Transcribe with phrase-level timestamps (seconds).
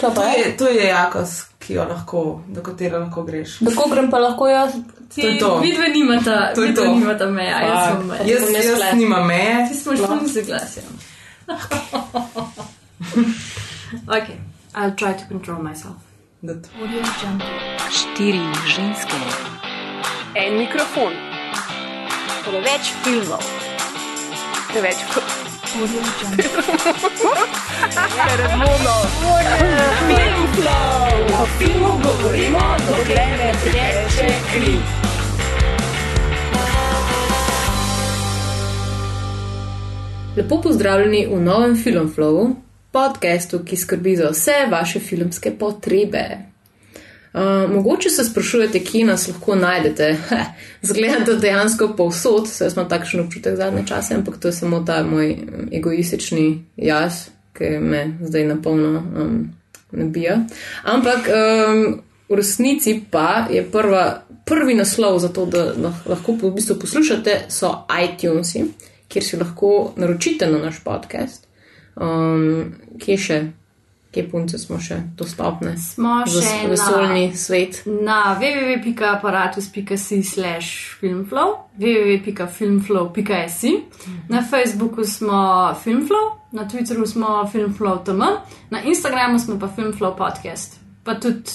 [0.00, 0.56] To je?
[0.56, 3.58] to je jakost, ki jo lahko, do katere lahko greš.
[3.60, 4.72] Kako grem pa lahko jaz?
[5.14, 5.58] To je to.
[5.58, 6.94] Vidve nimata, To je vidve to.
[6.94, 8.22] nimata meja, jaz sem meja.
[8.24, 8.92] Jaz, jaz jaz tule.
[8.94, 9.68] nimam meje.
[9.68, 10.84] Ti smo šli z glasjem.
[14.08, 14.28] ok,
[14.74, 15.96] I'll try to control myself.
[17.90, 19.16] Štiri ženske,
[20.34, 21.12] En mikrofon,
[22.44, 23.40] preveč filmov,
[24.68, 24.96] preveč
[28.38, 28.94] razumno.
[30.06, 34.76] Film flow, o filmu govorimo, dokler ne teče kri.
[40.36, 42.56] Lepo pozdravljeni v novem Filmflowu,
[42.90, 46.53] podkastu, ki skrbi za vse vaše filmske potrebe.
[47.34, 50.16] Uh, mogoče se sprašujete, kje nas lahko najdete.
[50.82, 55.02] Zgleda, da dejansko povsod, saj smo takšen občutek zadnje čase, ampak to je samo ta
[55.02, 57.24] moj um, egoistični jaz,
[57.58, 59.50] ki me zdaj napolno um,
[59.90, 60.38] nabija.
[60.84, 61.82] Ampak um,
[62.28, 67.40] v resnici pa je prva, prvi naslov za to, da lah- lahko v bistvu poslušate,
[67.48, 68.62] so iTunesi,
[69.08, 71.48] kjer si lahko naročite na naš podcast.
[71.96, 73.42] Um, kje še,
[74.14, 75.74] kje punce smo še dostopne?
[75.78, 77.82] Smo še s- vesoljni svet.
[77.86, 83.72] na www.aparatus.si slash filmflow, www.filmflow.si,
[84.28, 85.40] na Facebooku smo
[85.76, 88.22] Filmflow, na Twitterju smo filmflow.tm,
[88.70, 91.50] na Instagramu smo pa Filmflow podcast, pa tudi,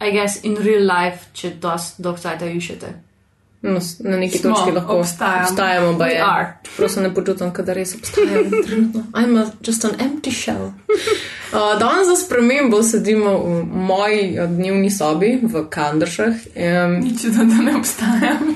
[0.00, 2.92] I guess, in real life, če dost dolg cajta iščete.
[3.62, 5.46] No, na neki Smo, točki lahko obstajamo.
[5.46, 5.92] obstajamo.
[5.94, 6.18] Baje.
[6.22, 6.58] are.
[6.64, 8.50] Čeprav se ne počutim, da res obstajam.
[9.14, 10.72] I'm a, just an empty shell.
[11.54, 16.34] Uh, danes za spremembo sedimo v moji uh, dnevni sobi v Kandršah.
[16.56, 17.00] Um,
[17.36, 18.54] da, da ne obstajam.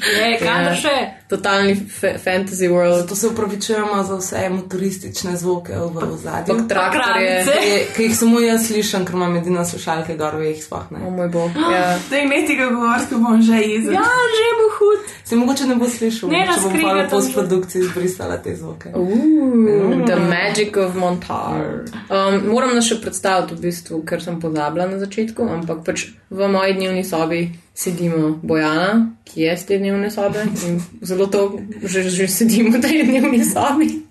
[0.00, 0.54] Je, Ja.
[0.62, 0.74] yeah.
[0.74, 0.96] še?
[1.28, 6.54] totalni fa fantasy world, Zato se upravičujemo za vse motoristične zvoke v ozadju.
[6.54, 7.44] ampak traktorje.
[7.92, 11.10] Ki jih samo jaz slišim, ker imam edino slušalke, gor jih sploh O ne.
[11.10, 11.50] moj bog.
[11.72, 11.98] Ja.
[12.10, 13.92] Da jim tega govoriti, ko bom že jezen.
[13.92, 15.04] Ja, že bo hud.
[15.24, 17.32] Se mogoče ne bo slišal, Ne, če bom pa tam po že.
[17.34, 18.88] produkciji izbrisala te zvoke.
[18.94, 21.92] Ooh, the magic of montage.
[22.08, 26.48] Um, moram nas še predstaviti, v bistvu, ker sem pozabila na začetku, ampak pač v
[26.48, 32.10] moji dnevni sobi sedimo Bojana, ki je z te dnevne sobe in zelo to že,
[32.10, 34.02] že sedimo v tej dnevni sobi.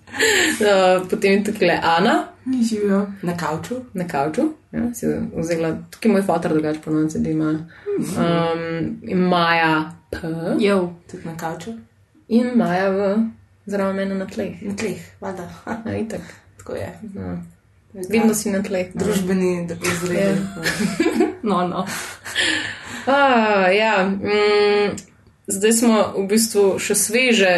[0.56, 3.06] Uh, potem je tukaj Ana Ni živijo.
[3.22, 3.74] Na kavču.
[3.92, 4.42] na kavču,
[4.72, 5.06] ja, si
[5.36, 7.68] vzela, tukaj je moj fotor, drugače ponovno sedi ima.
[8.16, 10.16] Um, in Maja P.
[10.58, 10.92] Jo.
[11.10, 11.76] Tudi na kavču.
[12.28, 13.16] in Maja v
[13.66, 14.62] zraven mene na tleh.
[14.62, 14.96] Na tleh.
[15.20, 16.20] Ha, Ja, itak.
[16.56, 16.98] Tako je.
[17.14, 17.36] No.
[17.92, 18.94] Vedno si na tleh.
[18.94, 19.04] no.
[19.04, 20.40] Družbeni izredi.
[21.42, 21.86] No, no.
[23.08, 24.96] Ah, ja, mm,
[25.46, 27.52] zdaj smo v bistvu še sveže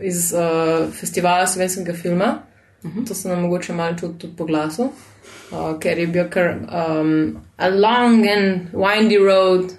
[0.00, 2.38] iz uh, festivala slovenskega filma.
[2.82, 3.08] Uh -huh.
[3.08, 7.38] To se nam mogoče malo čuti tudi po glasu, uh, ker je bil kar um,
[7.56, 9.72] a long and windy road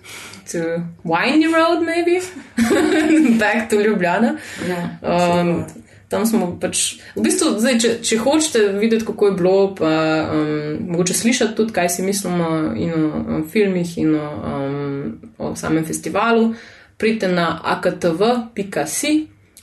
[0.52, 0.58] to
[1.04, 2.22] windy road, maybe
[3.40, 4.38] back to Ljubljana.
[4.70, 5.66] Ja, Um,
[6.16, 6.86] tam smo pač,
[7.18, 9.92] v bistvu, zdaj, če, če hočete videti, kako je bilo, pa
[10.32, 12.48] um, mogoče slišati tudi, kaj si mislimo
[12.80, 16.54] in o, o filmih, in o, um, o samem festivalu,
[16.98, 19.14] pridite na aktv.si,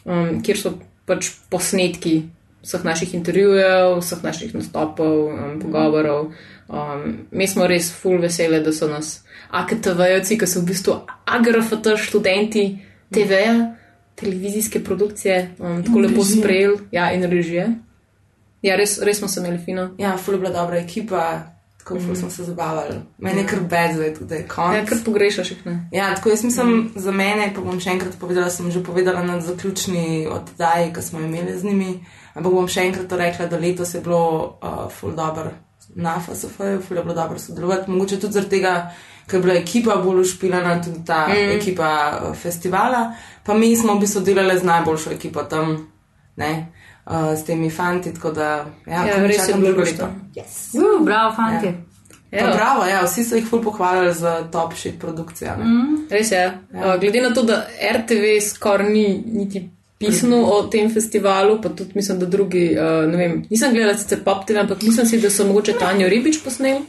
[0.05, 0.77] um, kjer so
[1.09, 2.21] pač posnetki
[2.63, 6.31] vseh naših intervjujev, vseh naših nastopov, um, pogovorov.
[6.69, 11.97] Um, mi smo res full veseli, da so nas AKTV-jevci, ki so v bistvu AGRFT
[12.01, 12.67] študenti
[13.13, 13.57] TV-ja,
[14.15, 16.41] televizijske produkcije, um, tako lepo režije.
[16.41, 17.75] sprejeli, ja, in režije.
[18.63, 19.91] Ja, res, res smo se imeli fino.
[19.99, 21.43] Ja, ful je bila dobra ekipa,
[21.79, 22.95] tako ful smo se zabavali.
[23.19, 24.77] Meni je kar bed, zdaj tudi je konc.
[24.77, 25.89] Ja, kar pogrešaš jih, ne?
[25.93, 29.41] Ja, tako jaz mislim za mene, pa bom še enkrat povedala, sem že povedala na
[29.41, 31.97] zaključni oddaji, ki smo imeli z njimi,
[32.35, 34.23] ampak bom še enkrat to rekla, da letos je bilo
[34.63, 35.51] uh, ful dobro
[35.95, 38.93] na FSF-ju, ful je bilo dobro sodelovati, mogoče tudi zaradi tega,
[39.27, 41.57] ker je bila ekipa bolj ušpilana, tudi ta mm.
[41.57, 43.13] ekipa uh, festivala,
[43.47, 45.77] pa mi smo v bistvu delali z najboljšo ekipo tam,
[46.37, 46.67] ne,
[47.07, 50.09] uh, s temi fanti, tako da, ja, Ja, res je bilo luštno.
[50.37, 50.79] leto.
[50.79, 51.67] Uh, bravo, fanti.
[51.67, 51.73] Ja.
[52.33, 52.55] Pa Evo.
[52.57, 55.51] bravo, ja, vsi so jih ful pohvalili za top shit produkcijo.
[55.59, 55.65] ne.
[56.11, 56.59] Res je.
[56.75, 56.97] Ja.
[56.97, 57.67] Glede na to, da
[57.97, 59.69] RTV skoraj ni niti
[59.99, 64.25] pisano o tem festivalu, pa tudi mislim, da drugi, uh, ne vem, nisem gledala sicer
[64.25, 66.81] Pop TV, ampak mislim si, da so mogoče Tanjo Ribič posneli,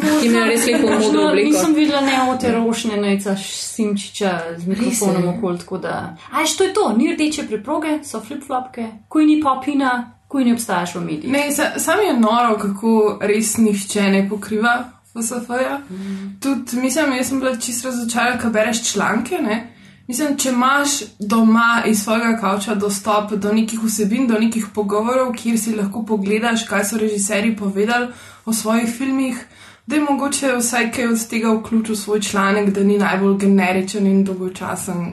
[0.00, 1.50] ki ima res lepo modro obliko.
[1.50, 6.16] nisem videla ne od te rošnje najca Simčiča z mikrofonom okoli, tako da.
[6.32, 6.92] A, što je to?
[6.96, 11.32] Ni rdeče preproge, so flip-flopke, kuj ni popina, kuj ne obstajaš v medijih.
[11.32, 15.78] Ne, sa, sam je noro, kako res nihče ne pokriva FSF-ja.
[15.90, 16.36] Mm.
[16.42, 19.38] Tudi, mislim, jaz sem bila čisto razočarana, ko bereš članke.
[19.42, 19.72] Ne?
[20.06, 20.88] Mislim, če imaš
[21.18, 26.62] doma iz svojega kavča dostop do nekih vsebin, do nekih pogovorov, kjer si lahko pogledaš,
[26.68, 28.12] kaj so režiserji povedali
[28.44, 29.40] o svojih filmih,
[29.86, 34.06] da je mogoče vsaj kaj od tega vključil v svoj članek, da ni najbolj generičen
[34.06, 35.12] in dolgočasen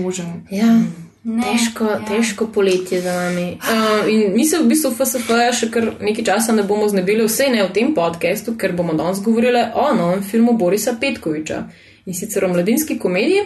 [0.00, 0.46] možen.
[0.50, 0.80] Ja.
[1.24, 1.98] Ne, Težko, ja.
[2.08, 3.58] težko poletje za nami.
[3.60, 7.26] Uh, in mi se v bistvu v FSF še kar nekaj časa ne bomo znebili,
[7.26, 11.64] vse ne v tem podkastu, ker bomo danes govorili o novem filmu Borisa Petkoviča
[12.06, 13.44] in sicer o mladinski komediji,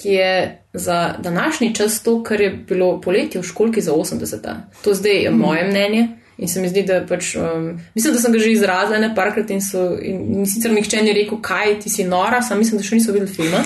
[0.00, 0.30] ki je
[0.72, 4.48] za današnji čas to, kar je bilo poletje v školki za 80.
[4.84, 6.08] To zdaj je moje mnenje.
[6.40, 9.50] In se mi zdi, da pač, um, mislim, da sem ga že izrazila ne parkrat
[9.52, 12.86] in, so, in, in sicer nihče ni rekel, kaj ti si nora, sam mislim, da
[12.86, 13.60] še niso videli filma.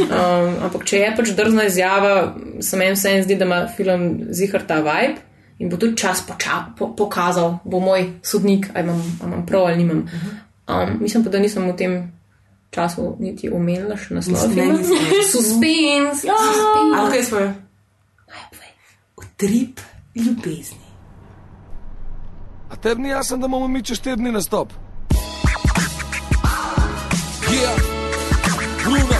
[0.00, 2.12] Um, ampak če je pač drzna izjava,
[2.62, 4.06] se meni vse zdi, da ima film
[4.36, 5.18] zihar ta vibe
[5.60, 9.66] in bo tudi čas poča, po, pokazal, bo moj sodnik, ali imam, ali imam prav
[9.68, 10.04] ali nimam.
[10.70, 11.96] Um, mislim pa, da nisem v tem
[12.70, 14.78] času niti omenila še naslov filma.
[14.78, 15.10] nisem.
[15.34, 16.30] Suspense!
[16.30, 16.38] Ja.
[16.96, 17.50] Ali kaj svoje?
[19.20, 19.82] Utrip
[20.14, 20.79] ljubezni.
[22.82, 24.72] Tebi ni jasno, da bomo mi čez štiri dni na stop?
[27.50, 27.76] Yeah.
[28.84, 29.16] Bruno.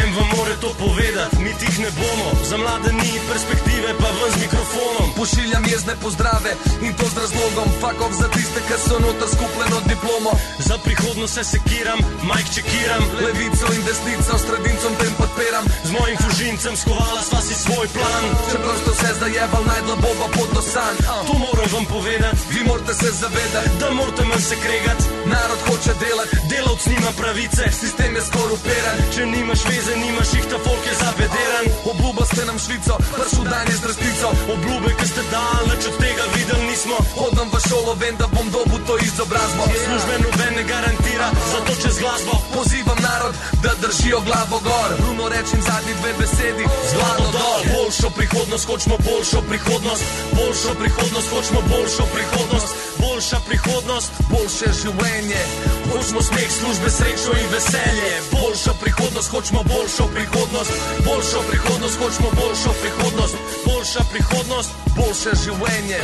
[0.00, 2.28] En vam more to povedati, mi tih ne bomo.
[2.50, 5.08] Za mlade ni perspektive, pa ven z mikrofonom.
[5.20, 6.52] Pošiljam jezne pozdrave
[6.86, 7.68] in to z razlogom.
[7.82, 10.32] Fakov za tiste, ki so noter skupljeno diplomo.
[10.68, 13.02] Za prihodnost se sekiram, majk čekiram.
[13.26, 15.64] Levico in desnico, s tradincom tem podpiram.
[15.84, 18.24] Z mojim fužincem skovala sva si svoj plan.
[18.50, 20.94] Čeprav ste vse zajeval, najdla boba pod dosan.
[21.26, 25.04] To moram vam povedati, Vi morate se zavedati, da morate manj se kregati.
[25.32, 28.96] narod hoče delati, Delavc nima pravice, sistem je skorupiran.
[29.14, 31.66] če nimaš veze, nimaš jih, ta folk je zabederan.
[31.90, 34.28] Obljubo ste nam švico, pršu dan je z resnico.
[34.54, 36.96] Obljube, ki ste dal, nič od tega videli nismo.
[37.18, 39.62] Hodam v šolo, vem, da bom dobil to izobrazbo.
[39.84, 42.34] Službe noben ne garantira, zato čez glasbo.
[42.54, 44.90] Pozivam narod, da držijo glavo gor.
[45.00, 47.60] Bruno rečem zadnji dve besedi, z glavo dol.
[47.74, 50.04] Boljšo prihodnost, hočemo boljšo prihodnost.
[50.38, 52.68] Boljšo prihodnost, hočemo boljšo prihodnost.
[53.02, 55.42] Boljša prihodnost, Boljše življenje,
[55.90, 58.12] hočemo smeh, službe, srečo in veselje.
[58.32, 60.72] Boljšo prihodnost, hočemo boljšo prihodnost.
[61.06, 63.36] Boljšo prihodnost, hočemo boljšo prihodnost.
[63.66, 66.00] Boljša prihodnost, boljše življenje.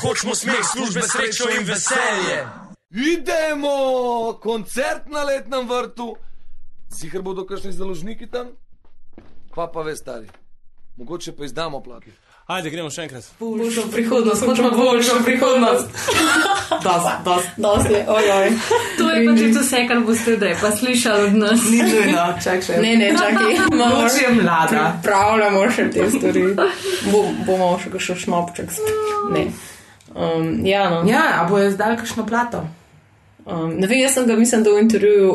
[0.00, 2.38] hočemo smeh, službe, srečo in veselje.
[2.90, 6.16] Idemo, koncert na letnem vrtu.
[6.88, 8.56] Sicer bodo kakšni založniki tam?
[9.58, 10.26] Kva pa ve, stari.
[10.96, 12.12] Mogoče pa izdamo plati.
[12.46, 13.24] Ajde, gremo še enkrat.
[13.40, 15.88] Boljšo prihodnost, hočemo boljšo prihodnost.
[16.84, 17.48] Dost, dost.
[17.56, 18.52] Dosti je, ojoj.
[19.00, 21.66] To je pač vse, kar boste zdaj pa slišali od nas.
[21.72, 22.78] Ni nujno, čak še.
[22.84, 24.86] Ne, ne, čakaj, imamo Mogoče je mlada.
[25.02, 26.46] Pripravljamo še te stvari.
[27.10, 29.14] Bo, bomo še kakšen šnopček spet.
[29.34, 29.48] Ne.
[30.14, 31.02] Um, ja, no.
[31.10, 32.62] Ja, a bo je zdaj kakšno plato?
[33.48, 35.28] Um, ne vem, jaz sem ga, mislim, da v intervjuju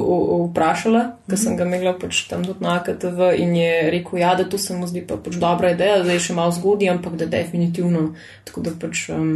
[0.52, 4.46] vprašala, ker sem ga imela pač tam tudi na AKTV in je rekel, ja, da
[4.46, 7.26] to se mu zdi pa pač dobra ideja, zdaj je še malo zgodaj, ampak da
[7.32, 8.12] definitivno.
[8.46, 9.32] Tako da pač, um,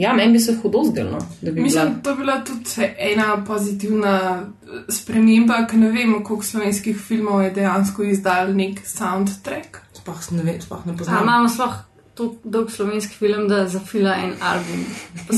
[0.00, 2.00] ja, meni bi se hudo zdelo, no, da bi Mislim, bila.
[2.06, 7.52] to je bila tudi ena pozitivna eh, sprememba, ker ne vemo, koliko slovenskih filmov je
[7.60, 9.84] dejansko izdal nek soundtrack.
[10.00, 11.28] Sploh ne vem, sploh ne poznam.
[11.28, 11.76] imamo sploh
[12.20, 14.84] tako dolg slovenski film, da zafila en album.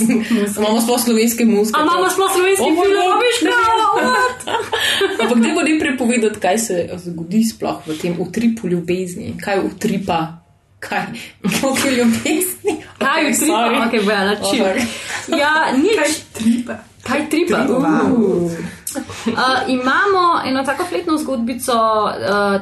[0.59, 1.79] Imamo sploh slovenske muzike.
[1.79, 3.13] A imamo sploh slovenski O moj film, bog.
[3.13, 3.63] a veš kaj?
[5.23, 9.35] Ampak ne bo ne prepovedati, kaj se zgodi sploh v tem utripu ljubezni.
[9.39, 10.19] Kaj utripa,
[10.81, 11.07] kaj
[11.85, 12.73] je ljubezni.
[12.99, 13.47] Kaj Okay, je tripa?
[13.49, 13.77] sorry.
[13.79, 14.59] Ok, bo ena čim.
[14.59, 14.83] Sorry.
[15.39, 16.19] Ja, nič.
[16.33, 16.75] Tripa.
[17.03, 17.57] Kaj tripa?
[17.69, 18.51] Wow.
[18.97, 19.33] Uh,
[19.69, 22.13] imamo eno tako fletno zgodbico uh,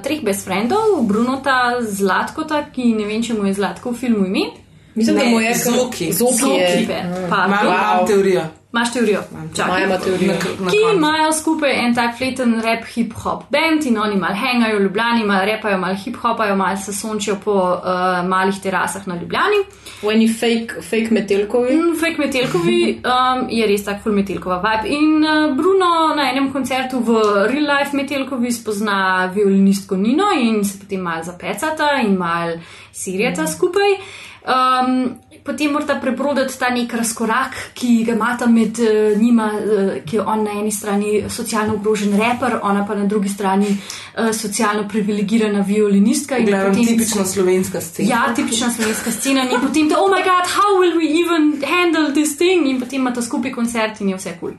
[0.03, 4.47] treh best friendov, Brunota, Zlatkota, ki ne vem, če mu je Zlatko v filmu ime.
[4.95, 6.13] Mislim, da Ne, mu je Zoki.
[6.13, 6.71] Zoki je.
[6.71, 6.99] Zokipe.
[7.31, 7.69] Pa, Imam, Wow.
[7.69, 8.43] imam teorijo.
[8.73, 9.21] Imaš teorijo?
[9.69, 10.33] Maja teorijo.
[10.33, 10.39] Na
[10.71, 10.97] Ki koncu.
[10.97, 15.45] imajo skupaj en tak fleten rap hip-hop band in oni mal hangajo v Ljubljani, mal
[15.45, 19.59] repajo, mal hip-hopajo, mal se sončijo po uh, malih terasah na Ljubljani.
[20.03, 21.75] V eni fake, fake metelkovi.
[21.77, 22.79] Mm, Fake Metelkovi
[23.13, 24.89] um, je res tak full Metelkova vibe.
[24.89, 27.19] In uh, Bruno na enem koncertu v
[27.51, 32.55] Real Life Metelkovi spozna violinistko Nino in se potem mal zapecata in mal
[32.93, 33.99] sirjata skupaj.
[34.41, 40.17] Um, potem morata prebroditi ta nek razkorak, ki ga imata med uh, njima, uh, ki
[40.17, 44.89] je on na eni strani socialno ogrožen raper, ona pa na drugi strani uh, socialno
[44.89, 46.39] privilegirana violinistka.
[46.39, 48.09] in Gledam potem- tipično slovenska scena.
[48.09, 52.13] Ja, tipična slovenska scena in potem te, oh moj bog, how will we even handle
[52.13, 52.67] this thing?
[52.67, 54.51] In potem imata skupaj koncert in je vse kul.
[54.51, 54.59] Cool.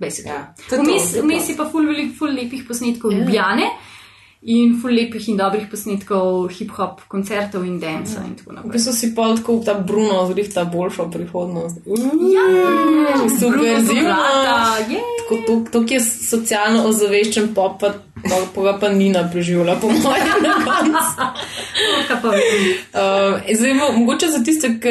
[0.00, 3.18] Ja, je to, Vmes je pa ful veliko ful lepih posnetkov Ja.
[3.18, 3.62] Ljubljane
[4.46, 8.72] in ful lepih in dobrih posnetkov hip-hop koncertov in dansa in tako V naprej.
[8.72, 11.76] bistvu si pa tako ta Bruno zrihta boljšo prihodnost.
[11.86, 12.44] Ja,
[13.30, 14.02] Super, Bruno zimno.
[14.02, 15.00] Zobrata, je.
[15.18, 19.76] Tako to, to, ki je socialno ozaveščen pop, pa pa, pa ga pa Nina preživela,
[19.76, 20.02] po mojem,
[20.42, 21.22] na koncu.
[22.24, 24.88] Uh, zdaj, mo- mogoče za tiste, ki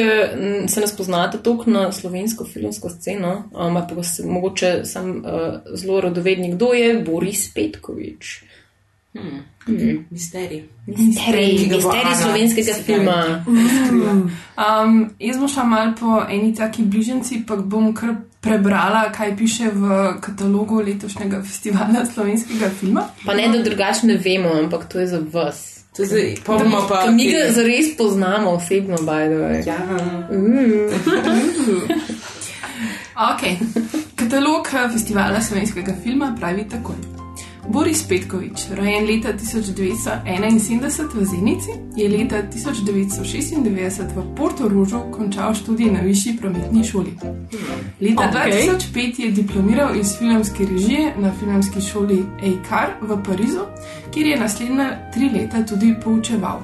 [0.67, 5.24] se ne spoznate toliko na slovensko filmsko sceno, um, pa se mogoče sam uh,
[5.74, 8.43] zelo radovedni, kdo je Boris Petkovič.
[10.10, 10.63] Misterij.
[10.86, 13.43] Misterij, bo misterij Ana slovenskega filma.
[13.46, 14.32] Um,
[15.17, 20.13] jaz bom šla malo po eni taki bližnjici, pa bom kar prebrala, kaj piše v
[20.22, 23.01] katalogu letošnjega festivala slovenskega filma.
[23.25, 25.70] Pa ne, da drugače ne vemo, ampak to je za vas.
[25.96, 27.12] To je zdaj, pa bomo pa.
[27.12, 29.67] Mi ga zares poznamo osebno, by the way.
[29.67, 29.77] Ja,
[33.34, 33.41] Ok,
[34.15, 37.12] katalog eh, festivala slovenskega filma pravi takole.
[37.67, 45.91] Boris Petkovič, rojen leta 1971 v Zenici, je leta 1996 v Porto Rožu končal študij
[45.91, 47.13] na višji prometni šoli.
[48.01, 48.70] Leta Okej.
[48.70, 53.65] 2005 je diplomiral iz filmske režije na filmski šoli EICAR v Parizu,
[54.13, 56.62] kjer je naslednja tri leta tudi poučeval.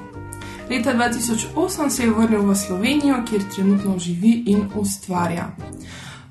[0.69, 5.55] Leta 2008 se je vrnil v Slovenijo, kjer trenutno živi in ustvarja.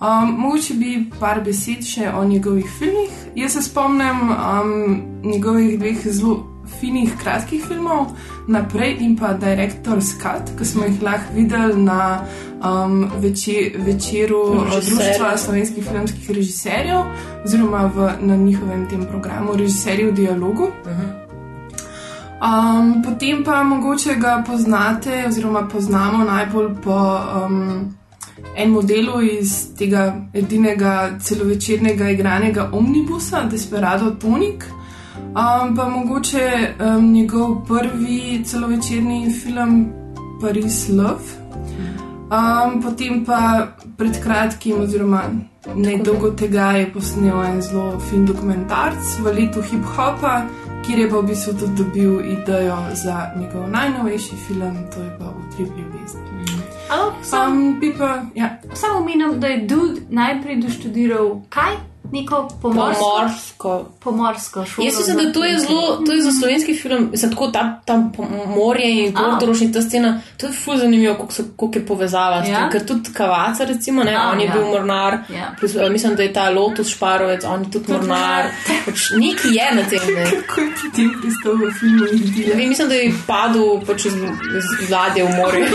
[0.00, 3.10] Um, mogoče bi par besed še o njegovih filmih.
[3.34, 6.36] Jaz se spomnim um, njegovih dveh zelo
[6.80, 8.12] finih, kratkih filmov,
[8.48, 12.22] Naprej in pa Director's Cut, ki smo jih lahko videli na
[12.62, 14.96] um, veče, večeru Režiserjev.
[14.96, 17.04] Društva slovenskih filmskih režiserjev,
[17.44, 20.70] oziroma v, na njihovem tem programu Režiserji v dialogu.
[22.38, 26.98] Um, potem pa mogoče ga poznate, oziroma poznamo najbolj po
[27.46, 27.97] um,
[28.56, 34.64] enem modelu iz tega edinega celovečernega igranega omnibusa, Desperado Tonic.
[35.28, 39.92] Um, pa mogoče um, njegov prvi celovečerni film
[40.40, 41.48] Paris Love.
[42.28, 45.22] Um, potem pa pred kratkim, oziroma
[45.74, 50.42] nedolgo tega, je posnel en zelo fin dokumentarc v letu hip-hopa,
[50.86, 55.34] kjer je pa v bistvu tudi dobil idejo za njegov najnovejši film, to je pa
[55.40, 56.57] Utrip ljubezni.
[56.88, 61.87] Alo, sam, Um, bi pa, ja, samo omenim, da je Dud najprej doštudiral kaj?
[62.12, 63.86] Neko pomorsko, Pomorsko.
[64.00, 64.86] pomorsko šolo.
[64.86, 68.12] Jaz mislim, da to je zelo, to je za slovenski film, mislim, tako tam, tam
[68.48, 69.20] morje in A.
[69.20, 72.42] Portorož in ta scena, to je ful zanimivo, koliko, so, koliko je povezava.
[72.42, 72.68] tem, Ja.
[72.70, 74.52] Ker tudi Kavaca, recimo, ne, A, on je ja.
[74.52, 75.54] bil mornar, Ja.
[75.60, 78.44] plus, eh, mislim, da je ta Lotus Šparovec, on je tudi mornar.
[78.86, 80.24] Pač nekaj je na tem, ne.
[80.38, 84.14] kako je potem pristal v filmu mislim, da je padel pač iz,
[84.80, 85.68] iz ladje v morje,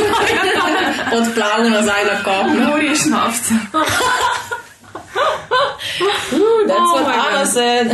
[1.19, 2.65] odplavil nazaj na kopno.
[2.67, 3.53] Morje šnovca.
[5.99, 7.47] That's Oh what my Ana God.
[7.47, 7.91] said.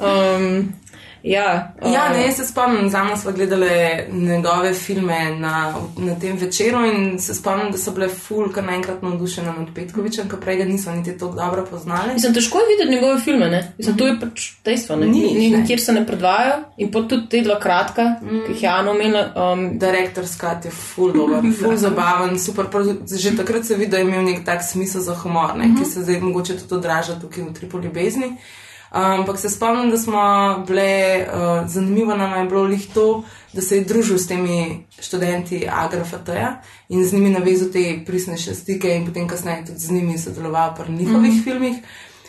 [0.00, 0.74] um,
[1.22, 3.68] ja, Ja, uh, ne, jaz se spomnim, za mano smo gledali
[4.12, 9.02] njegove filme na, na tem večeru in se spomnim, da so bile ful, kar naenkrat
[9.02, 12.14] navdušene nad Petkovičem, ker prej ga niso niti tako dobro poznali.
[12.14, 13.72] Mislim, težko je videti njegove filme, ne?
[13.78, 15.06] Mislim, to je pač dejstvo, ne?
[15.06, 18.42] Ni, Ni, nikjer se ne predvajajo in pot tudi te dva kratka, mm.
[18.46, 19.24] ki jih je Ana omenila.
[19.36, 22.66] Um, Direktor Skat je ful dober, ful zabaven, super.
[23.18, 26.02] Že takrat se vidi, da je imel nek tak smisel za humor, ne, ki se
[26.02, 28.36] zdaj mogoče tudi odraža tukaj v tripu ljubezni.
[28.92, 30.20] Ampak se spomnim, da smo
[30.66, 33.22] bile, uh, zanimivo nam je bilo lih to,
[33.52, 38.96] da se je družil s temi študenti AGRFT-ja in z njimi navezal te prisnejše stike
[38.96, 41.42] in potem kasneje tudi z njimi sodeloval pri njihovih mm.
[41.44, 41.76] filmih.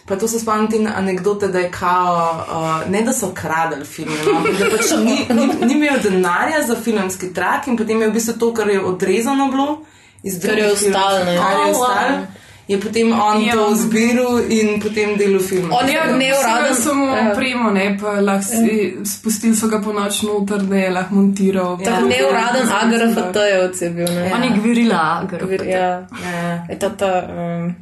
[0.06, 4.16] Pa to se spomnim te anekdote, da je kao, uh, ne da so kradli filme,
[4.26, 8.14] no, da pač ni, ni, ni imel denarja za filmski trak in potem je v
[8.14, 9.82] bistvu to, kar je odrezano bilo
[10.24, 11.38] iz Kar je drugih ostalo, filmov, ne.
[11.42, 11.82] Kar je Oh, wow.
[11.82, 12.43] ostalo.
[12.68, 13.54] Je potem on Ja.
[13.54, 15.72] to zbiral in potem delal film.
[15.72, 16.40] On je Ja, ne uraden.
[16.40, 16.76] uraden.
[16.76, 17.32] Samo Ja.
[17.32, 21.78] opremo, ne, pa lahko si spustili so ga po noč noter, da je lahko montiral.
[21.80, 21.86] Ja.
[21.86, 24.32] Tako neuraden agrafatejevc je bil, ne?
[24.36, 26.66] On je gverila, Vir- Ja, Ja.
[26.70, 27.76] je ta, ta um,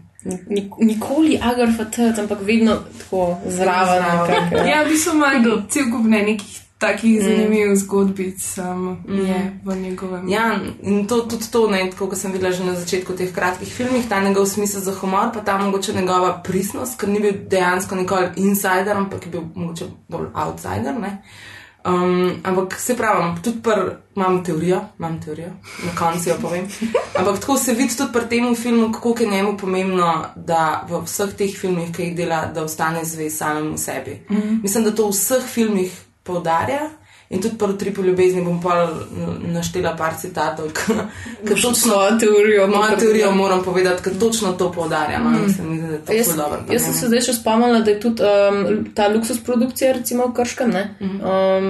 [0.47, 4.03] ni- nikoli agrafatejevc, ampak vedno tako zraven.
[4.51, 4.65] Ja.
[4.65, 5.27] Ja, v bistvu ima
[5.69, 10.29] cel kup ne nekih takih zanimivih zgodbic um, je v njegovem.
[10.29, 13.69] Ja, in to, tudi to, ne, tako kot sem videla že na začetku teh kratkih
[13.69, 17.95] filmih, ta njegov smisel za humor, pa ta mogoče njegova pristnost, ker ni bil dejansko
[17.95, 20.97] nikoli insider, ampak je bil mogoče bolj outsider.
[20.99, 21.21] Ne.
[21.85, 25.49] Um, ampak se pravim, tudi pr, imam teorijo, imam teorijo,
[25.85, 26.67] na koncu jo povem.
[27.17, 31.33] Ampak tako se vidi tudi pri tem filmu, kako je njemu pomembno, da v vseh
[31.37, 34.21] teh filmih, ki jih dela, da ostane zvest samemu sebi.
[34.29, 34.61] Mm -hmm.
[34.63, 36.89] Mislim, da to v vseh filmih poudarja.
[37.31, 38.89] In tudi pri tripu ljubezni bom pa
[39.53, 40.93] naštela par citatov, ki
[41.47, 42.67] točno Svojo teorijo.
[42.67, 45.19] mojo teorijo moram povedati, ker točno to poudarja.
[45.19, 45.43] No, mm.
[45.43, 46.59] Mislim, to Jaz, dobro.
[46.71, 50.33] jaz sem se zdaj še spomnila, da je tudi um, ta luksus produkcija, recimo v
[50.33, 51.69] Krškem, ne, um,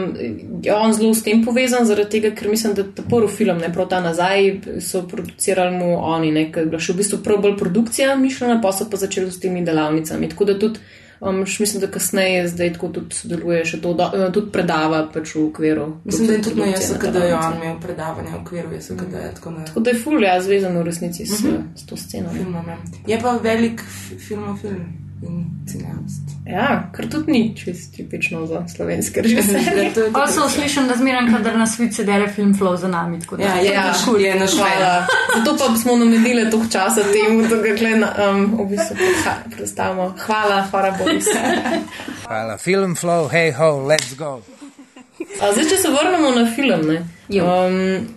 [0.64, 3.70] je on zelo s tem povezan, zaradi tega, ker mislim, da ta prvi film, ne
[3.74, 4.50] prav ta nazaj,
[4.82, 8.58] so producirali mu oni, ne, ker je bila še v bistvu prav bolj produkcija mišljena,
[8.66, 10.30] pa so pa začeli s temi delavnicami.
[10.34, 10.82] Tako da tudi
[11.22, 15.36] Um, še mislim, da kasneje zdaj tako tudi sodeluje, še do, eh, tudi predava pač
[15.36, 15.84] v okviru.
[16.04, 19.14] Mislim, da je tudi na produkcije JSKD je on imel predavanje v okviru JSKD.
[19.36, 21.62] Tako da Tako da je ful, ja, zvezan v resnici s, Mhm.
[21.76, 22.30] s to sceno.
[22.32, 22.78] filmom, ja.
[23.08, 24.82] Je pa velik fi- filmofilm
[25.22, 26.26] in cineast.
[26.46, 29.92] Ja, kar tudi ni čist tipično za slovenske režiserje.
[29.96, 32.88] To je Pa so slišim, da zmeraj, kadar na svet se dere film flow za
[32.88, 33.20] nami.
[33.20, 35.06] tako da- Ja, je, Ja, ja, je naš Hvala.
[35.38, 38.96] Zato pa smo namenili toliko časa temu, da ga gledamo, um, v bistvu
[39.52, 40.14] predstavimo.
[40.20, 41.26] Hvala, hvala Boris.
[42.26, 44.42] Hvala, film flow, hey ho, let's go.
[45.42, 46.98] A zdaj, če se vrnemo na film, ne.
[47.32, 48.08] Um,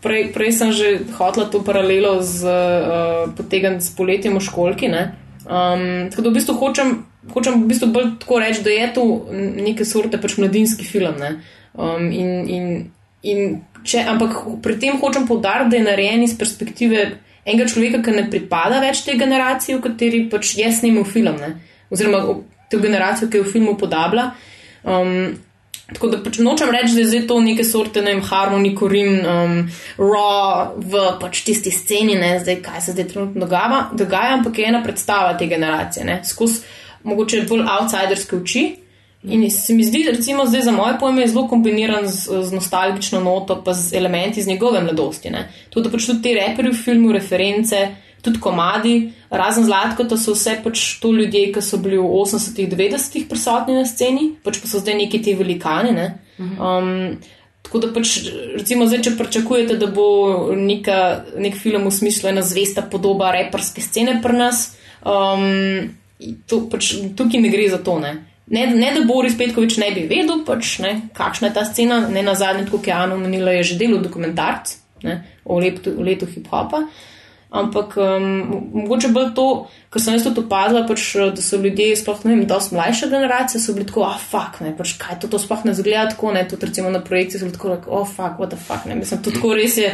[0.00, 4.88] prej, prej sem že hotla to paralelo z uh, potegniti s poletjem v školki.
[4.88, 5.29] Ne.
[5.50, 6.92] Um, tako da v bistvu hočem,
[7.34, 9.04] hočem v bistvu bolj tako reči, da je to
[9.34, 11.18] neke sorte pač mladinski film.
[11.18, 11.32] Ne.
[11.74, 12.68] Um, in, in,
[13.26, 13.40] in
[13.82, 17.02] če, ampak pri tem hočem poudariti, da je narejen iz perspektive
[17.42, 21.56] enega človeka, ki ne pripada več tej generaciji, v kateri pač je snimal film, ne.
[21.90, 22.22] oziroma
[22.70, 24.30] to generacijo, ki jo v filmu podablja.
[24.86, 25.34] Um,
[25.94, 29.16] Tako da pač nočem reči, da je zdaj to neke sorte, ne vem, Harmony, Corin,
[29.26, 29.56] um,
[29.98, 34.68] Raw v pač tisti sceni, ne zdaj, kaj se zdaj trenutno dogaja, dogaja ampak je
[34.70, 36.62] ena predstava te generacije, ne, skozi
[37.02, 38.64] mogoče bolj outsiderske oči.
[39.22, 43.58] In se mi zdi, recimo, zdaj za moje pojme zelo kombiniran z, z nostalgično noto,
[43.64, 45.30] pa z elementi iz njegove mladosti.
[45.30, 45.50] Ne.
[45.70, 47.82] To, da pač tudi ti reperi v filmu, reference,
[48.22, 48.94] tudi komadi,
[49.30, 53.76] razen zlatko, to so vse pač to ljudje, ki so bili v 80-ih, 90-ih prisotni
[53.78, 55.92] na sceni, pač pa so zdaj neki ti velikani.
[55.96, 56.06] Ne.
[56.38, 57.18] Um,
[57.66, 58.16] tako da pač,
[58.56, 60.08] recimo, zdaj, če pričakujete, da bo
[60.56, 60.98] neka,
[61.40, 64.64] nek film v smislu ena zvesta podoba reperske scene pri nas,
[65.04, 65.94] um,
[66.50, 68.00] to, pač, tukaj ne gre za to.
[68.02, 68.18] Ne.
[68.50, 72.24] Ne, ne, da Boris Petkovič ne bi vedel, pač, ne, kakšna je ta scena, ne
[72.26, 76.26] na zadnje, kot je Anu menila, je že delal dokumentarc ne, o, letu, o letu
[76.26, 76.84] hip-hopa.
[77.50, 78.26] Ampak um,
[78.72, 79.46] mogoče bolj to,
[79.90, 81.02] kar sem jaz tudi opazila, pač,
[81.34, 84.70] da so ljudje, sploh ne vem, dosti mlajša generacija, so bili tako, ah, fuck, ne,
[84.78, 87.56] pač kaj to, to sploh ne zgleda tako, ne, tudi recimo na projekciji so bili
[87.56, 89.90] tako, like, oh, fuck, what the fuck, ne, mislim, to tako res je,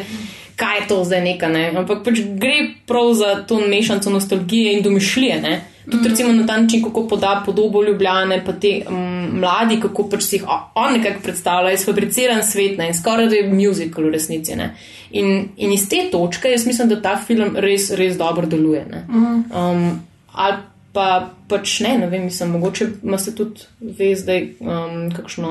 [0.60, 2.58] kaj je to zdaj neka, ne, ampak pač gre
[2.88, 5.56] prav za to mešanico nostalgije in domišljije, ne.
[5.90, 10.22] Tudi recimo na ta način, kako poda podobo Ljubljane, pa te um, mladi, kako pač
[10.22, 14.10] si jih on nekako predstavlja, je sfabriciran svet ne, in skoraj da je musical v
[14.10, 14.56] resnici.
[14.56, 14.72] Ne.
[15.10, 18.84] In, in iz te točke jaz mislim, da ta film res, res dobro deluje.
[18.90, 19.04] ne.
[19.10, 20.00] Um,
[20.32, 20.56] ali
[20.92, 25.50] pa pač ne, ne vem, mislim, mogoče imate tudi ve zdaj um, kakšno,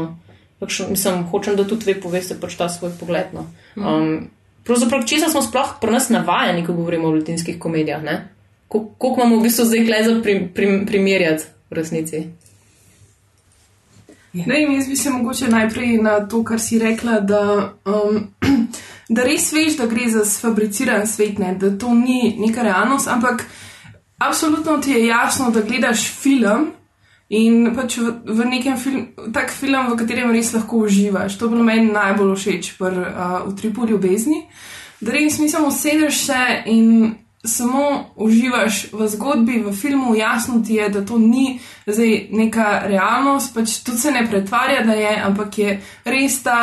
[0.60, 3.32] kakšno, mislim, hočem, da tudi vi poveste pač ta svoj pogled.
[3.34, 3.46] No.
[3.78, 4.28] Um,
[4.68, 8.35] pravzaprav, če smo sploh pri nas navajeni, ko govorimo o latinskih komedijah, ne?
[8.68, 12.26] Ko- koliko imamo v bistvu zdaj kle za prim, prim, primerjati v resnici.
[14.36, 18.28] Ne vem, jaz bi se mogoče najprej na to, kar si rekla, da, um,
[19.16, 23.46] da res veš, da gre za sfabriciran svet, ne, da to ni neka realnost, ampak
[24.18, 26.72] absolutno ti je jasno, da gledaš film
[27.30, 31.40] in pač v, v nekem filmu, tak film, v katerem res lahko uživaš.
[31.40, 34.44] To je bilo meni najbolj všeč pr, uh, v tripu ljubezni,
[35.00, 40.90] da res mislim, usedeš se in samo uživaš v zgodbi, v filmu, jasno ti je,
[40.90, 45.82] da to ni zdaj neka realnost, pač tudi se ne pretvarja, da je, ampak je
[46.06, 46.60] res ta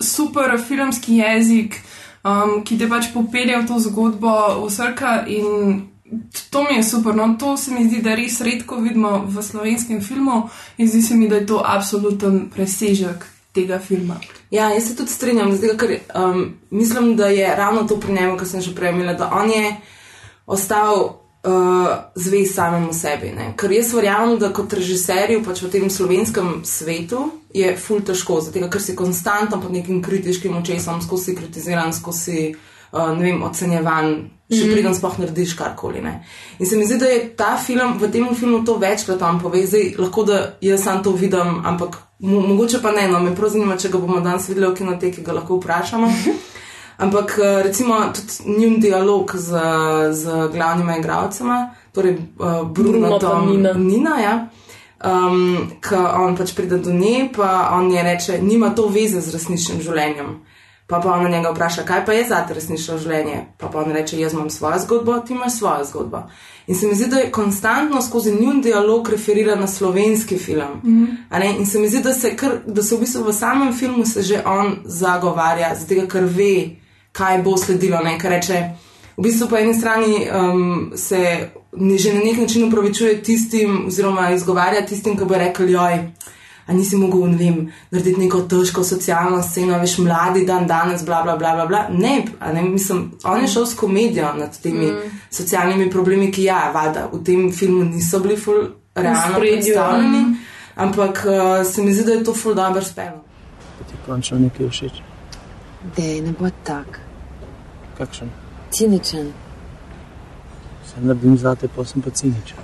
[0.00, 1.80] super filmski jezik,
[2.24, 5.88] um, ki te pač popelje v to zgodbo, v srka in
[6.50, 7.16] to mi je super.
[7.16, 10.48] No, to se mi zdi, da res redko vidimo v slovenskem filmu
[10.78, 14.20] in zdi se mi, da je to absoluten presežek tega filma.
[14.50, 18.38] Ja, jaz se tudi strinjam, zdaj, ker um, mislim, da je ravno to pri njemu,
[18.38, 19.76] kar sem že prej imela, da on je
[20.46, 23.32] ostal uh, zvest samemu sebi.
[23.36, 23.52] Ne?
[23.56, 28.70] Ker jaz verjamem, da kot režiserju pač v tem slovenskem svetu je ful težko, zato
[28.70, 34.18] ker si konstantno pod nekim kritiškim očesom, skozi kritiziran, skozi uh, ne vem, ocenjevan.
[34.48, 34.70] Še mm.
[34.72, 36.00] preden sploh narediš karkoli.
[36.00, 36.22] Ne.
[36.56, 39.60] In se mi zdi, da je ta film, v tem filmu to večkrat tam pove,
[39.68, 43.50] zdaj lahko da jaz sam to vidim, ampak mo mogoče pa ne, no, me prav
[43.50, 46.10] zanima, če ga bomo danes videli v kinoteki, ga lahko vprašamo.
[47.04, 49.60] Ampak eh, recimo tudi njun dialog z,
[50.12, 51.58] z glavnima igralcema,
[51.92, 53.72] torej uh, Bruno, Bruno Nina.
[53.72, 54.38] Nina ja.
[54.98, 59.30] Um, ko on pač pride do nje, pa on je reče, nima to veze z
[59.30, 60.32] resničnim življenjem.
[60.88, 63.42] Pa pa ona njega vpraša, kaj pa je za te resnično življenje.
[63.60, 66.22] Pa pa on reče, jaz imam svojo zgodbo, ti imaš svojo zgodbo.
[66.66, 70.80] In se mi zdi, da je konstantno skozi njun dialog referira na slovenski film.
[70.84, 71.58] Mm -hmm.
[71.58, 74.22] In se mi zdi, da se, kar, da se v bistvu v samem filmu se
[74.22, 76.70] že on zagovarja, zato ker ve,
[77.12, 78.00] kaj bo sledilo.
[78.04, 78.18] Ne?
[78.18, 78.70] Ker reče,
[79.16, 81.48] v bistvu po eni strani um, se
[81.96, 85.98] že na nek način upravičuje tistim, oziroma izgovarja tistim, ki bo rekel, joj.
[86.68, 91.22] A nisi mogel, ne vem, narediti neko težko socialno sceno, veš, mladi dan danes, bla,
[91.24, 91.86] bla, bla, bla, bla.
[91.88, 95.14] Ne, a ne, mislim, on je šel s komedijo nad temi mm.
[95.30, 100.36] socialnimi problemi, ki ja, valjda, v tem filmu niso bili ful realno ospredju, predstavljeni,
[100.76, 103.24] ampak uh, se mi zdi, da je to ful dobro spelo.
[103.88, 105.00] Ti končno nekaj všeč.
[105.96, 107.00] Dej, ne bo tak.
[107.98, 108.28] Kakšen?
[108.70, 109.32] Ciničen.
[110.92, 112.60] Sem naredim zate, pa sem pa ciničen.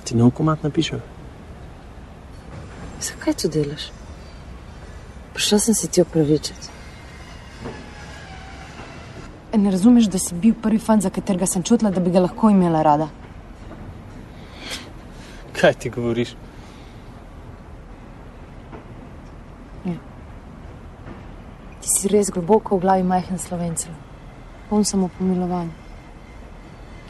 [0.00, 1.11] A ti nov komat napišem?
[3.02, 3.88] Zakaj to delaš?
[5.34, 6.68] Prišel sem se ti opravičiti.
[9.52, 12.20] E, Ne razumeš, da si bil prvi fan, za katerega sem čutila, da bi ga
[12.20, 13.08] lahko imela rada.
[15.52, 16.34] Kaj ti govoriš?
[21.82, 23.90] Ti si res globoko v glavi majhen slovencev,
[24.70, 25.72] poln samo pomilovan,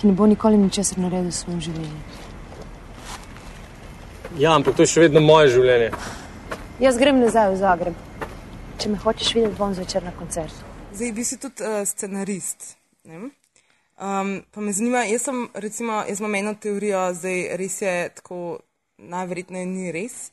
[0.01, 2.22] ki ne bo nikoli ničesar naredil v svojem življenju.
[4.39, 5.91] Ja, ampak to je še vedno moje življenje.
[6.81, 8.29] Jaz grem nazaj v Zagreb.
[8.81, 10.65] Če me hočeš videti, bom zvečer na koncertu.
[10.97, 12.77] Zdaj, vi si tudi uh, scenarist.
[13.05, 13.29] ne?
[14.01, 18.39] Um, pa me zanima, jaz sem, recimo, jaz imam eno teorijo, zdaj res je tako,
[18.99, 20.33] najverjetneje ni res.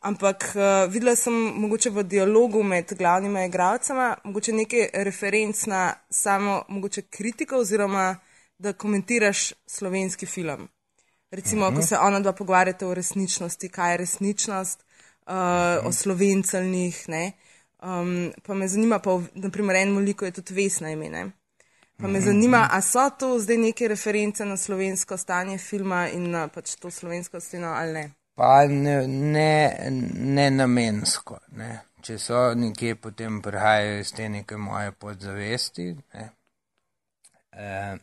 [0.00, 6.62] Ampak uh, videla sem mogoče v dialogu med glavnima igralcema, mogoče nekaj referenc na samo
[6.68, 8.14] mogoče kritiko oziroma
[8.58, 10.68] da komentiraš slovenski film.
[11.30, 11.76] Recimo, Mhm.
[11.76, 14.84] ko se ona dva pogovarjata o resničnosti, kaj je resničnost,
[15.26, 15.32] uh,
[15.84, 17.32] o slovenceljnih, ne.
[17.82, 21.30] Um, pa me zanima, pa v- naprimer en moliko je tudi Vesna ime, ne.
[21.96, 22.26] Pa me Mhm.
[22.26, 26.90] zanima, a so to zdaj neke reference na slovensko stanje filma in na pač to
[26.90, 28.10] slovensko sceno ali ne?
[28.34, 29.76] Pa ne, ne,
[30.14, 31.38] ne namensko.
[31.48, 31.80] Ne.
[32.02, 35.96] Če so nekje, potem prihajajo iz te neke moje podzavesti.
[36.14, 36.30] Ne.
[37.52, 37.96] E,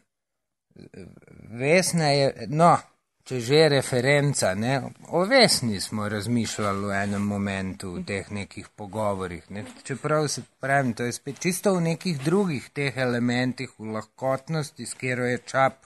[1.52, 2.78] vesna je, no,
[3.24, 8.70] če že je referenca, ne, o vesni smo razmišljali v enem momentu v teh nekih
[8.76, 9.46] pogovorih.
[9.52, 9.66] Ne.
[9.84, 14.94] Čeprav se pravim, to je spet čisto v nekih drugih teh elementih, v lahkotnosti, s
[14.94, 15.86] katero je čap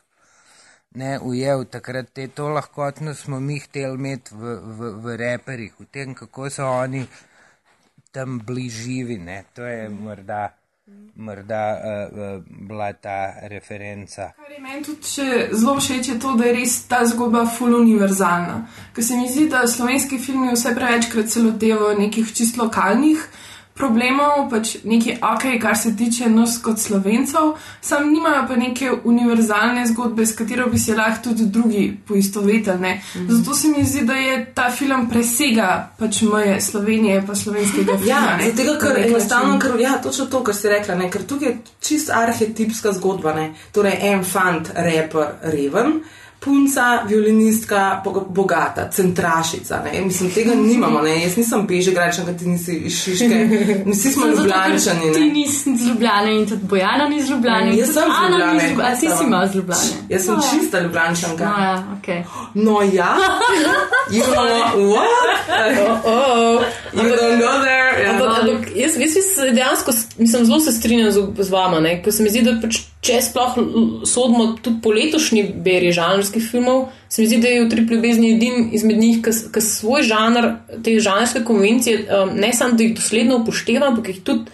[0.95, 5.87] ne ujel, takrat te to lahkotnost smo mi hteli imeti v, v, v reperjih, v
[5.91, 7.03] tem, kako so oni
[8.11, 9.17] tam bliživi.
[9.17, 9.43] Ne.
[9.53, 10.55] To je morda,
[11.15, 14.31] morda uh, bila ta referenca.
[14.35, 15.07] Kar je meni tudi
[15.51, 18.59] zelo všeč, je to, da je res ta zgodba full univerzalna.
[18.93, 23.25] Ker se mi zdi, da slovenski filmi vse prevečkrat se lotevajo nekih čist lokalnih
[23.75, 29.83] problemov, pač nekaj ok, kar se tiče nas kot slovencev, sam nimajo pa neke univerzalne
[29.87, 32.79] zgodbe, s katero bi se lahko tudi drugi poistovetili.
[32.79, 33.01] ne.
[33.27, 38.09] Zato se mi zdi, da je ta film presega pač meje Slovenije pa slovenskega filma.
[38.09, 41.09] Ja, ne, zato, ker na nek enostavno, ker, ja, točno to, kar si rekla, ne,
[41.11, 43.33] ker tukaj je čist arhetipska zgodba.
[43.35, 43.49] Ne.
[43.75, 45.99] Torej, en fant, reper, reven,
[46.39, 49.81] punca, violinistka, bo- bogata, centrašica.
[49.83, 50.01] Ne.
[50.01, 51.01] Mislim, tega nimamo.
[51.01, 51.23] Ne.
[51.23, 53.47] Jaz nisem bežegračna, ker ti nisi iz Šiške.
[53.87, 55.13] Vsi smo ker ljubljančani.
[55.13, 57.71] Ti nisi iz Ljubljane in tudi Bojana ni iz Ljubljane.
[57.71, 58.57] in Jaz sem iz Ana ni Ljubljane.
[58.57, 58.91] iz Ljubljane.
[58.91, 59.81] A ti si ima iz Ljubljane.
[60.09, 60.41] Jaz sem No.
[60.51, 61.45] čista ljubljančanka.
[61.47, 62.23] No, ja, okay.
[62.55, 63.15] No, ja.
[64.11, 64.45] You know
[64.87, 65.05] what?
[65.79, 66.61] Oh, oh.
[66.93, 68.03] You don't go there.
[68.03, 68.11] Ja.
[68.11, 72.03] Ampak, ampak jaz, jaz se dejansko s- mislim, zelo se strinjam z, z vama, ne?
[72.03, 73.57] ker se mi zdi, da pač, če sploh
[74.09, 78.31] sodimo tudi po letošnji beri žanrskih filmov, se mi zdi, da je v Tri ljubezni
[78.35, 80.51] edin izmed njih, ki svoj žanr,
[80.83, 84.51] te žanrske konvencije, um, ne samo da jih dosledno upošteva, ampak jih tudi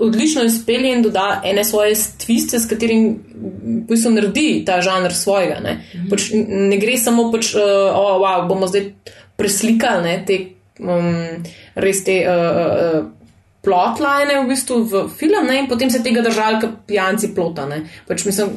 [0.00, 5.58] odlično izpelje in doda ene svoje tviste, s katerim v bistvu naredi ta žanr svojega.
[5.64, 5.76] Ne,
[6.10, 8.92] pač, n- ne gre samo pač, uh, oh, wow, bomo zdaj
[9.36, 10.38] preslikali ne, te
[10.78, 11.42] um,
[11.74, 13.19] res te uh, uh,
[13.62, 17.66] plotline v bistvu v film ne, in potem se tega držali, kot pijanci plota.
[17.68, 17.82] Ne.
[18.08, 18.54] Pač mislim,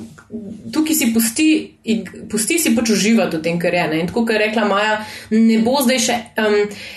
[0.73, 1.47] tukaj si pusti,
[1.85, 3.83] ig- pusti si pač uživati v tem, kar je.
[3.87, 3.99] Ne.
[3.99, 4.93] In tako, kot je rekla Maja,
[5.29, 6.55] ne bo zdaj še um,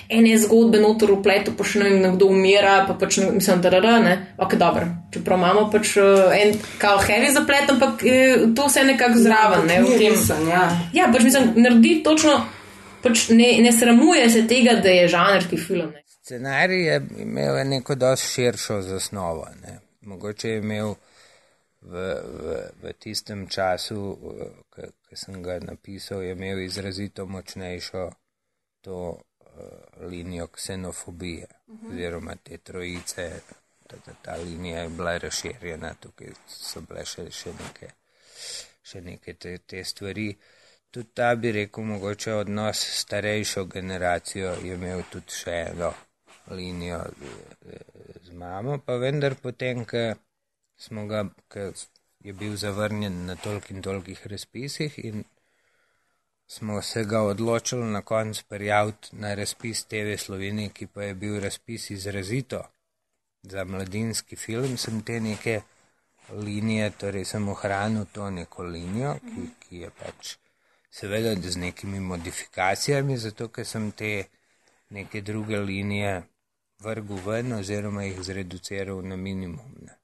[0.09, 3.61] ene zgodbe notor v pletu, pa še ne vem, kdo umira, pa pač ne- mislim,
[3.61, 4.15] da je ne.
[4.39, 4.87] Ok, dobro.
[5.11, 9.67] Čeprav imamo pač uh, en kao heavy zaplet, ampak eh, to vse nekako zraven.
[9.67, 10.15] Ne, v Ni tem.
[10.15, 10.65] resen, ja.
[10.95, 12.39] Ja, pač mislim, naredi točno,
[13.03, 15.91] pač ne, ne sramuje se tega, da je žanrski film.
[15.91, 16.06] Ne.
[16.27, 19.49] Scenarij je imel neko dosti širšo zasnovo.
[19.63, 19.79] Ne.
[20.01, 20.95] Mogoče je imel
[21.81, 21.93] v,
[22.43, 24.19] v, v tistem času,
[25.07, 28.11] ki sem ga napisal, je imel izrazito močnejšo
[28.81, 29.21] to uh,
[30.11, 31.47] linijo ksenofobije
[31.91, 33.31] oziroma te trojice.
[33.87, 37.93] Ta, ta, ta linija je bila razširjena, tukaj so bile še, še neke,
[38.83, 40.27] še neke te, te stvari.
[40.91, 45.95] Tudi ta bi rekel, mogoče odnos s starejšo generacijo je imel tudi še eno
[46.51, 47.81] linijo eh,
[48.23, 50.15] z mamo, pa vendar potem, ko
[50.77, 51.71] smo ga, ko
[52.27, 55.25] je bil zavrnjen na tolk in tolkih razpisih in
[56.47, 61.41] smo se ga odločili na koncu prijaviti na razpis TV Slovenije, ki pa je bil
[61.41, 62.63] razpis izrazito
[63.43, 65.61] za mladinski film, sem te neke
[66.31, 70.37] linije, torej sem ohranil to neko linijo, ki, ki je pač
[70.91, 74.25] seveda z nekimi modifikacijami, zato ker sem te
[74.91, 76.23] neke druge linije
[76.79, 79.73] vrgel ven oziroma jih zreduciral na minimum.
[79.83, 79.99] Ne.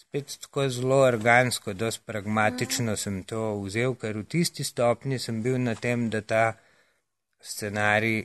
[0.00, 5.58] Spet tako zelo organsko, dosti pragmatično sem to vzel, ker v tisti stopni sem bil
[5.60, 6.44] na tem, da ta
[7.40, 8.24] scenarij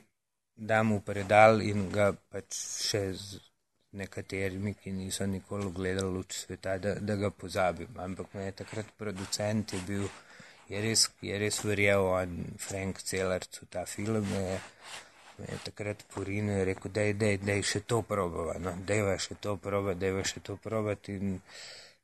[0.55, 2.55] dam v predal in ga pač
[2.89, 3.41] še z
[3.95, 7.91] nekaterimi, ki niso nikoli gledali luč sveta, da, da ga pozabim.
[8.07, 10.07] Ampak me je takrat producent je bil,
[10.71, 14.59] je res, je res verjel, on Frank Celarc v ta film je,
[15.37, 19.55] je takrat porinil in rekel, dej, dej, dej še to probava, no, dejva še to
[19.61, 21.39] probati, dejva še to probati in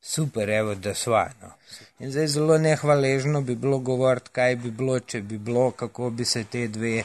[0.02, 1.54] super, evo, da sva, no.
[2.00, 6.26] In zdaj zelo nehvaležno bi bilo govoriti, kaj bi bilo, če bi bilo, kako bi
[6.26, 7.04] se te dve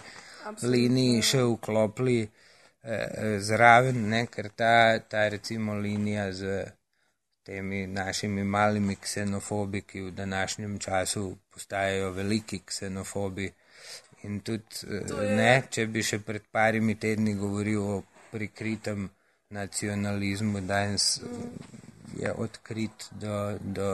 [0.63, 6.65] liniji še vklopili eh, zraven, ne, ker ta, ta recimo linija z
[7.47, 13.53] temi našimi malimi ksenofobi, ki v današnjem času postajajo veliki ksenofobi.
[14.27, 17.97] In tudi, eh, ne, če bi še pred parimi tedni govoril o
[18.33, 19.07] prikritem
[19.55, 21.37] nacionalizmu, danes eh,
[22.23, 23.37] je odkrit do.
[23.61, 23.91] do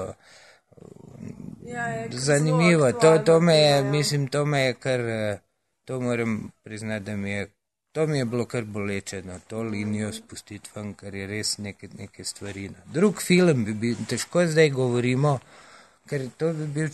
[1.67, 3.83] Ja, je kar Zanimivo, to, to me je, ja.
[3.83, 5.39] mislim, to me je kar, eh,
[5.85, 7.51] to moram priznati, da mi je,
[7.93, 11.89] to mi je bilo kar boleče, no, to linijo spustiti ven, ker je res neke,
[11.99, 12.69] neke stvari.
[12.69, 12.87] No.
[12.95, 15.39] Drug film bi bil, težko zdaj govorimo,
[16.09, 16.89] ker to bi bil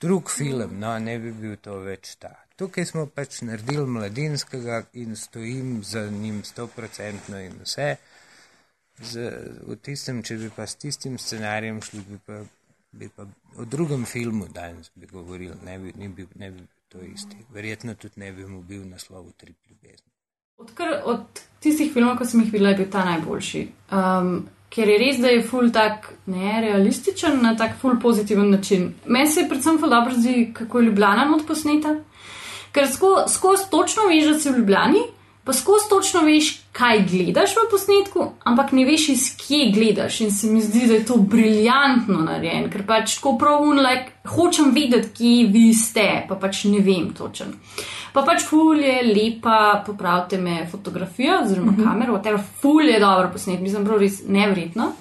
[0.00, 2.32] drug film, no, ne bi bil to več ta.
[2.58, 7.92] Tukaj smo pač naredili mladinskega in stojim za njim stoprocentno in vse.
[8.98, 9.28] Z,
[9.62, 12.40] v tistem, če bi pa s tistim scenarijem šli, bi pa,
[12.98, 17.04] bi pa o drugem filmu danes bi govorili, ne bi, ne bi, ne bi to
[17.06, 17.36] isti.
[17.54, 20.10] Verjetno tudi ne bi mu bil naslov Trip ljubezni.
[20.58, 23.60] Odkar, od tistih filmov, ko sem jih videla, je bil ta najboljši.
[23.94, 28.92] Um, ker je res, da je ful tak nerealističen na tak ful pozitiven način.
[29.06, 31.96] Meni se predvsem ful dobro zdi, kako je Ljubljana not posneta.
[32.72, 35.00] Ker skozi sko točno veš, da si v Ljubljani,
[35.44, 40.20] pa skozi točno veš, kaj gledaš v posnetku, ampak ne veš, iz kje gledaš.
[40.20, 44.74] In se mi zdi, da je to briljantno narejen, ker pač tako prav unlike, hočem
[44.76, 47.56] vedeti, kje vi ste, pa pač ne vem točen.
[48.12, 51.84] Pa pač ful je lepa, popravite me, fotografija oziroma mm -hmm.
[51.84, 54.92] kamera, whatever, ful je dobro posnet, mislim, prav res nevrjetno.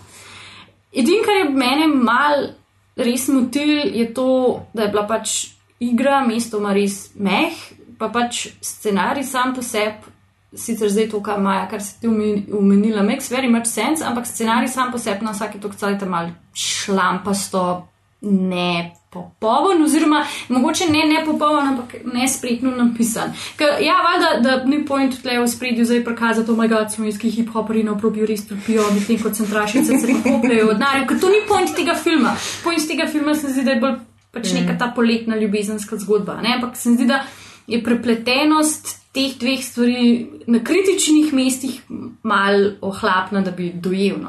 [0.93, 2.47] Edino, kar je mene mal
[2.95, 5.47] res motil, je to, da je bila pač
[5.79, 7.53] igra mestoma res meh,
[7.97, 10.15] pa pač scenarij sam po sebi.
[10.57, 14.25] Sicer zdaj to, kar Maja, kar si ti omen- omenila, makes very much sense, ampak
[14.25, 17.87] scenarij sam po sebi na vsake tok cajt mal šlampasto,
[18.21, 18.95] ne
[19.39, 23.33] popoln, oziroma mogoče ne nepopoln, ampak nespretno napisan.
[23.57, 27.31] Ker, ja, valjda, da ni point tle v spredju zdaj prikazati, oh moj bog, slovenski
[27.31, 31.41] hip-hoperi na obrobju res trpijo, medtem ko centrašice se pokopljajo od narja, ker to ni
[31.47, 32.35] point tega filma.
[32.63, 33.97] Point tega filma se zdi, da je bolj
[34.31, 36.57] pač neka ta poletna ljubezenska zgodba, ne?
[36.59, 37.23] ampak se mi zdi, da
[37.67, 41.81] je prepletenost teh dveh stvari na kritičnih mestih
[42.23, 44.21] mal ohlapna, da bi dojel.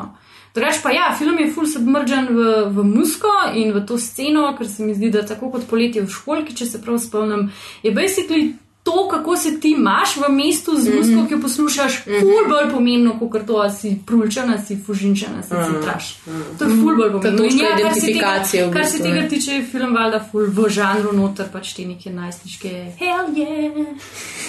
[0.59, 4.67] Drugač pa ja, film je full submergen v, v musko in v to sceno, ker
[4.67, 7.47] se mi zdi, da tako kot poletje v školki, če se prav spomnim,
[7.87, 11.29] je basically to, kako se ti imaš v mestu z musko, mm -hmm.
[11.29, 12.21] ki jo poslušaš, mm -hmm.
[12.21, 16.19] ful bolj pomembno, kot to, ali si prulčana, si fužinčana, si citraš.
[16.59, 17.45] To je ful bolj pomembno.
[17.45, 20.47] In točka kar se tega, v kar se bistvu, tega tiče, je film valjda ful
[20.49, 22.69] v žanru noter, pač te neke najstniške,
[22.99, 23.87] hell yeah.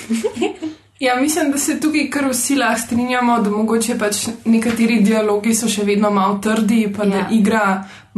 [1.00, 5.70] Ja, mislim, da se tukaj kar vsi lahko strinjamo, da mogoče pač nekateri dialogi so
[5.72, 7.10] še vedno malo trdi, pa ja.
[7.10, 7.62] da igra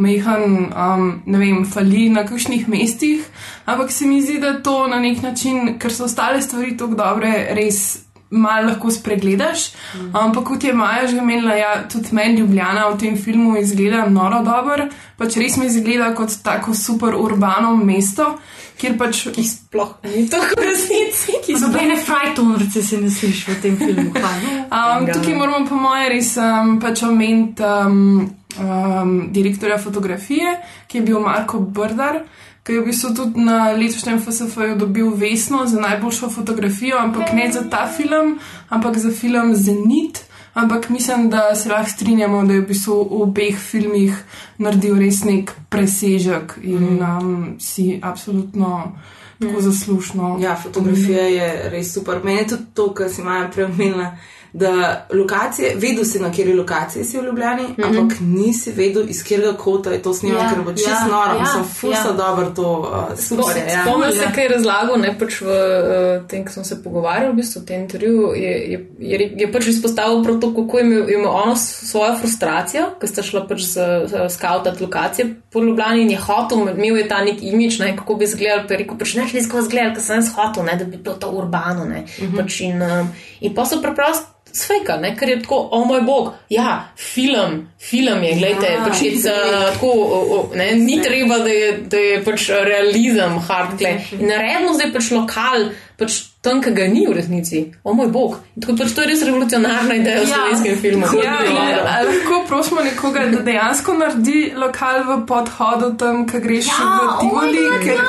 [0.01, 3.27] mehan, um, ne vem, fali na kakšnih mestih.
[3.69, 7.35] Ampak se mi zdi, da to na nek način, ker so ostale stvari tako dobre,
[7.53, 7.99] res
[8.31, 9.67] malo lahko spregledaš.
[9.95, 10.15] Mm.
[10.15, 14.41] Ampak kot je Maja že omenila, ja, tudi meni Ljubljana v tem filmu izgleda noro
[14.43, 18.39] dobro, pač res mi izgleda kot tako super urbano mesto,
[18.81, 19.23] kjer pač.
[19.51, 24.09] Sploh ni to v resnici, ki so Nobene frajtonrce se ne sliši v tem filmu.
[24.17, 24.53] hvala.
[24.67, 28.25] Um, tukaj moramo, po mojem, res um, pač omeniti um,
[28.57, 30.57] um, direktorja fotografije,
[30.89, 32.23] ki je bil Marko Brdar,
[32.65, 37.47] ki je v bistvu tudi na letošnjem FSF-ju dobil Vesno za najboljšo fotografijo, ampak ne
[37.51, 38.37] za ta film,
[38.69, 40.25] ampak za film Zenit.
[40.53, 44.17] Ampak mislim, da se lahko strinjamo, da je v bistvu v obeh filmih
[44.57, 48.97] naredil res nek presežek in um, si absolutno
[49.39, 50.37] tako zaslužno.
[50.41, 52.19] Ja, fotografija je res super.
[52.23, 54.11] Meni je tudi to, kar si Maja prej omenila,
[54.53, 57.99] da lokacije, vedel si na kateri lokaciji si v Ljubljani, mm -hmm.
[57.99, 60.99] ampak nisi vedel, iz katerega kota je to snimano, Ja, ja, ker bo čist ja,
[61.01, 62.05] ja, noro, ja, ja, sem fusa ja.
[62.05, 62.11] ja.
[62.11, 63.73] dobro to, uh, super je.
[63.73, 63.83] Ja.
[63.85, 67.35] Spomnim se, kaj je razlagal, ne pač v uh, tem, ko smo se pogovarjali, v
[67.35, 71.09] bistvu v tem intervjuju, je, je, je, je pač izpostavil prav to, kako je imel,
[71.09, 76.01] je imel ono svojo frustracijo, ker sta šla pač z, z skautati lokacije po Ljubljani
[76.01, 78.97] in je hotel, imel je ta nek imič, ne, kako bi izgledal, pa je rekel,
[78.97, 81.85] pač ne šli skozi zgled, ker sem jaz hotel, ne, da bi bilo to urbano,
[81.85, 82.37] ne, uh -huh.
[82.37, 84.40] pač in, um, in pa so preprosto.
[84.53, 88.85] Sveka, ne, ker je tako, o moj bog, ja, film, film je, gledajte, Ja.
[88.87, 93.39] pač je uh, tako, o, o, ne, ni treba, da je, da je pač realizem
[93.39, 94.01] hardcore.
[94.19, 95.69] In naredimo zdaj pač lokal,
[96.01, 98.39] pač tam, ki ga ni v resnici, o moj bog.
[98.57, 100.35] In tako pač to je res revolucionarna ideja v Ja.
[100.35, 101.05] slovenskem filmu.
[101.21, 106.67] Ja, in a lahko prosimo nekoga, da dejansko naredi lokal v podhodu tam, ki greš
[106.67, 107.61] Ja, v Tivoli.
[107.61, 108.01] oh God, ker...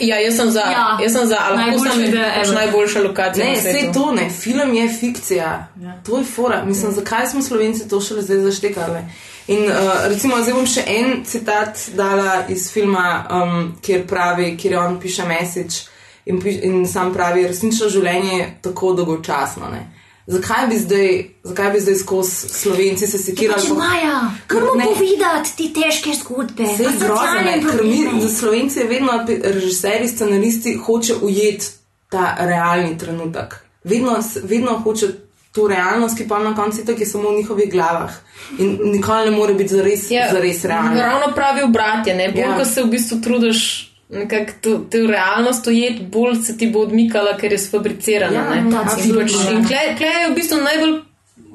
[0.00, 0.70] Ja, jaz sem za, Ja.
[0.70, 0.98] ja.
[1.02, 3.44] jaz sem za, a lahko Najboljša sem ideja pač najboljša lokacija.
[3.44, 5.50] Ne, vse to ne, film je fikcija.
[5.82, 5.92] Ja.
[6.06, 6.62] To je fora.
[6.64, 9.02] Mislim, zakaj smo slovenci to šele zdaj zaštekali?
[9.50, 14.78] In uh, recimo, zdaj bom še en citat dala iz filma, um, kjer pravi, kjer
[14.78, 15.90] on piše message
[16.30, 19.68] in, in sam pravi, resnično življenje je tako dolgočasno.
[19.72, 19.86] Ne?
[20.30, 23.62] Zakaj bi zdaj, zakaj bi zdaj skozi slovenci se sekirali?
[23.62, 24.20] Pač Maja,
[24.52, 24.84] moramo Ne.
[24.84, 26.68] povedati te težke zgodbe.
[26.68, 31.66] Vse je grozno, ker mi za Slovenci je vedno režiserji, scenaristi hoče ujeti
[32.10, 33.58] ta realni trenutek.
[33.84, 35.08] Vedno, vedno hoče
[35.52, 38.10] to realnost, ki pa na koncu tako je samo v njihovih glavah.
[38.58, 41.02] In nikoli ne more biti zares, ja, zares realna.
[41.02, 42.56] Ravno pravi obratje, ne, bolj, ja.
[42.58, 43.89] ko se v bistvu trudiš.
[44.10, 44.52] Nekako
[44.90, 48.34] to, realnost ujet, bolj se ti bo odmikala, ker je sfabricirana.
[48.34, 48.56] Ja, ne.
[48.56, 49.52] ja, in absolutno, pač, ja.
[49.54, 50.96] in klej kle je v bistvu najbolj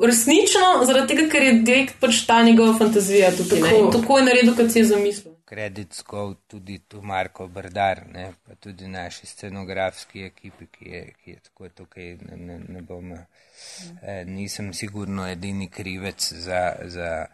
[0.08, 3.60] resnično, zaradi tega, ker je direkt pač ta njegova fantazija tukaj.
[3.60, 3.91] Tako.
[3.98, 5.34] Tako je naredil, kot si je zamislil.
[5.46, 11.36] Kredit skov tudi tu Marko Brdar, ne, pa tudi naši scenografski ekipi, ki je, ki
[11.36, 17.26] je tako tukaj, ne, ne, ne bom, eh, nisem sigurno edini krivec za, za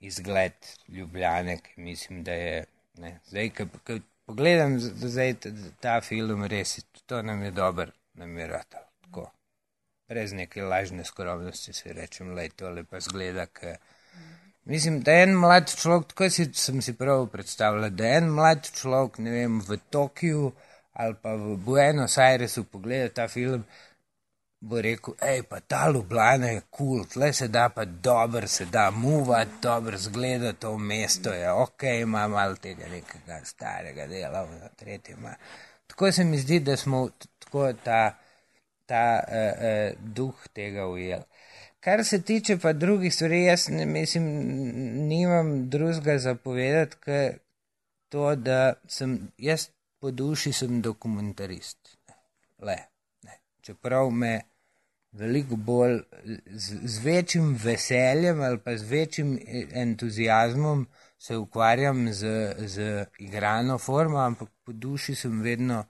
[0.00, 0.56] izgled
[0.88, 2.64] Ljubljane, ki mislim, da je,
[2.98, 3.52] ne, zdaj,
[3.84, 5.34] ko pogledam zdaj
[5.82, 7.90] ta, film, res je, to nam je dober
[8.70, 9.30] tako.
[10.08, 13.78] Brez neke lažne skromnosti si rečem, lej, tole pa zgleda, ker
[14.70, 18.28] Mislim, da je en mlad človek, tako si, sem si prav predstavljal, da je en
[18.36, 20.52] mlad človek, ne vem, v Tokiu
[21.00, 23.64] ali pa v Buenos Airesu pogleda ta film,
[24.60, 28.64] bo rekel, hej, pa ta Ljubljana je kul, cool, tle se da pa dobro, se
[28.64, 34.68] da muvati, dobro zgleda to mesto, je ok, ima malo tega nekega starega dela, na
[34.68, 35.34] tretje ima.
[35.86, 38.18] Tako se mi zdi, da smo tako ta,
[38.86, 41.24] ta uh, uh, duh tega ujeli.
[41.80, 44.24] Kar se tiče pa drugih stvari, jaz ne mislim,
[45.08, 47.40] nimam drugega zapovedati, kot
[48.08, 49.68] to, da sem jaz
[49.98, 51.96] po duši sem dokumentarist.
[52.58, 52.76] Le,
[53.22, 53.38] ne.
[53.60, 54.40] Čeprav me
[55.12, 56.00] veliko bolj
[56.46, 60.86] z, z večjim veseljem ali pa z večjim e- entuzijazmom
[61.18, 65.84] se ukvarjam z, z igrano formo, ampak po duši sem vedno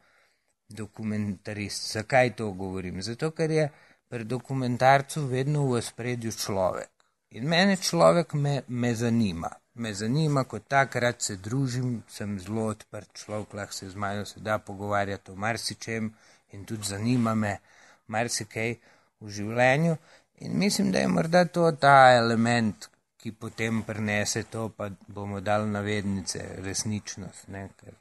[0.68, 1.92] dokumentarist.
[1.92, 3.02] Zakaj to govorim?
[3.02, 3.68] Zato, ker je
[4.08, 6.90] pri dokumentarcu vedno v spredju človek.
[7.30, 9.50] In mene človek me, me zanima.
[9.74, 14.40] Me zanima, ko takrat se družim, sem zelo odprt človek, lahko se z mano se
[14.40, 16.10] da pogovarjati o marsičem
[16.52, 17.58] in tudi zanima me
[18.06, 18.74] marsikaj
[19.20, 19.96] v življenju.
[20.40, 22.88] In mislim, da je morda to ta element,
[23.20, 27.48] ki potem prenese to, pa bomo dali navednice, resničnost.
[27.52, 27.66] Ne?
[27.76, 27.98] Ker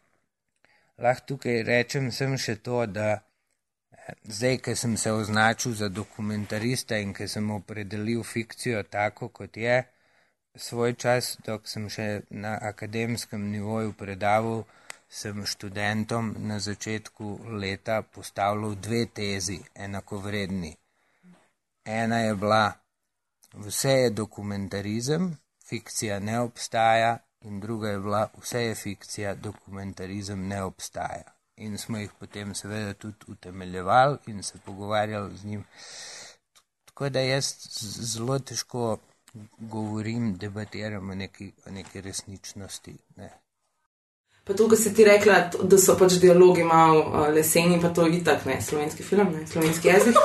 [1.03, 6.99] lahko tukaj rečem sem še to, da eh, zdaj, ker sem se označil za dokumentarista
[7.03, 9.77] in ker sem opredelil fikcijo tako, kot je,
[10.55, 14.63] svoj čas, dok sem še na akademskem nivoju predaval,
[15.09, 20.75] sem študentom na začetku leta postavljal dve tezi, enakovredni.
[21.89, 22.71] Ena je bila,
[23.53, 25.37] vse je dokumentarizem,
[25.69, 31.33] fikcija ne obstaja, in druga je bila, vse je fikcija, dokumentarizem ne obstaja.
[31.57, 35.63] In smo jih potem seveda tudi utemeljevali in se pogovarjali z njim.
[36.85, 37.53] Tako da jaz
[38.13, 38.97] zelo težko
[39.59, 42.97] govorim, debatiram o neki, o neki resničnosti.
[43.15, 43.29] Ne.
[44.43, 48.17] Pa to, kar si ti rekla, da so pač dialogi malo leseni, pa to je
[48.17, 50.15] itak, ne, slovenski film, ne, slovenski jezik.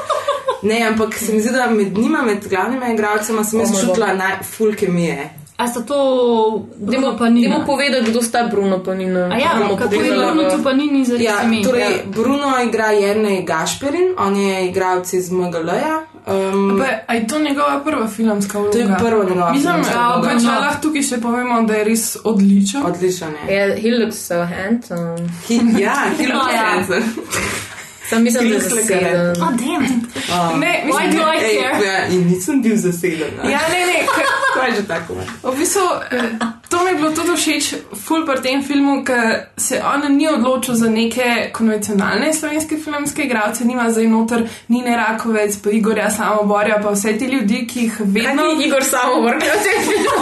[0.64, 4.14] Ne, ampak se mi zdi, da med njima, med glavnimi igralcema, sem jaz Oh čutila
[4.14, 5.30] naj, full kemije.
[5.56, 7.48] A sta to Bruno pa ni?
[7.48, 9.06] Dajmo povedati, kdo sta Bruno pa ni.
[9.06, 11.62] A ja, kako je Bruno tu pa ni, za Ja, ime.
[11.62, 16.02] torej, Bruno igra Jrnej Gašperin, on je igralec iz MGL-ja.
[16.26, 18.72] Um, Pa, a je to njegova prva filmska vloga?
[18.72, 20.28] To je prva njegova Mislim, filmska da vloga.
[20.28, 22.82] pač lahko tukaj še povemo, da je res odličen.
[22.86, 23.54] Odličen je.
[23.54, 25.28] Yeah, he looks so handsome.
[25.48, 26.64] He, ja, he looks ja.
[26.64, 27.02] handsome.
[28.04, 29.30] Sam mislim, da je zaseden.
[29.32, 29.84] Oh, damn.
[29.84, 31.86] Uh, Ne, Why mislim, do I Ej, care?
[31.86, 33.30] ja, in nisem bil zaseden.
[33.38, 33.48] a?
[33.48, 34.06] Ja, ne, ne,
[34.54, 35.14] Kaj je že tako?
[35.14, 35.24] ne?
[35.44, 35.80] V bistvu,
[36.10, 36.22] eh,
[36.68, 37.64] to mi je bilo tudi všeč,
[37.98, 39.22] ful pri tem filmu, ker
[39.58, 45.56] se on ni odločil za neke konvencionalne slovenske filmske igralce, nima zdaj noter Nine Rakovec,
[45.56, 48.42] pa Igorja Samoborja, pa vse te ljudi, ki jih vedno.
[48.42, 50.14] Kaj ni Igor Samobor, kaj v tem filmu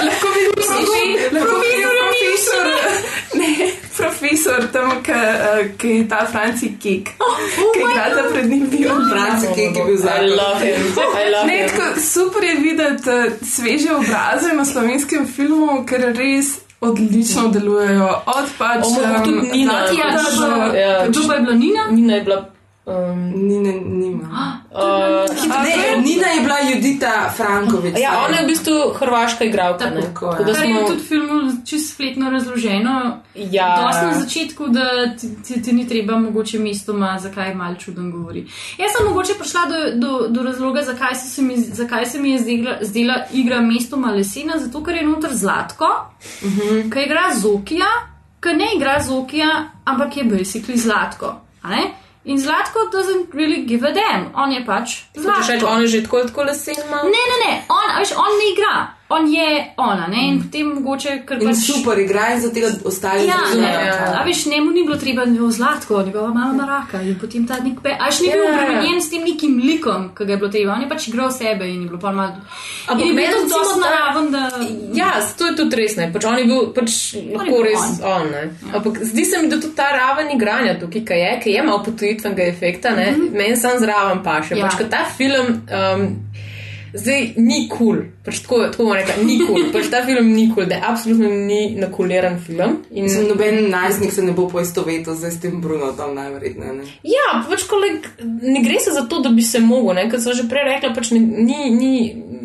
[0.00, 2.66] Lahko bi bil profi- lahko bi bil profesor.
[3.96, 7.10] Profesor tam, ki eh, ki je ta Franci Kek,
[7.66, 8.88] ki igra ta pred njim bil.
[9.06, 10.30] Franci Kek je bil I zakon.
[10.32, 10.82] love him.
[11.16, 11.68] I love Ne, him.
[11.70, 16.46] tako super je videti uh, sveže obraze na slovenskem filmu, ker res
[16.80, 18.06] odlično delujejo.
[18.28, 19.72] Od pač O, mogoče tudi Nina.
[19.72, 20.22] Zlatija Ja,
[20.70, 21.82] do- Ja, Kdo pa je bila Nina?
[21.90, 22.44] Nina je bila.
[22.90, 24.60] Um, Nina, nima.
[24.72, 24.80] uh,
[25.64, 27.94] Ne, Nina je bila Judita Frankovič.
[27.98, 29.90] ja, ona je v bistvu hrvaška igralka.
[29.90, 30.00] ne.
[30.00, 30.26] Tako.
[30.26, 31.36] Tako da Kar je smo- tudi v filmu
[31.66, 33.16] čisto spletno razloženo.
[33.34, 33.82] Ja.
[33.82, 34.84] Dosti na začetku, da
[35.20, 38.40] ti, ti, ti ni treba mogoče mestoma, zakaj malo čuden govori.
[38.78, 42.30] Jaz sem mogoče prišla do, do, do razloga, zakaj se, se mi, zakaj se mi
[42.30, 45.84] je zdela, zdela igra mestoma lesena, zato ker je noter Zlatko,
[46.42, 46.92] uh -huh.
[46.92, 47.86] ki igra Zokija,
[48.40, 49.48] ki ne igra Zokija,
[49.84, 51.40] ampak je basically Zlatko.
[52.24, 55.66] In Zlatko doesn't really give a damn, on je pač reči, Zlatko.
[55.66, 57.08] on je že tako tako lesen malo?
[57.08, 58.74] Ne, ne, ne, on, veš, on ne igra,
[59.10, 59.46] on je
[59.78, 61.56] ona, ne, in potem mogoče, ker In pač.
[61.66, 64.14] super igra in zato ostali Ja, ne, razumejo.
[64.14, 67.80] a veš, njemu ni bilo treba njo zlatko, njegova mama maraka in potem ta nek
[67.80, 68.52] pe, až ni bil Ja.
[68.52, 71.64] obremenjen s tem nekim likom, ki ga je bilo treba, on je pač igral sebe
[71.66, 72.38] in je bilo pa malo.
[72.86, 74.42] Ampak je bil ta- naraven, da.
[74.94, 76.12] Ja, to je tudi res, ne.
[76.12, 76.90] Pač on je bil pač
[77.34, 78.12] lahko bil res on.
[78.12, 78.44] on, ne.
[78.72, 81.82] Ampak zdi se mi, da tudi ta raven igranja tukaj, ki je, ki je malo
[81.82, 84.54] potujitvenega efekta, ne, meni sam zraven paše.
[84.54, 84.66] Ja.
[84.66, 86.06] Pač, ker ta film um,
[86.94, 88.00] zdaj ni kul, cool.
[88.24, 89.68] pač tako, tako bom rekla, ni kul, cool.
[89.74, 92.76] pač ta film ni kul, cool, da je absolutno ni nakuliran film.
[92.90, 96.72] In, Mislim, noben najstnik se ne bo poistovetil zdaj s tem Bruno, tam najverjetneje.
[96.72, 96.88] ne.
[97.06, 98.06] Ja, pač koleg,
[98.42, 100.94] ne gre se za to, da bi se mogel, ne, kot sem že prej rekla,
[100.96, 101.94] pač ne, ni, ni,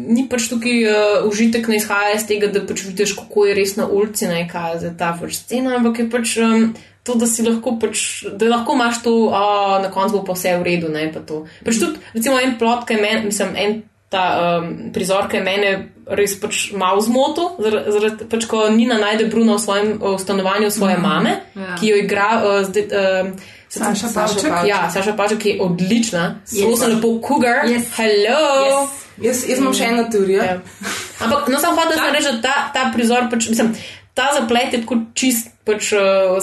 [0.08, 3.76] ni pač tukaj uh, užitek ne izhaja iz tega, da pač vidiš, kako je res
[3.80, 6.70] na ulici, ne kaj je ta pač scena, ampak je pač um,
[7.06, 10.56] to, da si lahko pač, da lahko imaš to, uh, na koncu bo pa vse
[10.58, 11.44] v redu, ne pa to.
[11.66, 13.78] Pač tudi, recimo, en plot, ki je meni, mislim, en
[14.16, 14.24] ta
[14.62, 15.72] um, prizor, ki je mene
[16.08, 20.72] res pač malo zmotil, zaradi, zaradi pač, ko Nina najde Bruno v svojem v stanovanju
[20.72, 21.76] svoje mame, Ja.
[21.76, 22.88] ki jo igra uh, zdaj.
[22.96, 23.36] Um,
[23.76, 24.54] Saša Pavček.
[24.70, 26.40] Ja, Saša Paček je odlična.
[26.48, 26.80] Zelo Yes.
[26.80, 27.66] sem lepo cougar.
[27.68, 27.90] Yes.
[27.98, 28.88] Hello.
[29.20, 30.44] Jaz, jaz imam še eno teorijo.
[30.44, 30.62] Ja.
[31.26, 33.74] Ampak, no, samo hotel sem reči, da ta, ta prizor, pač, mislim,
[34.16, 36.40] ta zaplet je tako čist pač, uh,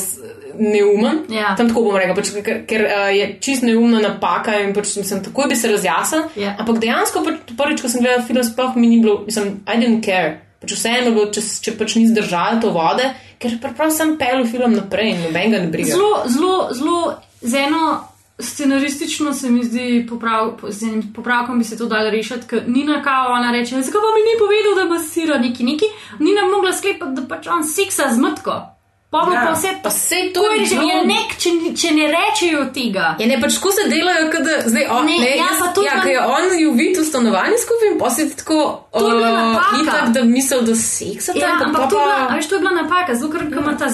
[0.58, 1.22] neumen.
[1.32, 1.54] Ja.
[1.56, 2.32] Tam tako bom rekel, pač,
[2.68, 6.28] ker, uh, je čist neumna napaka in pač, mislim, takoj bi se razjasnil.
[6.36, 6.54] Ja.
[6.60, 10.04] Ampak dejansko, pač, prvič, ko sem gledal film, sploh mi ni bilo, mislim, I didn't
[10.04, 10.40] care.
[10.62, 13.08] Pač vseeno je bilo, če, če pač ni zdržal to vode,
[13.42, 15.96] ker preprosto sem pel film naprej in noben ga ne briga.
[15.96, 16.98] Zelo, zelo, zelo
[17.42, 18.11] z eno
[18.42, 22.62] scenaristično se mi zdi, poprav, po- z enim popravkom bi se to dalo rešiti, ker
[22.66, 25.84] Nina kao ona reče, zakaj pa mi ni povedal, da masira neki neki,
[26.18, 28.81] Nina bi mogla sklepati, da pač on seksa z matko.
[29.12, 29.40] Pa Ja.
[29.42, 32.04] pa vse, Pa sej to je je že bilo- je nek, če, ni- če ne
[32.08, 33.06] rečejo tega.
[33.20, 35.82] Ja, ne, pač ko se delajo, da zdaj on, Ne, ne, ja, jaz, pa to
[35.82, 38.58] ja, pa- ko je on ju vidi v stanovanju skupaj in posledi tako,
[38.90, 39.76] To je bila uh, napaka.
[39.82, 42.32] itak, da misel, da seksa Ja, tam, ampak pa to je, bila, pa...
[42.32, 43.88] a veš, to je bila napaka, zato ker ima ta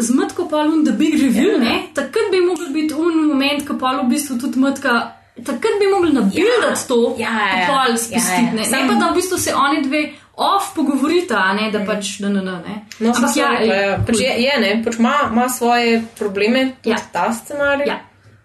[0.00, 4.08] zmrtko polun, da big reveal, ne, takrat bi mogel biti un moment, ko pol v
[4.08, 4.92] bistvu tudi mrtka.
[5.36, 8.42] Takrat bi mogli nabildati to, Ja, ja, pa pol ja, spustiti.
[8.44, 8.52] ja.
[8.52, 10.02] Ne, Sam- ne pa da v bistvu se oni dve
[10.36, 12.56] off pogovorita, a ne da pač ne, ne, ne.
[12.66, 12.80] ne.
[13.00, 13.98] No, Ampak ja, ja, ja.
[14.06, 16.98] Pač je, je, ne, pač ima, ima svoje probleme, tudi Ja.
[17.12, 17.86] ta scenarij.
[17.88, 18.00] Ja.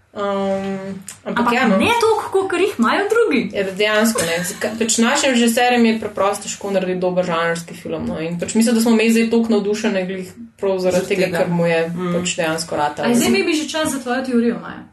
[0.10, 1.78] Um, ampak, Ampak ja, no.
[1.78, 3.42] ne toliko, kot jih imajo drugi.
[3.54, 4.38] Ja, dejansko ne.
[4.80, 8.10] Pač našim režiserjem je preprosto težko narediti dober žanrski film.
[8.10, 8.18] No.
[8.18, 11.38] In pač mislim, da smo mi zdaj toliko navdušeni, glih prav zaradi tega, tega.
[11.38, 12.14] ker mu je mm.
[12.18, 13.06] pač dejansko rata.
[13.06, 14.89] Aj zdaj mi bi že čas za tvojo teorijo, Maja.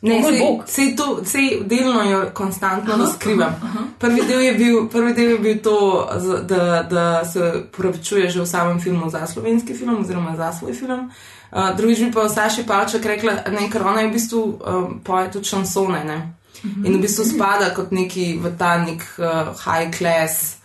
[0.00, 3.54] Ne, sej, sej to, sej delno jo konstantno razkrivam.
[3.98, 6.08] Prvi del je bil, prvi del je bil to,
[6.48, 11.10] da, da se pravičuje že v samem filmu za slovenski film oziroma za svoj film.
[11.50, 15.30] Uh, drugič bi pa Saši Palček rekla, ne, ker ona je v bistvu um, poje
[15.30, 16.34] tudi šansone, ne.
[16.84, 20.57] In v bistvu spada kot neki v ta nek uh, high class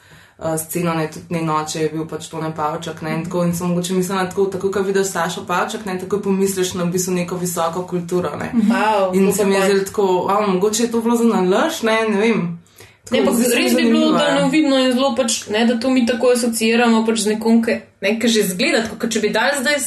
[0.43, 3.43] uh, sceno, ne tudi njen oče je bil pač to ne Pavčak, ne, in tako
[3.43, 6.91] in sem mogoče mislila tako, tako ko vidiš Sašo Pavčak, ne, tako pomisliš na v
[6.91, 8.51] bistvu neko visoko kulturo, ne.
[8.53, 11.15] Wow, In to se pa mi je pa- zdelo tako, a, mogoče je to bilo
[11.15, 12.59] za nalaž, ne, ne vem.
[13.11, 14.35] Ne, Tako, ampak se mi res bi bilo, da ja.
[14.35, 17.73] neuvidno in zelo pač, ne, da to mi tako asociiramo pač z nekom, ki
[18.03, 19.77] ne, ki že zgleda, tako, ker če bi dal zdaj,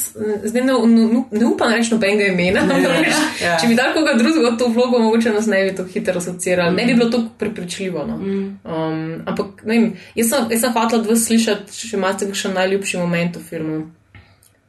[0.49, 1.05] zdaj ne, ne,
[1.37, 3.59] ne upam reči nobenega imena, Ne, ampak veš, ja.
[3.61, 6.77] če bi dal koga drugega v to vlogo, mogoče nas ne bi tako hitro asociirali,
[6.77, 8.07] ne bi bilo to prepričljivo.
[8.09, 8.17] No.
[8.17, 8.47] Mm.
[8.65, 9.87] Um, ampak, ne vem,
[10.17, 13.79] jaz sem, jaz sem hotel od vas slišati, če imate še najljubši moment v filmu.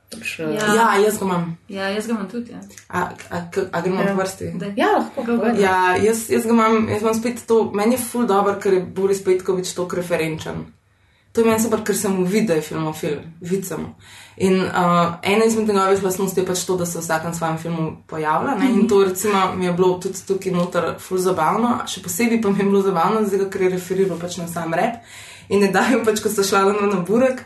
[0.07, 0.67] Pač, Ja.
[0.75, 1.47] Ja, jaz ga imam.
[1.67, 2.53] Ja, jaz ga imam tudi.
[2.53, 2.61] Ja.
[2.87, 3.41] A, a,
[3.71, 4.13] a gremo Ja.
[4.13, 4.45] po vrsti?
[4.55, 4.69] Daj.
[4.79, 5.57] Ja, lahko povem.
[5.59, 8.85] Ja, jaz, jaz ga imam, jaz imam spet to, meni je ful dobro, ker je
[8.95, 10.63] Boris Petkovič tako referenčen.
[11.37, 13.83] To je meni super, ker sem videl, da je filmofil, vidim.
[14.41, 17.85] In uh, ena izmed njegovih lastnosti je pač to, da se v vsakem svojem filmu
[18.09, 18.55] pojavlja.
[18.57, 18.71] Ne?
[18.73, 22.63] In to recimo mi je bilo tudi tukaj noter ful zabavno, še posebej pa mi
[22.63, 24.97] je bilo zabavno, zdaj, ker je referiral pač na sam rep.
[25.53, 27.45] In je dal, pač, ko so šla na, na burek,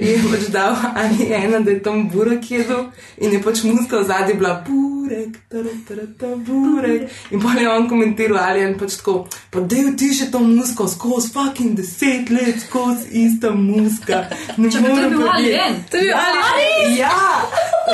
[0.00, 2.86] je pač dal ali ena, da je tam burek jedel
[3.18, 7.10] in je pač muska v zadnji bila burek, tara, tara, ta burek.
[7.30, 10.38] In pa je on komentiral ali je pač tako, pa da je ti še to
[10.38, 14.24] musko skozi fucking deset let, skozi ista muska.
[14.56, 15.54] Ne Čakaj, to je morem bil verjeti.
[15.54, 15.84] Alien?
[15.90, 16.96] To je bil Alien?
[16.96, 17.16] Ja!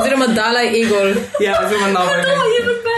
[0.00, 1.14] Oziroma Dalaj Egol.
[1.40, 2.10] Ja, oziroma novo.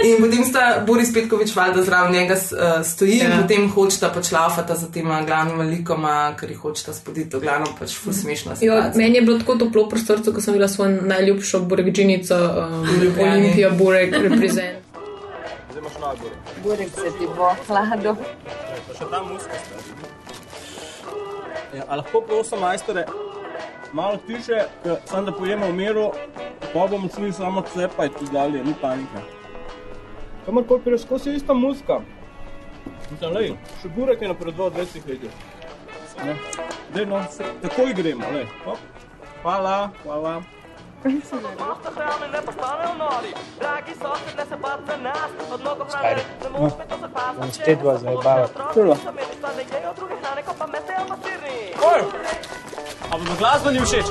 [0.04, 3.24] In potem sta Boris Petkovič valjda zraven njega uh, stoji ja.
[3.24, 3.40] in Ja.
[3.42, 7.94] potem hočeta pač laufata za tema glavnima likoma, ker jih hočeta spoditi, v glavnem pač
[7.98, 8.78] ful smešna Jo.
[8.98, 12.84] Meni je bilo tako toplo v prostorcu, ko sem videla svojo najljubšo burgžinico, um.
[13.22, 14.84] Olimpija Burek, reprezent.
[15.70, 16.30] Zdaj imaš nagor.
[16.64, 18.16] Burek se ti bo hlado.
[18.98, 19.98] Še ta muska stari.
[21.76, 23.04] Ja, a lahko prosim, majstore,
[23.92, 26.06] malo tiše, ker sam da pojemo v miru,
[26.72, 29.22] pa bomo šli samo cepajti dalje, ni panike.
[30.46, 32.00] Kamorkoli prideš, skozi je ista muska.
[33.10, 35.28] Mislim, lej, še burek je napredoval 20 let.
[36.24, 36.36] Ne.
[36.94, 38.46] Dej, no, se, takoj gremo, lej.
[38.64, 38.78] Hop.
[39.42, 40.42] Hvala, hvala.
[45.88, 46.22] Stari.
[46.52, 46.70] No,
[47.38, 48.48] bom spet vas zabaval.
[48.74, 48.96] Čula.
[51.92, 52.02] Oj!
[53.10, 54.06] A vam glasba ni všeč?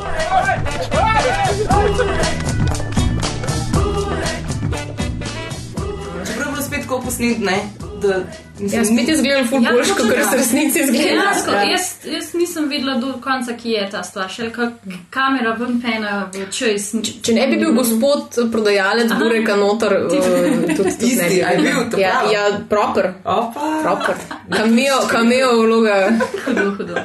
[6.27, 7.86] Čeprav bilo spet tako posnet, ne?
[8.01, 8.23] Da,
[8.59, 11.03] Ja, spet je izgledal ful Ja, boljš, kot v resnici izgleda.
[11.03, 11.63] Dejansko, Ja.
[11.63, 14.29] jaz, jaz nisem vedela do konca, ki je ta stvar.
[14.29, 16.89] Še kako kamera ven pena v čez.
[17.21, 21.53] Če ne bi bil gospod prodajalec bureka noter, uh, tudi, tudi Isti, ne bi a
[21.53, 23.13] je bil, to ja, ja, proper.
[23.23, 23.71] Opa.
[23.83, 24.15] proper.
[24.49, 25.97] Kameo, kameo vloga.
[26.45, 26.95] Hudo, hudo.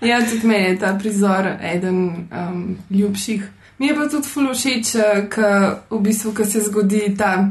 [0.00, 3.42] Ja, tudi meni je ta prizor eden um, ljubših.
[3.80, 4.88] Mi je pa tudi ful všeč,
[5.32, 7.48] ker v bistvu, ko se zgodi ta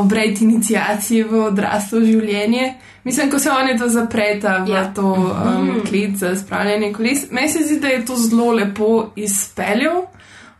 [0.00, 2.70] obred inicijacije v odraslo življenje.
[3.04, 4.86] Mislim, ko se oni to zapreta v Ja.
[4.94, 7.26] to um, klet za spravljanje koles.
[7.30, 10.06] Meni se zdi, da je to zelo lepo izpeljal.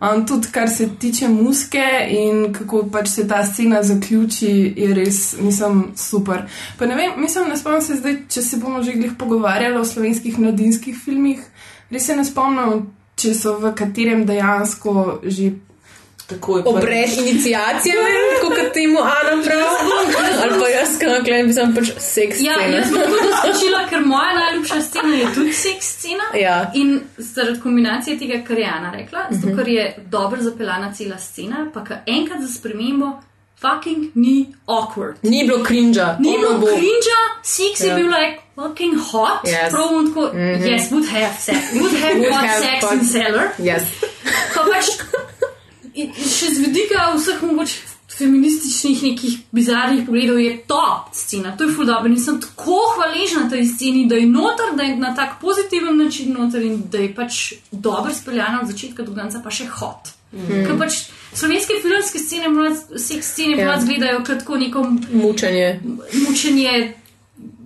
[0.01, 5.37] Um, tudi kar se tiče muske in kako pač se ta scena zaključi, je res,
[5.41, 6.45] mislim, super.
[6.79, 9.85] Pa ne vem, mislim, ne spomnim se zdaj, če se bomo že glih pogovarjali o
[9.85, 11.41] slovenskih mladinskih filmih,
[11.91, 12.85] res se ne spomnim,
[13.17, 14.93] če so v katerem dejansko
[15.25, 15.53] že
[16.27, 17.95] takoj Obred inicijacije,
[18.43, 19.63] kot temu Ana pravi.
[20.43, 22.41] Ali pa jaz, ki naklejem, sem pač seks.
[22.41, 22.77] Ja, scena.
[22.77, 26.27] jaz sem tudi skočila, ker moja najljubša scena je tudi seks scena.
[26.35, 26.57] Ja.
[26.75, 29.57] In zaradi kombinacije tega, kar je Ana rekla, zato Mhm.
[29.57, 33.13] ker je dobro zapeljana cela scena, pa enkrat za spremembo,
[33.61, 35.17] fucking ni awkward.
[35.23, 36.05] Ni bilo cringe.
[36.21, 37.95] Ni bilo cringe, seks je Ja.
[37.97, 39.45] bil like fucking hot.
[39.45, 39.71] Yes.
[39.73, 40.67] Prav on tako, Mhm.
[40.67, 43.47] yes, would have sex, would have Would hot have sex hot- in cellar.
[43.59, 43.83] Yes.
[44.55, 44.87] Pa pač
[46.39, 47.77] še z vidika vseh mogoče
[48.17, 52.09] feminističnih nekih bizarnih pogledov je top scena, to je ful dobro.
[52.09, 56.33] In sem tako hvaležna tej sceni, da je noter, da je na tak pozitiven način
[56.33, 60.13] noter in da je pač dobro speljana od začetka do konca, pa še hot.
[60.33, 60.65] Mhm.
[60.67, 60.93] Ker pač
[61.37, 62.47] slovenske filmske scene,
[62.95, 63.69] vse scene Ja.
[63.71, 63.79] ja.
[63.79, 65.81] izgledajo kot tako neko Mučenje.
[66.29, 66.93] mučenje,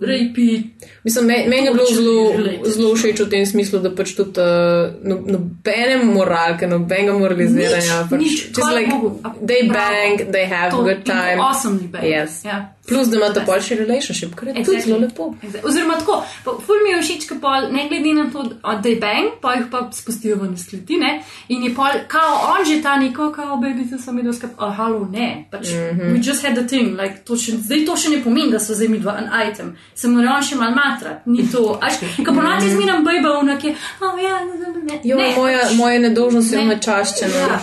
[0.01, 0.63] rejpi.
[1.03, 2.33] Mislim, me- meni je bilo zelo,
[2.65, 8.01] zelo všeč v tem smislu, da pač tudi uh, no, nobene moralke, nobenega moraliziranja.
[8.01, 9.19] Nič, pač, nič, just like, Bogu.
[9.23, 9.89] A, they bravo.
[9.93, 11.39] bang, they have To a good time.
[11.39, 12.05] awesomely bang.
[12.05, 12.41] Yes.
[12.45, 12.73] Ja.
[12.87, 15.29] Plus, da imate pol še relationship, kar je tudi zelo lepo.
[15.37, 15.61] Exactly.
[15.69, 16.17] Oziroma, tako,
[16.65, 19.67] ful mi je všeč, ko pol, ne glede na to, da je bang, pa jih
[19.71, 21.11] pa spustijo ven iz kleti, ne?
[21.53, 25.05] In je pol, kao on že ta neko, kao babice sem videl, skap, oh, halo,
[25.13, 25.99] ne, pač, mm.
[25.99, 26.13] -hmm.
[26.15, 28.73] we just had the thing, like, to še, zdaj to še ne pomeni, da so
[28.73, 29.29] zdaj mi dva en
[29.61, 33.63] item, se mora on še mal matrat, ni to, až, ko ponavadi zmeram bejba, unak
[33.63, 36.75] je, oh ja, ne, Jo, ne, moja, moja nedožnost je Ne.
[36.75, 37.35] nečaščena.
[37.35, 37.59] Ja.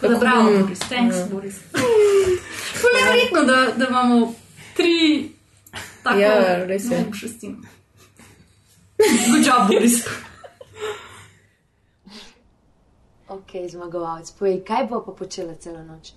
[0.00, 1.58] Tako da bravo, Boris, thanks, Boris.
[2.76, 4.34] Ful je verjetno, da, da imamo
[4.76, 5.30] tri
[6.02, 6.90] tako Ja, res je.
[6.90, 7.56] najljubše scene.
[8.98, 10.04] Good job, Boris.
[13.28, 16.12] Ok, zmagovalec, povej, kaj bo pa počela celo noč?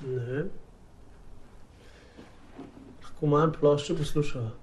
[0.00, 0.61] Ne
[3.26, 4.61] manj plošče poslušava.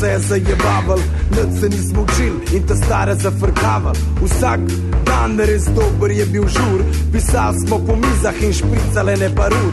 [0.00, 3.98] Smo se zajebavali, nič se nismo učili in ta stare zafrkavali.
[4.22, 4.60] Vsak
[5.04, 6.80] dan res dober je bil žur,
[7.12, 9.72] pisali smo po mizah in špricale ne parur.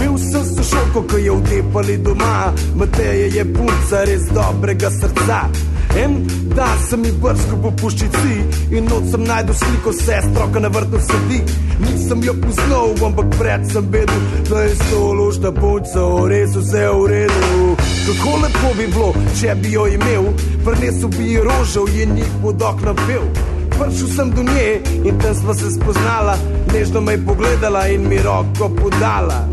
[0.00, 5.48] Mil sem sošolko, ko je vdepali doma, Mateja je punca res dobrega srca.
[5.96, 8.36] En dan sem jih brskal po puščici
[8.76, 11.42] in noč sem najdel sliko sestro, ki na vrtu sedi.
[11.84, 17.71] Nisem jo poznal, ampak pred sem vedel, da je stoložna punca, res vse v redu.
[18.06, 20.24] Kako lepo bi bilo, če bi jo imel,
[20.64, 23.28] prinesel bi ji rožo in jih pod oknom pel.
[23.70, 26.34] Prišel sem do nje in tam sva se spoznala,
[26.72, 29.44] nežno me je pogledala in mi roko podala.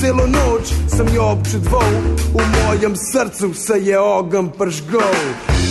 [0.00, 1.94] Celo noč sem jo občudoval,
[2.34, 5.18] v mojem srcu se je ogenj pržgal.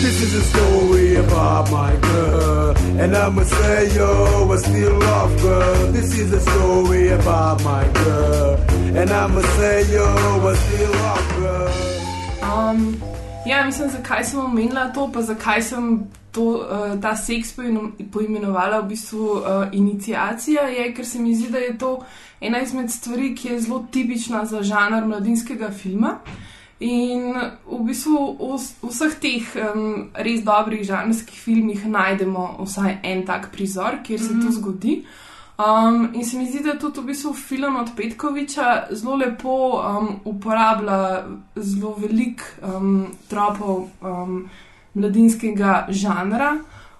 [0.03, 5.91] This is a story about my girl, and I'ma say yo, I still love her.
[5.91, 8.59] This is a story about my girl,
[8.95, 10.07] and I'ma say yo,
[10.51, 11.42] I still love her.
[12.54, 12.95] Um,
[13.45, 15.88] ja, mislim, zakaj sem omenila to, pa zakaj sem
[16.32, 17.54] to, uh, ta seks
[18.12, 21.91] poimenovala v bistvu uh, inicijacija, je, ker se mi zdi, da je to
[22.41, 26.18] ena izmed stvari, ki je zelo tipična za žanr mladinskega filma.
[26.80, 27.34] In
[27.66, 29.84] v bistvu v vs- vseh teh um,
[30.16, 34.51] res dobrih žanrskih filmih najdemo vsaj en tak prizor, kjer se to Mhm.
[34.51, 35.04] zgodi.
[35.58, 40.08] Um, in se mi zdi, da tudi v bistvu film od Petkoviča zelo lepo um,
[40.26, 41.26] uporablja
[41.56, 44.49] zelo velik um, tropov um,
[44.93, 46.56] mladinskega žanra.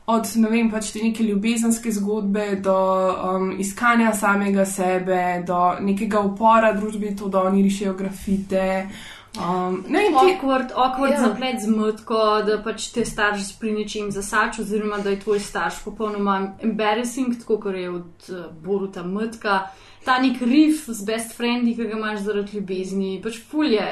[0.06, 2.78] Od ne vem, pač te neke ljubezenske zgodbe do
[3.10, 8.68] um, iskanja samega sebe, do nekega upora družbi, to, da oni rišejo grafite.
[9.38, 11.20] Um, ne ti- Awkward, awkward Ja.
[11.20, 15.80] zaplet z motko, da pač te starš pri nečem zasač, oziroma da je tvoj starš
[15.84, 19.60] popolnoma embarrassing, tako kot je od uh, Boruta Mrtka.
[20.06, 23.88] Ta nek rif z best friendi, ki ga imaš zaradi ljubezni, pač fulje,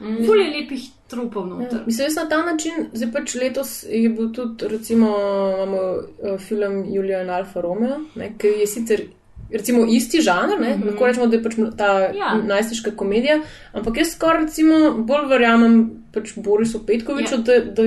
[0.00, 0.24] mm.
[0.26, 1.82] fulje lepih trupov noter.
[1.86, 5.06] mislim, jaz na ta način, zdaj pač letos je bil tudi, recimo,
[5.54, 9.06] imamo uh, film Julija in Alfa Romeo, ne, ki je sicer.
[9.52, 10.76] Recimo isti žanr, ne?
[10.76, 10.88] Mhm.
[10.88, 12.34] lahko rečemo, da je pač ta Ja.
[12.36, 13.40] najstniška komedija,
[13.72, 15.74] ampak jaz skoraj recimo bolj verjamem
[16.12, 17.36] pač Borisu Petkoviču, Ja.
[17.38, 17.82] da, da,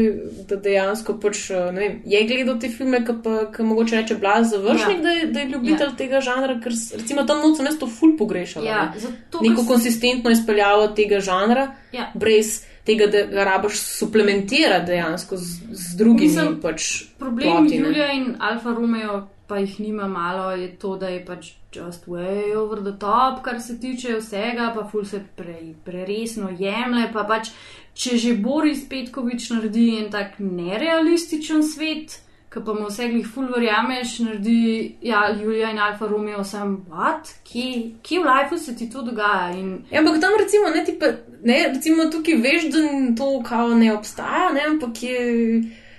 [0.47, 4.15] da dejansko pač, eh, ne vem, je gledal te filme, ki pa ki mogoče reče
[4.15, 5.01] Blaz završnik, Ja.
[5.01, 5.95] da, je, da je ljubitelj Ja.
[5.97, 8.65] tega žanra, ker recimo tam noč sem jaz to ful pogrešala.
[8.65, 8.99] Ja, ne.
[8.99, 12.11] zato, Neko ker s- konsistentno izpeljavo tega žanra, Ja.
[12.15, 17.87] brez tega, da ga rabaš suplementirati dejansko z, z drugimi Mislim, pač Problem ploti, ne.
[17.87, 22.55] Julija in Alfa Romeo, pa jih nima malo, je to, da je pač just way
[22.55, 27.09] over the top, kar se tiče vsega, pa ful se pre, preresno jemlje.
[27.13, 27.51] Pa pač,
[27.93, 32.19] če že Boris Petkovič naredi en tak nerealističen svet,
[32.53, 37.33] ki pa mu vse glih ful verjameš, naredi ja, Julija in Alfa Romeo, sem what,
[37.49, 37.69] kje,
[38.05, 39.51] kje v lifeu se ti to dogaja?
[39.57, 42.83] In, Ja, ampak tam recimo, ne, ti pa, ne, recimo tukaj veš, da
[43.17, 45.17] to kao ne obstaja, ne, ampak je,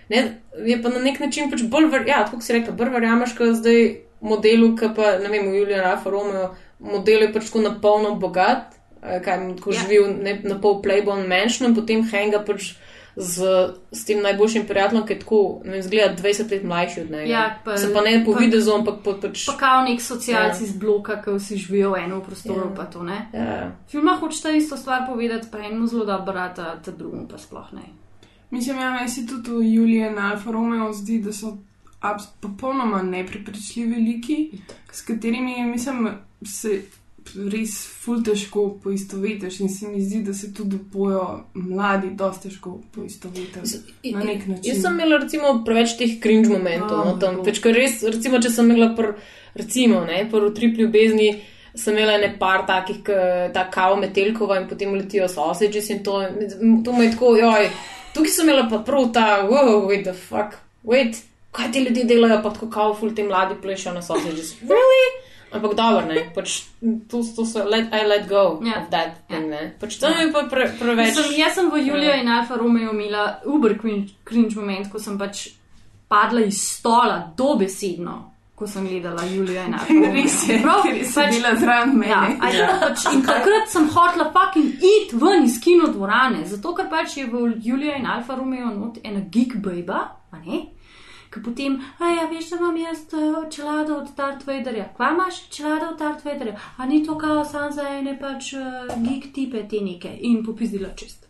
[0.09, 0.23] ne,
[0.65, 3.55] je pa na nek način pač bolj, ver, ja, tako si rekel, bolj verjameš, kot
[3.55, 3.81] zdaj
[4.21, 8.15] modelu, ki pa, ne vem, v Juliju in Alfa Romeo, model je pač tako napolno
[8.17, 8.73] bogat,
[9.21, 9.83] kaj mu tako Ja.
[9.83, 12.75] v ne, na pol Playboy Mansion, in potem henga pač
[13.17, 13.47] z,
[13.93, 17.25] s tem najboljšim prijateljem, ki je tako, ne vem, zgleda 20 let mlajši od njega.
[17.25, 19.47] Ja, pa- Se pa ne po pa- videzu, ampak po pač.
[19.47, 20.67] Pa kao nek socialci Ja.
[20.67, 20.73] ja.
[20.73, 22.75] z bloka, ki vsi živijo v enem prostoru, Ja.
[22.77, 23.29] pa to ne.
[23.33, 23.71] Ja.
[23.87, 27.87] Filma hočeta isto stvar povedati, pa enemu zelo dobro, ta, ta drugemu pa sploh ne.
[28.55, 31.57] Mislim, ja, meni se tudi v Juliju in Alfa Romeo zdi, da so
[32.41, 34.37] popolnoma neprepričljivi liki,
[34.93, 36.09] s katerimi, mislim,
[36.47, 36.83] se
[37.51, 37.73] res
[38.05, 41.23] ful težko poistovetiš in se mi zdi, da se tudi bojo
[41.55, 43.79] mladi dosti težko poistovetiš
[44.13, 44.69] na nek način.
[44.69, 47.49] Jaz sem imela recimo preveč teh cringe momentov, Oh, no, tam, bog.
[47.49, 49.15] pač, ker res, recimo, če sem imela pr,
[49.57, 51.31] recimo, ne, prvo trip ljubezni,
[51.75, 53.01] sem imela ne par takih,
[53.57, 56.21] ta kao metelkova in potem letijo sausages in to,
[56.85, 57.71] to me je tako, joj,
[58.15, 61.23] tukaj sem imela pa prav ta, wow, wait the fuck, wait,
[61.55, 65.05] kaj ti ljudje delajo, pa tako kao ful te mladi plešajo na sausages, really?
[65.55, 66.65] Ampak dobro, ne, pač
[67.11, 68.81] to, to so, let, I let go Ja.
[68.83, 71.13] of that thing, ne, pač tam je pa pre, preveč.
[71.15, 75.19] Mislim, jaz sem v Juliju in Alfa Romeo imela uber cringe, cringe moment, ko sem
[75.19, 75.49] pač
[76.11, 78.34] padla iz stola, dobesedno.
[78.55, 80.13] Ko sem gledala Julijo in Romeo.
[80.13, 82.11] Res je, Prav, ker je sedela zraven mene.
[82.13, 82.69] Ja, a ja.
[82.81, 87.27] Pač, in takrat sem hotela fucking iti ven iz kino dvorane, zato ker pač je
[87.27, 90.63] v Juliju in Alfa Romeo not ena geek baba, a ne?
[91.35, 94.87] Ki potem, a ja, veš, da imam jaz uh, čelado od Darth Vaderja.
[94.95, 96.55] Kva imaš čelado od Darth Vaderja?
[96.77, 100.95] A ni to kao sam za ene pač uh, geek tipe te neke in popizdila
[100.95, 101.24] čist.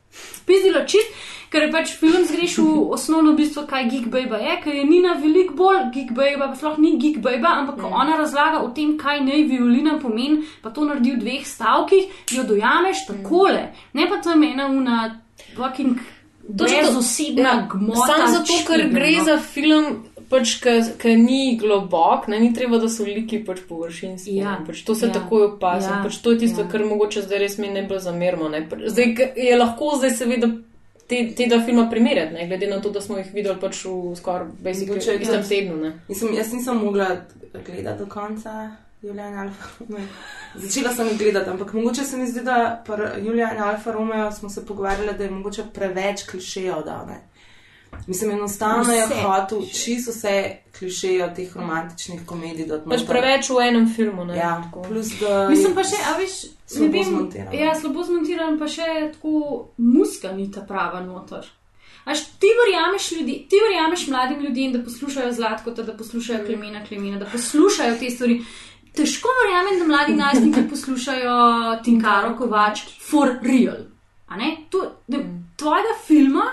[0.46, 1.10] Pizdila čist,
[1.50, 5.14] ker je pač film zgreš v osnovno bistvo, kaj geek baba je, ker je Nina
[5.22, 8.96] veliko bolj geek baba, pa sploh ni geek baba, ampak ko ona razlaga o tem,
[8.98, 13.70] kaj naj violina pomeni, pa to naredi v dveh stavkih, jo dojameš takole.
[13.94, 15.20] Ne pa tam ena una
[15.56, 15.98] fucking
[16.44, 18.06] To zato- brezosebna ja, gmota.
[18.06, 19.24] Samo zato, ker gre no.
[19.24, 20.56] za film, pač,
[21.00, 24.36] ki ni globok, ne, ni treba, da so liki pač površinski.
[24.40, 25.90] Ja, ne, pač, to se ja, takoj opazi.
[25.90, 26.70] ja, pač, to je tisto, ja.
[26.70, 28.48] kar mogoče zdaj res mi ne bo zamerimo.
[28.52, 28.64] Ne.
[28.86, 30.52] Zdaj je lahko zdaj seveda.
[31.04, 34.14] Te, te dva filma primerjati, ne, glede na to, da smo jih videli pač v
[34.16, 35.76] skoraj basically istem tednu.
[35.82, 35.90] Ne.
[36.08, 37.10] Mislim, jaz nisem mogla
[37.52, 38.54] gledati do konca
[39.04, 40.06] Julijana Alfa Romeo.
[40.54, 44.48] Začela sem jih gledati, ampak mogoče se mi zdi, da pri Julijanu Alfa Romeo smo
[44.48, 47.06] se pogovarjali, da je mogoče preveč klišejev dal.
[47.06, 47.20] Ne?
[48.06, 52.68] Mislim, enostavno je hotel čisto vse klišeje teh romantičnih komedij.
[52.88, 54.24] Pač preveč v enem filmu.
[54.24, 54.82] Ne, Ja, tako.
[54.82, 55.48] plus da.
[55.48, 57.54] Mislim pa še, a veš, ne slabo vem, zmontiran.
[57.54, 59.34] ja, slabo zmontiran, pa še tako
[59.76, 61.46] muska ni ta prava noter.
[62.04, 67.18] Až ti verjameš, ljudi, ti verjameš mladim ljudem, da poslušajo Zlatko, da poslušajo Klemena Klemena,
[67.18, 68.42] da poslušajo te stvari.
[68.94, 71.38] Težko verjamem, da mladi najstniki poslušajo
[71.84, 73.80] Tinkaro Kovač for real.
[74.28, 74.56] A ne?
[74.70, 75.18] To, da,
[75.56, 76.44] tvojega filma,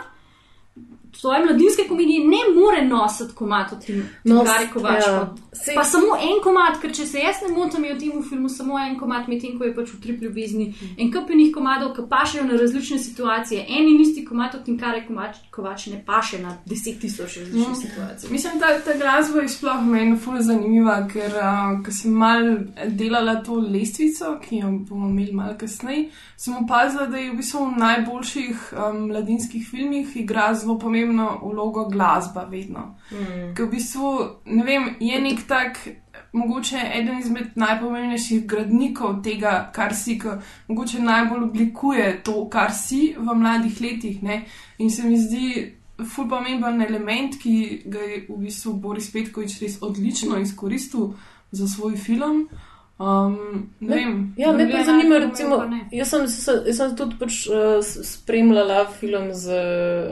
[1.22, 5.04] tvoje mladinske komedije ne more nositi komat od Tin- No, Tinkare Kovač.
[5.08, 5.20] ja.
[5.20, 5.36] pa-
[5.76, 8.80] Pa samo en komat, ker če se jaz ne motim, je v tem filmu samo
[8.80, 10.66] en komat, medtem ko je pač v tri ljubezni.
[10.98, 13.66] En kupinih komadov, ki pašejo na različne situacije.
[13.70, 15.04] En in isti komat od Tinkare
[15.52, 17.76] Kovač, ne paše na deset tisoč različnih No.
[17.76, 18.30] situacij.
[18.32, 22.42] Mislim, da ta glasba je sploh meni ful zanimiva, ker uh, ko sem mal
[22.90, 27.66] delala to lestvico, ki jo bomo imeli malo kasneje, sem opazila, da je v bistvu
[27.66, 32.96] v najboljših um, mladinskih filmih igra zelo pomembno vlogo glasba vedno.
[33.12, 33.52] Mm.
[33.56, 34.14] Ker v bistvu,
[34.46, 35.82] ne vem, je nek tak.
[36.32, 40.38] Mogoče eden izmed najpomembnejših gradnikov tega, kar si, ki
[40.70, 44.22] mogoče najbolj oblikuje to, kar si v mladih letih.
[44.24, 44.46] Ne?
[44.80, 45.48] In se mi zdi,
[46.08, 51.14] ful pomemben element, ki ga je v bistvu Boris Petkovič res odlično izkoristil
[51.52, 52.48] za svoj film.
[53.02, 54.34] Um, ne vem.
[54.38, 55.80] Ja, me pa zanima, recimo, ne.
[55.92, 59.56] jaz sem, se- jaz sem tudi pač, uh, spremljala film z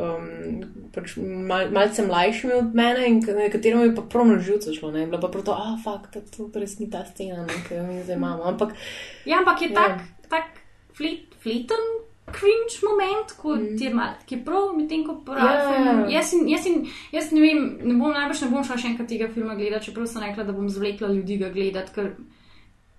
[0.01, 0.63] um,
[0.95, 4.89] pač mal, malce mlajšimi od mene in nekaterim je pa prav na živce šlo.
[4.91, 5.05] Ne?
[5.05, 8.01] Bila pa prav to, ah, fakt, to, res ni ta scena, ne, ki jo mi
[8.01, 8.43] zdaj imamo.
[8.49, 8.73] Ampak
[9.25, 9.75] Ja, ampak je Ja.
[9.75, 10.45] tak, tak
[10.97, 11.85] flet, fleten.
[12.29, 13.77] Cringe moment, ko mm.
[13.77, 15.61] ti je mal, ki je prav, medtem ko pravi Ja.
[15.65, 16.01] film.
[16.13, 19.09] Jaz, in, jaz, in, jaz ne vem, ne bom najbrž ne bom šla še enkrat
[19.09, 22.11] tega filma gledati, čeprav sem rekla, da bom zvlekla ljudi ga gledati, ker,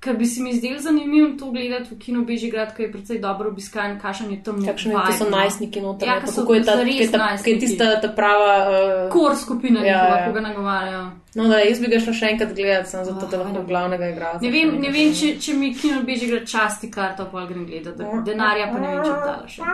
[0.00, 3.48] ker bi se mi zdel zanimivo to gledati v kino Bežigrad, ki je precej dobro
[3.48, 6.72] obiskan, kakšen je tam kakšne to so najstniki noter, Ja, ne, so kako je ta,
[6.72, 8.54] je ta, kaj je tista ta prava.
[8.66, 10.26] Uh, Kor skupina, Ja, ja, ja.
[10.26, 11.10] ko ga nagovarjajo.
[11.34, 14.40] No, da, jaz bi ga šla še enkrat gledati, sem zato, da lahko glavnega igralca.
[14.40, 17.98] Ne vem, ne vem če, če mi kino Bežigrad časti karto, pa grem gledati.
[17.98, 19.62] da- Denarja pa ne vem, če bi dala še.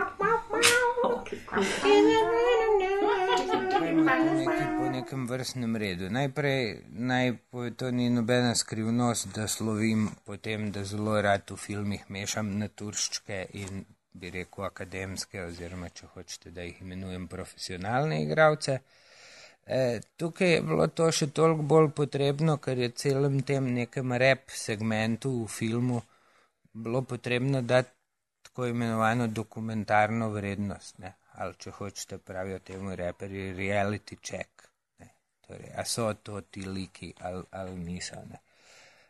[2.77, 3.66] Gremo
[4.77, 6.09] po, nekem vrstnem redu.
[6.09, 7.33] Najprej naj
[7.77, 13.45] to ni nobena skrivnost, da slovim po tem, da zelo rad v filmih mešam naturščke
[13.53, 13.85] in
[14.17, 18.79] bi rekel akademske, oziroma če hočete, da jih imenujem profesionalne igralce.
[19.67, 24.49] E, tukaj je bilo to še toliko bolj potrebno, ker je celem tem nekem rep
[24.49, 26.01] segmentu v filmu
[26.77, 27.89] bilo potrebno dati
[28.41, 30.99] tako imenovano dokumentarno vrednost.
[30.99, 31.13] Ne?
[31.37, 34.67] Ali če hočete, pravijo temu reperji reality check.
[34.99, 35.09] Ne?
[35.47, 38.21] Torej, a so to ti liki ali, ali niso.
[38.29, 38.41] Ne?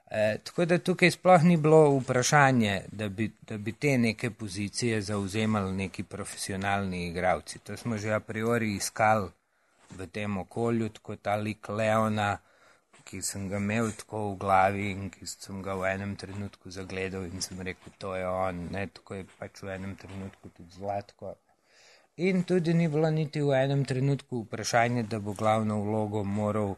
[0.10, 5.02] E, tako da tukaj sploh ni bilo vprašanje, da bi, da bi te neke pozicije
[5.02, 7.60] zauzemali neki profesionalni igravci.
[7.60, 9.30] To smo že a priori iskali
[9.90, 12.38] v tem okolju, tako ta lik Leona,
[13.08, 17.28] ki sem ga imel tako v glavi in ki sem ga v enem trenutku zagledal
[17.28, 21.36] in sem rekel, to je on, ne, tako je pač v enem trenutku tudi Zlatko.
[22.18, 26.76] In tudi ni bilo niti v enem trenutku vprašanje, da bo glavno vlogo moral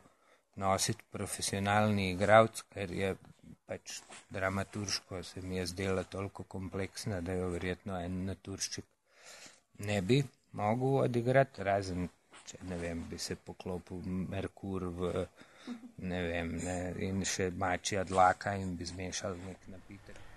[0.60, 3.16] nositi profesionalni igralec, ker je
[3.70, 4.02] pač
[4.36, 8.86] dramaturško se mi je zdela toliko kompleksna, da jo verjetno en naturščik
[9.88, 10.24] ne bi
[10.60, 12.10] mogel odigrati, razen
[12.50, 14.02] če ne vem, bi se poklopil
[14.34, 15.26] Merkur v
[16.12, 20.29] ne vem, ne, in še mačja dlaka in bi zmešal nek napitek.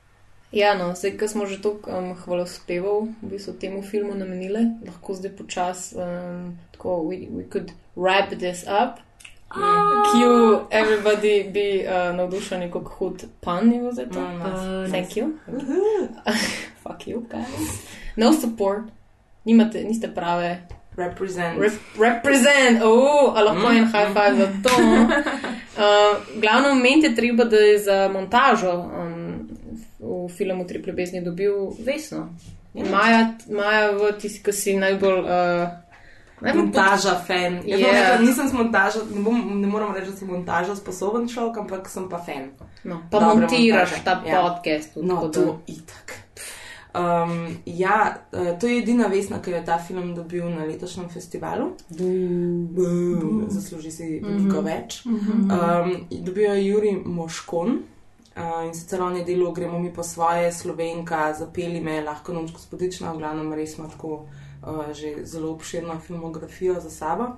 [0.53, 5.17] Ja, no, zdaj, ko smo že toliko um, hvalospevov v bistvu temu filmu namenili, lahko
[5.17, 9.01] zdaj počas um, tako, we, we could wrap this up.
[10.13, 14.21] Q, everybody be uh, navdušeni, kako hud pan je za to.
[14.21, 14.91] Mm, nice.
[14.91, 15.39] Thank you.
[16.85, 17.89] Fuck you, guys.
[18.17, 18.83] No support.
[19.45, 20.69] Nimate, niste prave.
[20.97, 21.59] Represent.
[21.59, 23.77] Rep represent, oh, a lahko mm.
[23.77, 24.77] en high five za to.
[25.73, 29.22] Uh, glavno moment je treba, da je za montažo um,
[30.23, 32.29] v filmu Tri ljubezni dobil Vesno.
[32.75, 35.19] In Maja, Maja v tisti, ki si najbolj.
[35.21, 35.69] Uh,
[36.41, 37.61] najbolj Montaža, fan.
[37.65, 37.93] Jaz yeah.
[37.93, 41.89] rekla, nisem s montažo, ne, bom, ne moram reči, da sem montaža sposoben človek, ampak
[41.89, 42.51] sem pa fan.
[42.85, 44.05] No, pa Dobre montiraš montaže.
[44.05, 44.41] ta Ja.
[44.43, 44.95] podcast.
[44.95, 46.07] tudi, No, tako da- to itak.
[46.95, 47.99] Um, ja,
[48.33, 51.73] uh, to je edina vesna, ki je ta film dobil na letošnjem festivalu.
[53.49, 54.65] Zasluži si veliko Mhm.
[54.65, 55.05] več.
[55.07, 55.33] Mhm.
[55.43, 57.79] Um, dobil je Juri Moškon.
[58.37, 62.53] Uh, in sicer on je delo, gremo mi po svoje, slovenka, zapeli me, lahko noč
[62.53, 64.25] gospodična, v glavnem res ima tako
[64.65, 67.37] uh, že zelo obširno filmografijo za sabo.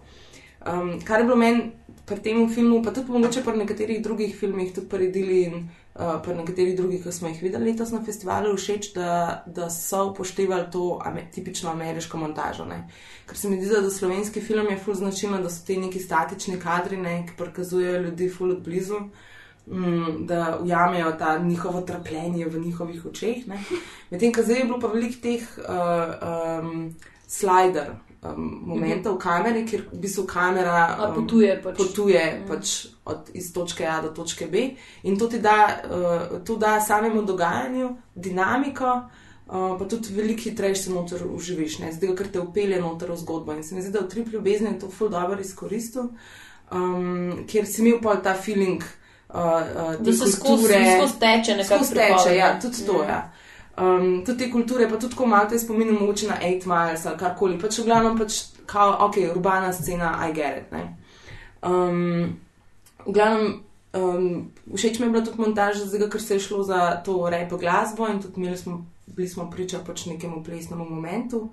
[0.66, 1.72] Um, kar je bilo meni
[2.06, 6.22] pri tem filmu, pa tudi mogoče pri nekaterih drugih filmih, tudi pri Dili in uh,
[6.22, 10.70] pri nekaterih drugih, ki smo jih videli letos na festivalu, všeč, da, da so upoštevali
[10.72, 12.64] to ame, tipično ameriško montažo.
[12.64, 12.84] Ne.
[13.26, 16.60] Ker se mi zdi, da slovenski film je ful značilno, da so ti neki statični
[16.60, 19.08] kadri, ne, ki prikazujejo ljudi ful od blizu.
[19.66, 23.36] Mm, da ujamejo ta njihovo trpljenje v njihovih očeh.
[24.10, 25.64] Medtem, ko zdaj je bilo pa veliko teh uh,
[26.60, 26.94] um,
[27.26, 31.78] slider um, momentov v kameri, kjer v bistvu kamera A potuje pač.
[31.78, 32.72] potuje pač
[33.04, 37.22] od, iz točke A do točke B in to ti da, uh, to da samemu
[37.22, 39.00] dogajanju dinamiko.
[39.46, 41.92] Uh, pa tudi veliko hitreje se noter uživiš, ne?
[41.92, 43.52] zdaj, ker te upelje noter v zgodbo.
[43.52, 46.08] In se mi zdi, da v Trip ljubezni je to ful dobro izkoristil,
[46.72, 49.03] um, ker si imel pa ta feeling, uh,
[49.34, 53.30] uh, Da se skozi- skozi teče nekako Skozi teče, ja, tudi to, ja.
[53.76, 57.18] Um, tudi te kulture, pa tudi ko malo te spominjam mogoče na 8 Miles ali
[57.18, 60.96] karkoli, pač v glavnem pač, kao, ok, urbana scena, I get it, ne.
[61.62, 62.36] Um,
[63.06, 63.60] v glavnem,
[63.92, 64.28] um,
[64.74, 68.06] všeč mi je bila tudi montaža, zdaj, ker se je šlo za to repo glasbo
[68.08, 71.48] in tudi imeli smo, bili smo priča pač nekemu plesnemu momentu,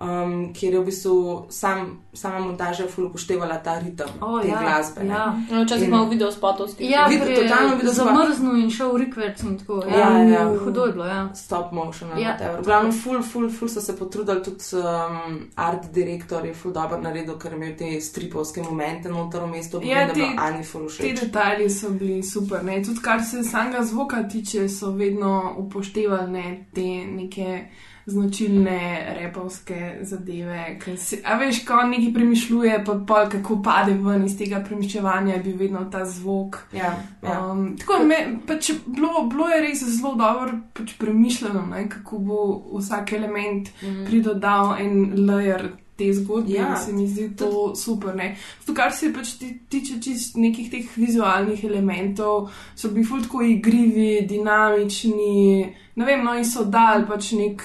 [0.00, 1.14] um, kjer je v bistvu
[1.50, 1.82] sam,
[2.12, 5.06] sama montaža ful upoštevala ta ritem O, te ja, glasbe.
[5.06, 5.36] ja.
[5.50, 6.90] No, včasih imamo video spotovskih.
[6.90, 8.06] Ja, Vid- totalno video spot.
[8.06, 9.82] zamrznil in šel v rikverc in tako.
[9.88, 10.58] Ja, ja, ja.
[10.58, 11.28] Hudo je bilo, ja.
[11.34, 12.10] Stop motion.
[12.12, 12.18] Ja.
[12.32, 12.56] Ja.
[12.58, 16.98] V glavnem, ful, ful, ful so se potrudili, tudi um, art direktor je ful dobro
[16.98, 20.80] naredil, ker je imel te stripovske momente noter v mestu, Ja, ti- bi Ani ful
[20.82, 21.20] Ti všeč.
[21.20, 22.64] detajli so bili super.
[22.64, 22.82] Ne?
[22.82, 26.44] Tudi kar se samega zvoka tiče, so vedno upoštevali ne?
[26.74, 27.64] te neke
[28.10, 28.78] značilne
[29.20, 30.78] repovske zadeve.
[30.96, 35.34] Si, a veš, ko on nekaj premišljuje, pa pol kako pade ven iz tega premišljevanja,
[35.34, 36.56] je bil vedno ta zvok.
[36.72, 37.40] Ja, ja.
[37.52, 41.88] Um, tako me, pač bilo, bilo je res zelo dobro pač premišljeno, ne?
[41.88, 42.40] kako bo
[42.78, 44.04] vsak element Mhm.
[44.06, 44.98] pridodal en
[45.28, 45.68] layer.
[46.00, 48.14] Te zgodbe, Ja, se mi zdi to super.
[48.16, 48.36] Ne?
[48.60, 53.42] Zato, kar se pač ti, tiče čist nekih teh vizualnih elementov, so bili ful tako
[53.44, 57.62] igrivi, dinamični, ne vem, no in so dali pač nek,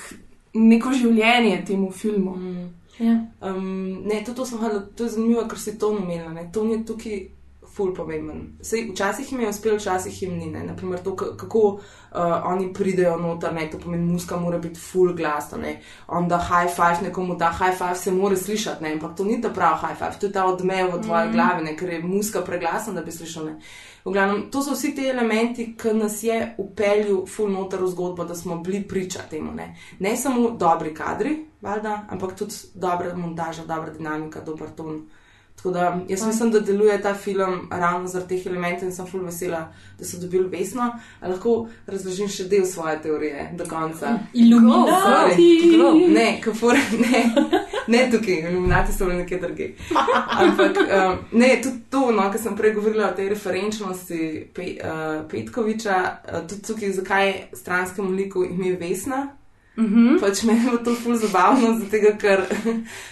[0.55, 2.35] neko življenje temu filmu.
[2.35, 2.73] Mm.
[2.99, 3.15] Ja.
[3.41, 6.31] Um, ne, to, to, hodila, to je zanimivo, ker si to omenila.
[6.33, 6.49] ne.
[6.53, 7.23] To je tukaj
[7.75, 8.53] ful pomemben.
[8.63, 10.45] Sej, včasih jim je uspelo, včasih jim ni.
[10.45, 10.63] ne.
[10.63, 11.79] Naprimer, to, ka- kako uh,
[12.45, 15.57] oni pridejo noter, ne, to pomeni, muska mora biti full glasna.
[15.57, 15.81] ne.
[16.07, 19.41] On da high five nekomu, ta high five se mora slišati, ne, ampak to ni
[19.41, 21.33] ta pravi high five, to je ta odmev v tvoji mm.
[21.33, 23.45] glavi, ne, ker je muska preglasna, da bi slišal.
[23.45, 23.59] Ne.
[24.05, 28.25] V glavnem, to so vsi ti elementi, ki nas je upeljal full noter v zgodbo,
[28.25, 29.51] da smo bili priča temu.
[29.51, 35.07] Ne, ne samo dobri kadri, valjda, ampak tudi dobra montaža, dobra dinamika, dober ton.
[35.55, 36.27] Tako da jaz Ja.
[36.27, 40.17] mislim, da deluje ta film ravno zaradi teh elementov in sem full vesela, da so
[40.17, 40.91] dobili vesno.
[41.21, 44.19] A lahko razložim še del svoje teorije do konca.
[44.33, 44.91] Illuminati!
[45.71, 46.13] Sorry.
[46.13, 47.23] Ne, kafur, ne,
[47.87, 49.75] ne tukaj, iluminati so bili nekje drugi.
[50.41, 55.25] Ampak um, ne, tudi to, no, kar sem prej govorila o tej referenčnosti Pe, uh,
[55.31, 55.97] Petkoviča,
[56.27, 59.25] uh, tudi tukaj, zakaj stranskemu liku ime Vesna.
[59.77, 60.19] Mhm.
[60.21, 62.45] Pač meni je to ful zabavno, zato ker,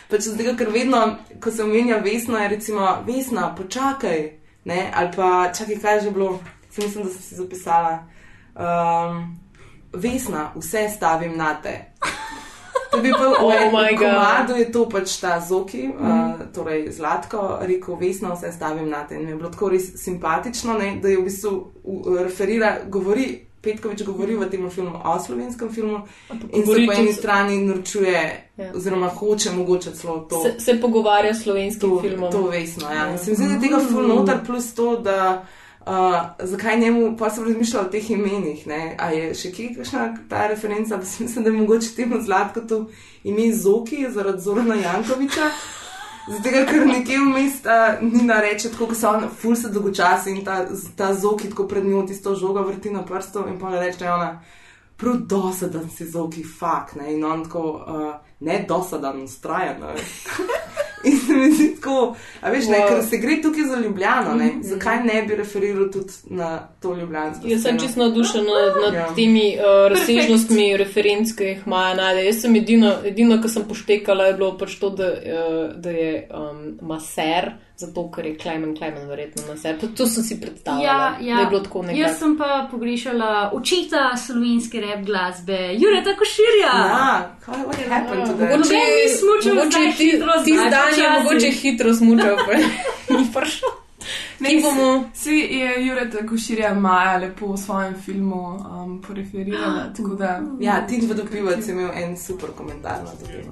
[0.09, 1.01] pač zatega, ker vedno,
[1.39, 4.31] ko se omenja Vesna, je recimo Vesna, počakaj,
[4.65, 6.39] ne, ali pa čakaj, kaj je že bilo,
[6.69, 7.99] se mislim, da sem si zapisala.
[8.55, 9.37] Um,
[9.93, 11.91] Vesna, vse stavim na te.
[12.91, 13.99] To bi bil Oh v God.
[13.99, 16.53] komadu, je to pač ta Zoki, uh, Mhm.
[16.53, 19.15] torej Zlatko, rekel Vesna, vse stavim na te.
[19.15, 21.51] In mi je bilo tako res simpatično, ne, da je v bistvu
[21.83, 23.47] uh, referira, govori.
[23.63, 27.57] Petkovič govori v tem filmu o slovenskem filmu in se govori po eni tudi- strani
[27.59, 28.23] norčuje,
[28.57, 28.71] Ja.
[28.75, 30.43] oziroma hoče mogoče celo to.
[30.43, 32.31] Se, se pogovarja s slovenskim to, filmom.
[32.31, 33.11] To vesno, ja.
[33.11, 35.45] In se mi zdi, da tega ful noter, plus to, da
[35.81, 35.89] uh,
[36.41, 38.95] zakaj njemu, pa sem razmišljala o teh imenih, ne?
[38.99, 42.61] a je še kje kakšna ta referenca, pa si mislim, da je mogoče temu zlatko
[42.61, 42.85] to
[43.23, 45.49] ime Zoki zaradi Zorana Jankoviča.
[46.27, 50.43] Zato, ker nekje vmes ta Nina reče, tako ko se on ful se dolgočasi in
[50.45, 50.65] ta,
[50.95, 54.13] ta zoki tako pred njo tisto žogo vrti na prstu in pa reče, da je
[54.13, 54.29] ona
[54.97, 58.13] prav dosadan si zoki, fak, ne, in on tako, uh,
[58.43, 59.93] ne dosadan, ustrajen, ne.
[61.03, 62.87] In se mi zdi tako, a veš, ne, Wow.
[62.89, 64.45] ker se gre tukaj za Ljubljano, ne?
[64.45, 64.61] Mhm.
[64.63, 67.47] zakaj ne bi referiral tudi na to Ljubljansko?
[67.47, 69.07] Jaz sem čisto navdušen nad, nad Ja.
[69.15, 72.23] temi uh, razsežnostmi referenc, ki jih Maja najde.
[72.25, 76.13] Jaz sem edino, edino kar sem poštekala, je bilo pač to, da, uh, da je
[76.31, 79.79] um, maser, zato ker je Klemen, Klemen verjetno maser.
[79.79, 81.35] To, to sem si predstavljala, Ja, ja.
[81.35, 81.99] da je bilo tako nekaj.
[81.99, 86.73] Jaz sem pa pogrešala očeta slovenske rap glasbe, Jureta Koširja.
[86.87, 88.49] Ja, kaj what happened to that?
[88.51, 92.53] Mogoče, ni smučal mogoče ti, hitro, ti zdaj dan je mogoče hitro smučal, pa
[93.09, 93.69] ni prišel.
[94.39, 95.09] Ki bomo.
[95.13, 99.93] Vsi je Jureta Koširja Maja lepo v svojem filmu um, poreferirala.
[99.95, 103.51] tako da- Ja, Tint Vodopivac je imel en super komentar na to temo.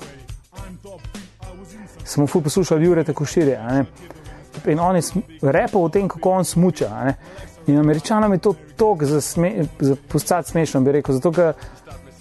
[2.03, 3.83] Smo ful poslušali Jureta Koširja.
[4.65, 5.01] In on je
[5.41, 7.13] repal o tem, kako on smuča.
[7.67, 11.15] In američanom je to tok za, sme, za postati smešno, bi rekel.
[11.15, 11.31] Zato,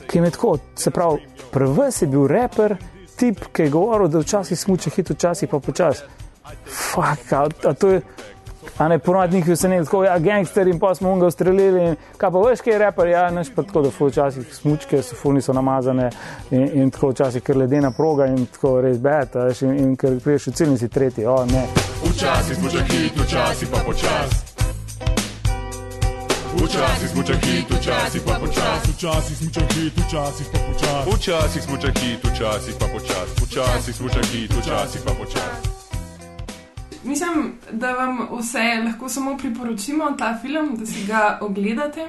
[0.06, 2.76] ker je tako, se pravi, prvs je bil reper,
[3.16, 6.02] tip, ki je govoril, da včasih smuča hitro, včasih pa počasi.
[6.66, 8.02] Fak, a, a to je.
[8.78, 11.96] A ne ponovadi njih se ne tako, ja, gangster in pa smo ga ustrelili.
[12.16, 15.34] Kaj pa veš, kaj je reper, ja, neš pa tako, da včasih smučke so ful
[15.34, 16.10] niso namazane
[16.50, 19.96] in, in tako včasih ker ledena proga in tako res bed, a veš, in, in
[19.96, 21.66] ker priješ v cilni si tretji, o ne.
[22.04, 24.50] Včasih smuča hit, včasih pa počas.
[26.54, 28.88] Včasih smuča hit, včasih pa počas.
[28.94, 31.06] Včasih smuča hit, včasih pa počas.
[31.14, 33.28] Včasih smuča hit, včasih pa počas.
[33.42, 35.69] Včasih smuča hit, včasih pa počas.
[37.04, 42.08] Mislim, da vam vse lahko samo priporočimo ta film, da si ga ogledate.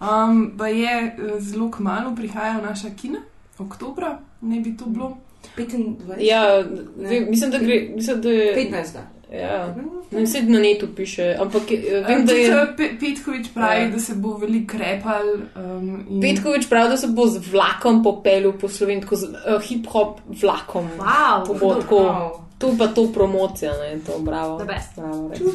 [0.00, 3.18] Um, pa je eh, zelo kmalo, prihaja v naša kina,
[3.58, 5.16] oktobra, ne bi to bilo.
[5.56, 5.96] 25.
[6.20, 6.64] Ja,
[6.96, 7.88] ve, mislim, da gre.
[7.94, 8.98] Mislim, da je, 15.
[9.32, 9.74] Ja,
[10.10, 12.74] ne vse na netu piše, ampak eh, vem, da je.
[12.76, 13.88] Pe Petkovič pravi, Ja.
[13.90, 15.26] da se bo veliko krepal.
[15.56, 16.20] Um, in...
[16.20, 20.88] Petkovič pravi, da se bo z vlakom popeljal po Sloveniji, tako z uh, hip-hop vlakom.
[20.98, 21.96] Wow, to- tako.
[21.96, 22.49] wow.
[22.60, 24.58] To pa to promocija, ne, to bravo.
[24.96, 25.48] Bravo, res.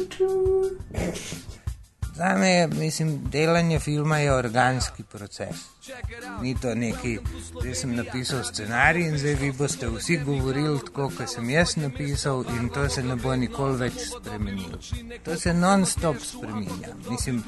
[2.14, 5.75] Za me, mislim, delanje filma je organski proces.
[6.42, 7.18] Ni to neki,
[7.60, 12.44] zdaj sem napisal scenarij in zdaj vi boste vsi govorili tako, kot sem jaz napisal,
[12.58, 14.78] in to se ne bo nikoli več spremenilo.
[15.24, 16.94] To se non-stop spremenja.
[17.10, 17.42] Mislim,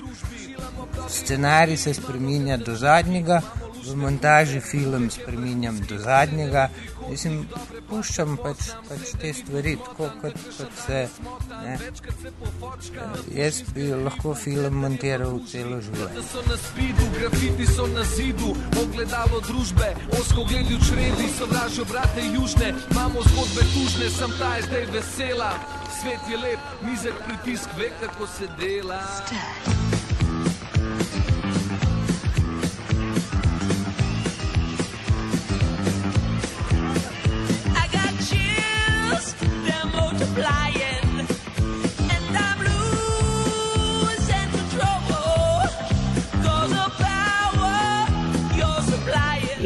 [1.08, 3.42] scenarij se spremenja do zadnjega,
[3.88, 6.68] v montaži film spremenjam do zadnjega.
[7.08, 7.46] Mislim,
[7.88, 11.08] puščam pač, pač te stvari tako, kot, kot se.
[11.64, 11.78] Ne.
[13.34, 16.24] Jaz bi lahko film montiral celo življenje.
[18.28, 24.56] Zidu, ogledalo družbe, osko gledi v čredi, sovražijo brate južne, imamo zgodbe tužne, sem ta
[24.56, 25.52] je zdaj vesela.
[26.00, 29.00] Svet je lep, nizek pritisk, ve kako se dela.
[29.32, 29.87] I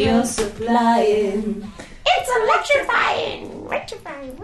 [0.05, 1.71] You're supplying.
[2.15, 4.37] It's electrifying, electrifying.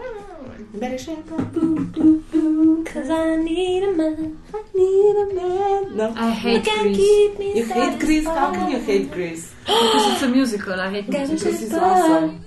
[0.73, 5.97] Better shake up, boo, boo, boo, cause I need a man, I need a man.
[5.97, 6.13] No.
[6.15, 6.97] I hate You can Grease.
[6.97, 8.25] keep me You hate Grease?
[8.25, 9.53] How can you hate Grease?
[9.65, 11.59] Because it's a musical, I hate Gotta musicals.
[11.59, 12.45] This is awesome.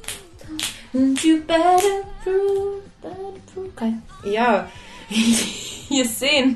[0.95, 3.75] And you better prove, better prove.
[3.77, 3.93] Kaj?
[4.25, 4.67] Ja,
[5.93, 6.55] jesen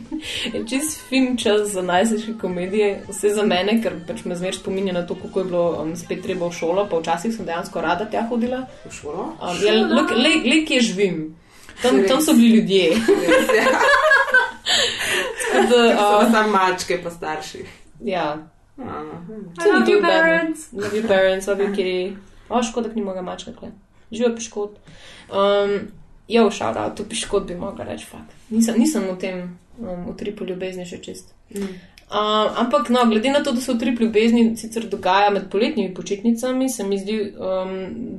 [0.53, 4.93] je čist fin čas za najsliške komedije, vse za mene, ker pač me zmer spominja
[4.93, 8.09] na to, kako je bilo um, spet treba v šolo, pa včasih sem dejansko rada
[8.11, 8.65] tja hodila.
[8.87, 9.31] V šolo?
[9.41, 11.37] Um, ja, le, le, kje živim.
[11.83, 12.91] Tam, tam so bili ljudje.
[15.53, 17.65] Tako da, uh, samo mačke, pa starši.
[18.05, 18.37] ja.
[18.79, 19.03] Aha.
[19.57, 20.73] To ni love you, parents.
[20.73, 22.17] Love you parents, love you kitty.
[22.49, 23.71] O, škoda, da ni moga mačka, kle.
[24.11, 24.71] Živijo piškot.
[25.29, 25.89] Um,
[26.29, 28.33] jo, shout out, to piškot bi mogla reči, fakt.
[28.51, 29.43] Nisem, nisem v tem,
[29.79, 31.35] um, v tripu ljubezni še čist.
[31.55, 31.77] Mm.
[32.07, 35.95] Um, ampak, no, glede na to, da se v trip ljubezni sicer dogaja med poletnimi
[35.95, 37.73] počitnicami, se mi zdi um,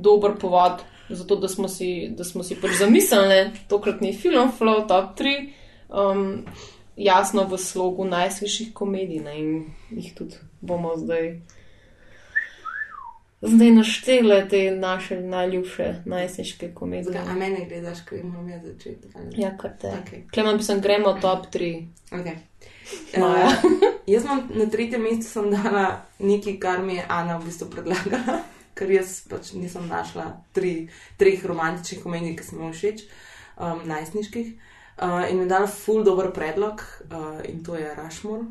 [0.04, 4.84] dober povod za to, da smo si, da smo si pač zamislili tokratni film Flow
[4.88, 5.32] Top 3,
[5.88, 6.44] um,
[7.00, 11.38] jasno v slogu najsliših komedij ne, in jih tudi bomo zdaj.
[13.40, 17.12] Zdaj naštele te naše najljubše najsniške komedije.
[17.12, 19.08] Zakaj, a mene gledaš, ko imam jaz začeti?
[19.14, 19.40] ali?
[19.40, 19.92] Ja, kar te.
[20.02, 20.24] Okej.
[20.34, 21.86] Klemen, bi sem gremo top 3.
[22.10, 22.36] Okay.
[23.18, 23.46] Maja.
[23.46, 23.52] Uh,
[24.06, 28.40] jaz imam na tretjem mestu sem dala nekaj, kar mi je Ana v bistvu predlagala,
[28.78, 33.04] ker jaz pač nisem našla tri, treh romantičnih komedij, ki so mi všeč,
[33.56, 34.54] um, najstniških.
[34.98, 36.82] Uh, in mi je dala ful dober predlog,
[37.12, 38.48] uh, in to je Rushmore,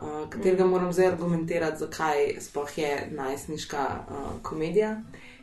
[0.00, 4.96] uh, katerega moram zdaj argumentirati, zakaj sploh je najstniška uh, komedija.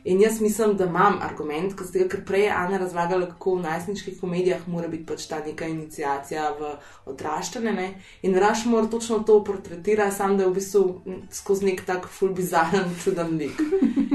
[0.04, 4.20] In jaz mislim, da imam argument, zdaj, ker prej je Ana razlagala, kako v najstniških
[4.20, 6.70] komedijah mora biti pač ta neka inicijacija v
[7.12, 7.72] odraščanje.
[7.72, 7.88] Ne?
[8.22, 10.84] In Rushmore točno to portretira, sam da je v bistvu
[11.30, 13.60] skozi nek tak full bizaren, čuden lik.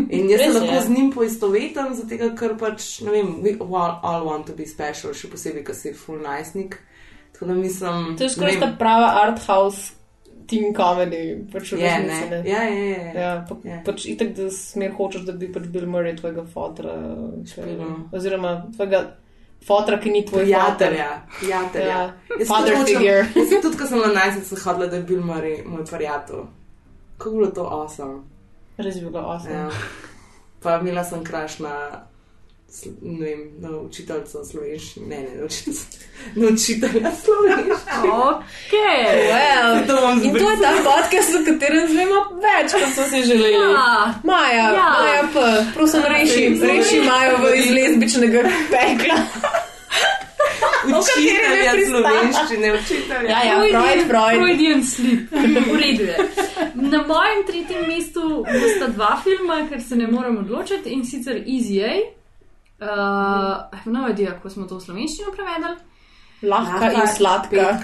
[0.09, 0.61] In jaz se Res je.
[0.61, 4.65] lahko z njim poistovetim, zato ker pač, ne vem, we all, all want to be
[4.65, 6.79] special, še posebej, ker si full najstnik.
[7.33, 10.02] Tako da mislim, To je skoraj ta prava art house
[10.47, 11.23] teen comedy.
[11.51, 12.39] Pač v Je, resnici, ne.
[12.45, 13.21] Ja, ja, ja, ja.
[13.21, 16.95] ja pa, pač itak, da smer hočeš, da bi pač Bill Murray tvojega fotra.
[17.47, 18.09] Špilom.
[18.11, 19.03] Oziroma tvojega
[19.63, 21.09] fotra, ki ni tvoj prijatelja.
[21.49, 21.61] Ja,
[22.39, 23.25] Jaz father hočem- figure.
[23.39, 26.43] Jaz sem tudi, ko sem na najstnici hodila, da je bil Murray moj prijatelj.
[27.17, 28.21] Kako je bilo to awesome.
[28.77, 29.53] Res je bilo awesome.
[29.53, 29.69] Ja.
[30.63, 32.03] Pa imela sem kraš na,
[33.01, 35.97] ne vem, na učiteljico slovenščine, ne, ne, na učiteljico,
[36.35, 38.13] na učitelja slovenščine.
[38.13, 38.73] Ok,
[39.31, 43.21] Well, To bom in to je ta podcast, o katerem zvemo več, kot smo si
[43.27, 43.53] želeli.
[43.53, 44.13] Ja.
[44.23, 44.87] Maja, Ja.
[45.01, 45.43] Maja P.
[45.75, 49.19] Prosim, reši, reši Majo v iz lezbičnega pekla.
[50.83, 53.29] Učitelja slovenščine, učitelja.
[53.29, 54.41] Ja, ja, Freud, Freud.
[54.41, 55.31] Freudian sleep.
[55.71, 56.17] V redu je.
[56.73, 61.79] Na mojem tretjem mestu bosta dva filma, ker se ne morem odločiti in sicer Easy
[61.85, 61.95] A.
[62.83, 65.75] Uh, I have no idea, kako smo to v slovenščino prevedli.
[66.43, 67.79] Lahka in sladka.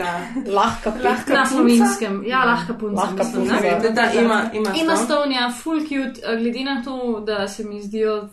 [0.47, 1.33] Lahka petka.
[1.33, 3.01] Na slovenskem, ja, lahka punca.
[3.01, 3.59] Lahka mislim, punca.
[3.61, 3.79] ne.
[3.79, 5.05] Da, da, ima, ima, Ima Stone.
[5.05, 8.29] Stone, ja, full cute, eh, glede na to, da se mi zdijo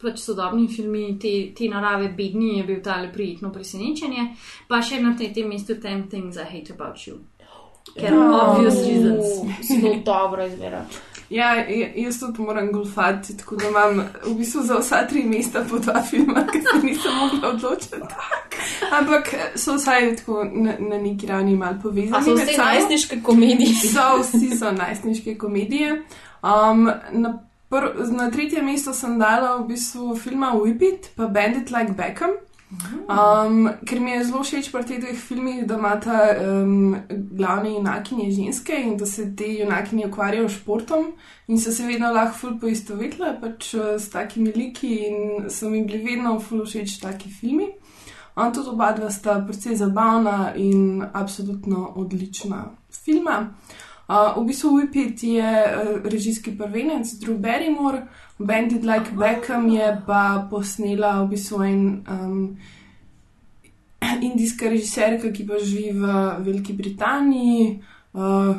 [0.00, 4.30] pač sodobni filmi te, te narave bedni, je bil tale prijetno presenečenje.
[4.68, 7.20] Pa še na tem mestu Ten Things I Hate About You.
[7.94, 9.24] Ker obvious reasons.
[9.68, 10.84] Zelo dobro izbira.
[11.30, 15.64] Ja, j- jaz tudi moram golfati, tako da imam v bistvu za vsa tri mesta
[15.70, 17.96] po dva filma, ki se nisem mogla odločiti.
[18.92, 19.24] Ampak
[19.54, 22.16] so vsaj tako na, na neki ravni malo povezani.
[22.16, 23.74] A so vse najstniške komedije?
[23.92, 26.02] So, vsi so najstniške komedije.
[26.42, 31.70] Um, na, pr, na tretje mesto sem dala v bistvu filma Whip It, pa Bandit
[31.70, 32.30] Like Beckham.
[32.70, 38.30] Um, ker mi je zelo všeč pri teh dveh filmih, da imata um, glavne junakinje
[38.30, 41.08] ženske in da se te junakinje ukvarjajo s športom
[41.48, 45.82] in so se vedno lahko ful poistovetile pač eh, s takimi liki in so mi
[45.84, 47.66] bili vedno ful všeč taki filmi.
[48.36, 52.68] On tudi oba dva sta precej zabavna in absolutno odlična
[53.04, 53.48] filma.
[54.10, 58.06] Uh, v bistvu Whippet je uh, režijski prvenec, Drew Barrymore,
[58.40, 62.56] Bandit Like Beckham je pa posnela v bistvu en um,
[64.22, 66.14] indijska režiserka, ki pa živi v
[66.46, 67.82] Veliki Britaniji,
[68.12, 68.56] uh,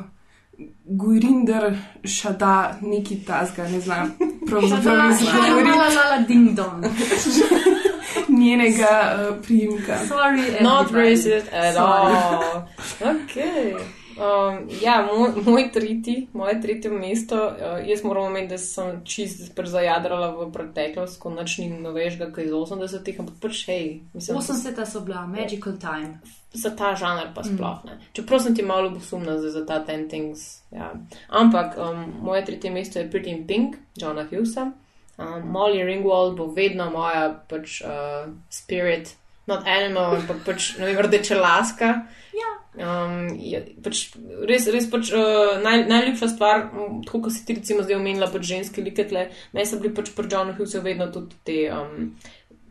[0.86, 1.74] Gurinder
[2.06, 4.12] Šada, neki tasga, ne znam.
[4.48, 6.86] Pravzaprav mislim, da Šala, govorim la, la, la, ding dong.
[8.42, 9.98] njenega uh, priimka.
[10.08, 12.68] Sorry, Not racist at all.
[13.02, 13.76] Okay.
[14.22, 19.56] Um, ja, moj, moj tretji, moje tretje mesto, uh, jaz moram omeniti, da sem čist
[19.56, 23.88] prezajadrala v preteklost, ko nič ni novejšega, kaj iz 80-ih, ampak pač hej.
[24.14, 26.20] Mislim, 80 so bila, magical time.
[26.54, 27.98] za ta žanr pa sploh ne.
[28.14, 30.62] Čeprav sem ti malo ljubosumna za, za ta Ten Things.
[30.72, 30.92] Ja.
[31.30, 34.72] Ampak um, moje tretje mesto je Pretty in Pink, Johna Hughesa.
[35.18, 39.16] Um, Molly Ringwald bo vedno moja pač uh, spirit,
[39.50, 41.94] not animal, ampak pač ne vem, rdeča laska.
[42.38, 42.52] Ja.
[42.72, 44.04] Um, je, pač,
[44.48, 48.30] res, res pač, uh, naj, najljubša stvar, m, tako kot si ti recimo zdaj omenila,
[48.32, 51.58] pač ženske liketle, meni so bili pač pri Johnu Hughesu vedno tudi te.
[51.74, 52.14] Um,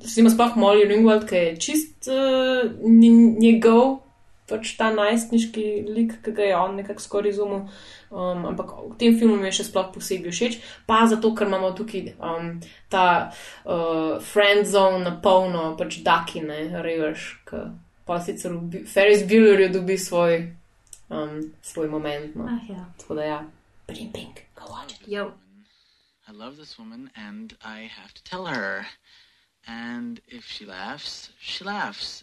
[0.01, 3.99] Recimo sploh Molly Ringwald, ki je čist uh, njegov,
[4.49, 7.67] pač ta najstniški lik, ki ga je on nekako skoraj izumil.
[8.11, 11.71] Um, ampak v tem filmu mi je še sploh posebej všeč, pa zato, ker imamo
[11.79, 12.59] tukaj um,
[12.91, 17.71] ta uh, friend zone na polno, pač dakine, reveš, ki
[18.03, 20.43] pa sicer v Ferris Buellerju dobi svoj,
[21.07, 22.35] um, svoj moment.
[22.35, 22.51] No.
[22.51, 22.83] Ah, ja.
[22.99, 23.39] Tako da ja,
[23.95, 25.07] in pink, go watch it.
[25.07, 25.31] Yo.
[26.27, 28.87] I love this woman and I have to tell her.
[29.67, 32.23] And if she laughs, she laughs.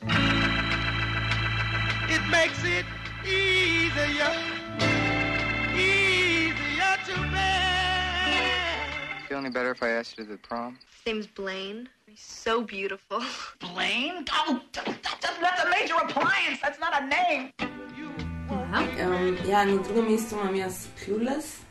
[2.07, 2.85] It makes it
[3.23, 4.56] easier
[7.07, 8.47] to bear.
[9.27, 10.77] Feel any better if I asked you to the prom?
[11.05, 11.87] Name's Blaine.
[12.05, 13.23] He's so beautiful.
[13.59, 14.25] Blaine?
[14.31, 14.91] Oh, that's,
[15.21, 16.59] that's a major appliance.
[16.61, 17.51] That's not a name.
[18.49, 21.66] Um, ja, na drugem mestu imam jaz Clueless.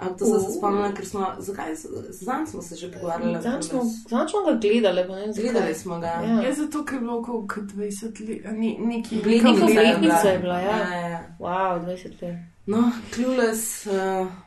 [0.00, 1.74] Ampak to sem se spomnila, ker smo, zakaj,
[2.10, 3.42] zanj smo se že pogovarjali.
[3.42, 5.50] Zanj smo, zanj smo ga gledali, pa ne vem, zakaj.
[5.50, 6.06] Gledali smo ga.
[6.06, 6.42] Ja.
[6.42, 10.78] Ja, zato, ker je bilo okrog 20 let, ne, neki Letnica je bila, ja.
[10.78, 11.20] Ja, ja.
[11.38, 12.38] Wow, 20 let.
[12.66, 13.92] No, Clueless, uh,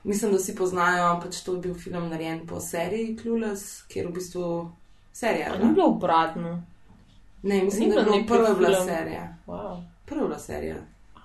[0.03, 4.11] mislim, da vsi poznajo, pač to je bil film narejen po seriji Clueless, kjer v
[4.11, 4.71] bistvu
[5.13, 5.57] serija.
[5.63, 6.63] Ni bilo obratno?
[7.43, 9.35] Ne, mislim, da je bilo prva je bila serija.
[9.47, 9.83] Wow.
[10.05, 10.75] Prva je bila serija.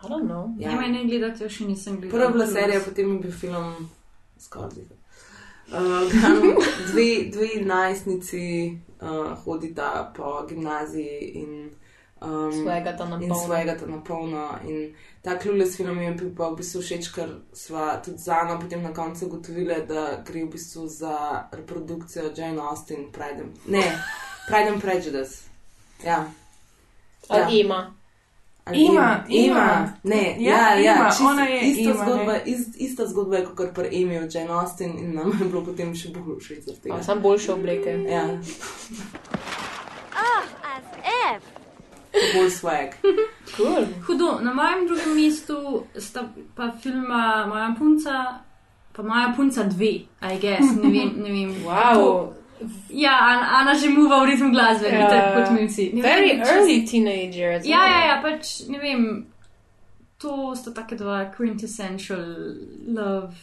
[0.03, 0.55] I don't know.
[0.59, 2.11] Ja, me ne gledate, še nisem gledala.
[2.11, 3.89] Prva je bila serija, potem je bil film
[4.41, 4.85] skoraj.
[5.69, 5.75] Uh,
[6.13, 6.55] glavno,
[6.93, 11.71] dve, dve najstnici uh, hodita po gimnaziji in
[12.21, 13.45] um, Swagata na in polno.
[13.45, 14.59] swagata na polno.
[14.65, 18.61] In ta klules film je bil pa v bistvu všeč, ker sva tudi z Ano
[18.61, 23.85] potem na koncu ugotovili, da gre v bistvu za reprodukcijo Jane Austen, Pride and, ne,
[24.49, 25.45] Pride and Prejudice.
[26.05, 26.25] Ja.
[27.29, 27.98] Ali ima.
[28.73, 28.91] Ima,
[29.29, 29.47] ima.
[29.47, 29.93] ima.
[30.03, 32.43] Ne, Ja, ja, ja, ima, čisto ona je ista ima, zgodba, ne.
[32.47, 36.09] ist, ista zgodba je kot pri Emiju Jane Austen in nam je bilo potem še
[36.11, 36.95] bolj všeč zaradi tega.
[36.95, 37.91] A, samo boljše obleke.
[38.09, 38.25] Ja,
[40.13, 40.85] Oh, as
[41.27, 41.43] if.
[42.35, 42.89] bolj swag.
[43.57, 43.87] Cool.
[44.07, 45.57] Hudo, na mojem drugem mestu
[45.97, 46.23] sta
[46.55, 48.39] pa filma Moja punca,
[48.93, 49.93] pa Moja punca dve,
[50.23, 51.13] I guess, ne vem.
[51.17, 51.55] Ne vem.
[51.65, 51.95] Wow.
[51.95, 52.33] To,
[52.91, 53.15] ja,
[53.61, 55.09] Ana, že muva v ritmu glasbe, Ja.
[55.09, 55.91] tako kot mi vsi.
[55.95, 57.61] Ne Very vem, early teenager.
[57.65, 59.27] Ja, ja, ja, pač ne vem.
[60.19, 62.25] To sta take dva quintessential
[62.87, 63.35] love.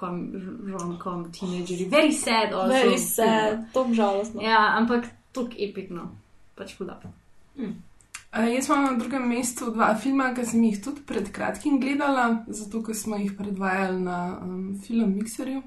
[0.00, 2.72] Rom-com, teenagerji, very sad, also.
[2.72, 4.40] Very sad, to žalostno.
[4.40, 6.06] Ja, ampak tako epikno,
[6.56, 6.96] pač huda.
[7.56, 12.44] Uh, jaz imam na drugem mestu dva filma, ki sem jih tudi pred kratkim gledala,
[12.48, 15.60] zato ker smo jih predvajali na um, film Mixerju.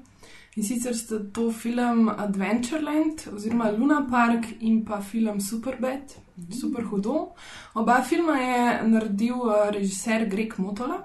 [0.56, 6.14] In sicer sta to film Adventureland oziroma Luna Park in pa film Superbad,
[6.60, 7.32] super hudo.
[7.74, 10.98] Oba filma je naredil uh, režiser Greg Motola.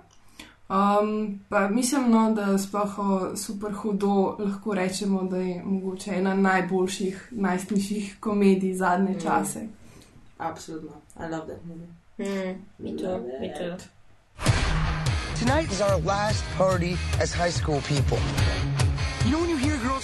[0.70, 6.36] Um, pa mislim, no, da sploh o super hudo lahko rečemo, da je mogoče ena
[6.36, 9.20] najboljših, najstniških komedij zadnje Mm.
[9.22, 9.68] čase.
[10.38, 11.88] Absolutno, I love that movie.
[12.20, 13.78] Mm, me too, me too.
[15.40, 18.20] Tonight is our last party as high school people.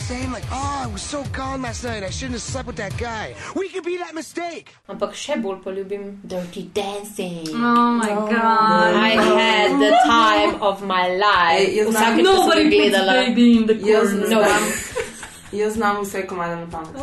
[0.08, 2.04] Saying like, "Oh, I was so gone last night.
[2.04, 3.26] I shouldn't have slept with that guy."
[3.56, 4.66] We could be that mistake.
[4.88, 7.48] Ampak še bolj poljubim Dirty Dancing.
[7.52, 8.92] Oh my god.
[9.02, 11.60] I had the time of my life.
[11.60, 13.14] Ej, jaz sem Nobody gledala.
[13.20, 14.28] baby in the Jaz corner.
[14.28, 14.62] znam,
[15.54, 16.96] jaz znam vse komade na pamet.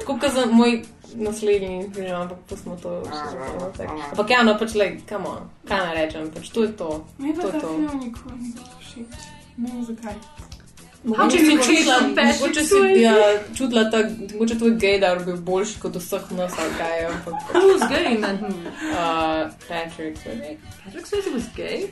[0.00, 0.82] Tako kot za moj
[1.16, 3.88] naslednji film, ampak pustimo to še za trenutek.
[4.10, 6.90] Ampak ja, no, pač, like, come on, kaj naj rečem, pač to je to.
[7.18, 7.68] Mi pa To je to.
[7.68, 8.52] film nikoli.
[9.56, 10.14] Ne vem zakaj.
[11.08, 13.00] Mogoče How si you čutila, treat Patrick mogoče si Swayze?
[13.00, 13.14] ja,
[13.58, 13.98] čutila ta,
[14.32, 17.34] mogoče tvoj gaydar bil boljši kot vseh nas, ali kaj, ampak.
[17.54, 18.42] Who's gay in that?
[18.42, 20.56] Uh, Patrick Swayze.
[20.84, 21.88] Patrick Swayze was gay?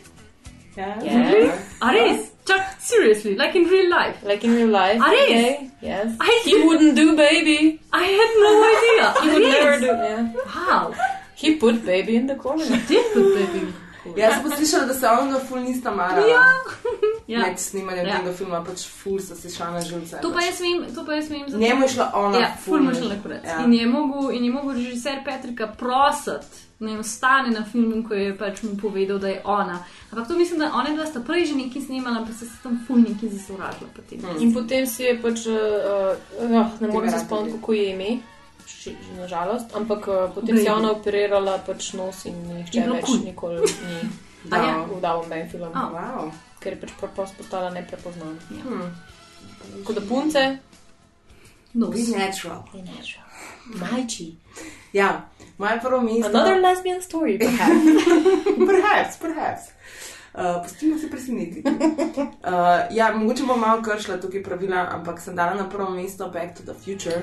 [0.76, 1.00] Yeah.
[1.32, 1.50] Really?
[1.80, 2.26] Aris?
[2.46, 4.18] Chuck, seriously, like in real life?
[4.22, 5.00] Like in real life.
[5.00, 5.22] Aris?
[5.22, 6.12] Okay, yes.
[6.20, 7.80] I He wouldn't do baby.
[7.92, 9.06] I had no idea.
[9.22, 9.86] He would never do.
[9.86, 10.32] Yeah.
[10.46, 10.92] How?
[11.34, 12.64] He put baby in the corner.
[12.64, 13.85] He Did put baby in the corner.
[14.16, 16.26] Jaz sem pa slišala, da se onega ful nista marala.
[16.28, 16.44] Ja.
[17.26, 17.40] Ja.
[17.40, 18.18] Med snemanjem Ja.
[18.18, 20.20] tega filma pač ful sta se šla na živce.
[20.22, 21.40] To pa jaz vem, to pa jaz vem.
[21.46, 23.16] zato- Njemu je šla ona Ja, ful mu je šla živce.
[23.16, 23.44] na kurec.
[23.44, 23.64] Ja.
[23.64, 26.46] In je mogel, in je mogel režiser Petrika prositi,
[26.80, 29.78] ne ostane na filmu, ko je pač mu povedal, da je ona.
[30.12, 32.96] Ampak to mislim, da one dva sta prej že nekaj snimala, pa se tam ful
[32.98, 33.90] nekaj zasovražila.
[33.92, 34.18] potem.
[34.40, 35.54] In potem si je pač, uh,
[36.40, 38.10] uh, ne morem se spomniti, kako je ime,
[38.66, 40.30] še- že nažalost, ampak uh,
[40.76, 43.18] ona operirala pač nos in nihče več kul.
[43.24, 44.00] nikoli ni
[44.52, 44.86] A ja?
[45.00, 45.70] dal, dal film.
[45.74, 45.90] A.
[45.90, 46.30] Wow.
[46.60, 48.38] Ker je pač preprosto postala neprepoznana.
[48.50, 48.62] Ja.
[48.62, 48.90] Hmm.
[49.84, 50.58] Kot da punce,
[51.76, 51.92] Nos.
[51.92, 52.64] Be natural.
[52.72, 53.26] je natural.
[53.66, 54.36] Majči.
[54.92, 55.28] Ja,
[55.58, 56.28] moje prvo mesto.
[56.28, 57.84] Another lesbian story, perhaps.
[58.56, 59.62] perhaps, perhaps.
[60.32, 61.68] Uh, pustimo se presenetiti.
[61.68, 66.56] Uh, ja, mogoče bom malo kršila tukaj pravila, ampak sem dala na prvo mesto Back
[66.56, 67.22] to the Future.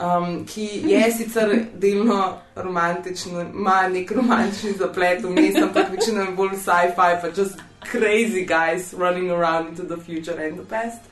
[0.00, 6.56] Um, ki je sicer delno romantičen, ima nek romantični zaplet vmes, ampak večino je bolj
[6.56, 7.60] sci-fi, pa just
[7.90, 11.10] crazy guys running around into the future and the past.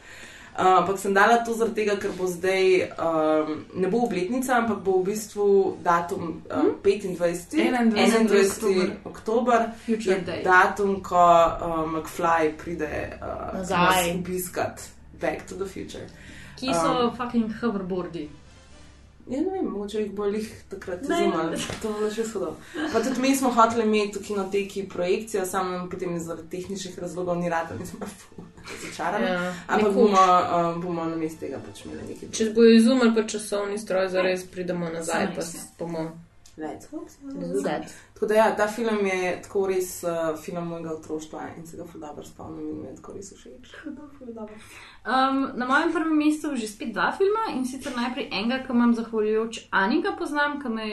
[0.59, 4.81] Uh, ampak sem dala to zaradi tega, ker bo zdaj, um, ne bo obletnica, ampak
[4.83, 5.45] bo v bistvu
[5.85, 7.55] datum uh, 25.
[7.55, 7.93] 21.
[7.95, 8.97] 21.
[9.05, 9.71] oktober,
[10.43, 13.79] datum, ko uh, McFly pride uh, Nazaj.
[13.79, 14.89] nas obiskat
[15.21, 16.09] Back to the Future.
[16.57, 18.29] Ki so fucking hoverboardi.
[19.29, 21.17] Ja, ne vem, mogoče jih bolj jih takrat Ne.
[21.17, 21.57] zumali.
[21.83, 22.57] To bo še shodilo.
[22.93, 26.99] Pa tudi mi smo hoteli imeti v kinoteki projekcijo, samo nam potem je zaradi tehničnih
[26.99, 28.07] razlogov ni rado, mi smo pa
[28.73, 29.27] razočarani.
[29.27, 30.17] Ja, Ampak bomo,
[30.77, 32.31] um, bomo na mestu tega pač imeli nekaj.
[32.33, 35.45] Če bojo izumili pa časovni stroj, zares pridemo nazaj, pa
[35.79, 36.09] bomo.
[36.59, 37.19] Let's hope so.
[38.19, 41.85] Tako da ja, ta film je tako res uh, film mojega otroštva in se ga
[41.95, 43.75] dobro spomnim in mi je tako res všeč.
[45.09, 48.91] Um, na mojem prvem mestu že spet dva filma in sicer najprej enega, ki imam
[48.95, 50.89] zahvaljujoč Ani ga poznam, ki me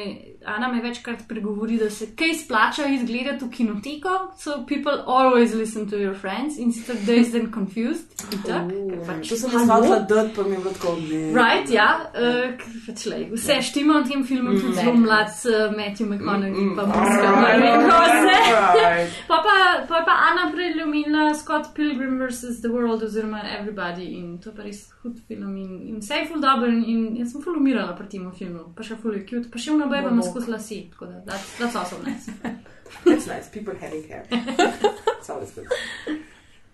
[0.45, 4.13] Ana me večkrat pregovori, da se kaj splača izgledati v kinoteko.
[4.37, 8.13] So people always listen to your friends in sicer Dazed and Confused.
[8.31, 11.21] Itak, ker pač, To sem hvala dati, pa mi je bilo tako ne.
[11.33, 12.53] Right, ja, uh,
[12.87, 16.75] pač lej, vse štima v tem filmu, Mm, tudi zelo mlad uh, Matthew McConaughey, Mm,
[16.77, 17.14] pa mm.
[17.21, 18.35] Kako se.
[18.65, 19.11] alright.
[19.27, 22.61] Pa pa, pa pa Ana prej omenila Scott Pilgrim vs.
[22.61, 26.27] The World oziroma Everybody in to je pa res hud film in, in vse je
[26.27, 29.25] full dobro in, in jaz sem full umirala pri tem filmu, pa še full je
[29.25, 30.31] cute, pa še v nobej vam Bobok.
[30.31, 32.29] skozi lasi, tako da that's, that's awesome nice.
[33.03, 34.23] That's nice, people having hair.
[34.29, 35.67] It's always good.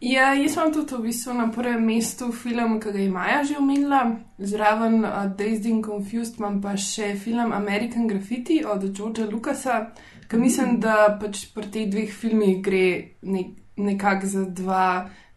[0.01, 3.57] Ja, jaz imam tudi v bistvu na prvem mestu film, ki ga je Maja že
[3.57, 9.91] omenila, zraven uh, Dazed and Confused imam pa še film American Graffiti od Georgea Lucasa,
[10.31, 12.85] ki mislim, da pač pri teh dveh filmih gre
[13.21, 14.85] nek, nekako za dva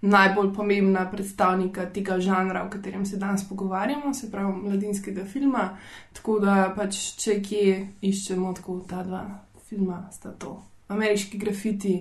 [0.05, 5.71] najbolj pomembna predstavnika tega žanra, o katerem se danes pogovarjamo, se pravi mladinskega filma.
[6.13, 9.25] Tako da pač, če kje iščemo tako ta dva
[9.69, 10.61] filma, sta to
[10.93, 11.95] ameriški grafiti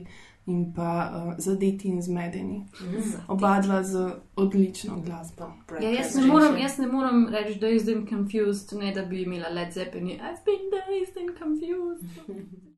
[0.52, 2.66] in pa uh, zadeti in zmedeni.
[2.82, 3.14] Mm.
[3.32, 5.48] Oba dva z odlično glasbo.
[5.80, 9.50] Ja, jaz, ne moram, jaz ne moram reči, da sem confused, ne da bi imela
[9.50, 10.20] Led Zeppelin.
[10.20, 12.28] I've been dazed and confused.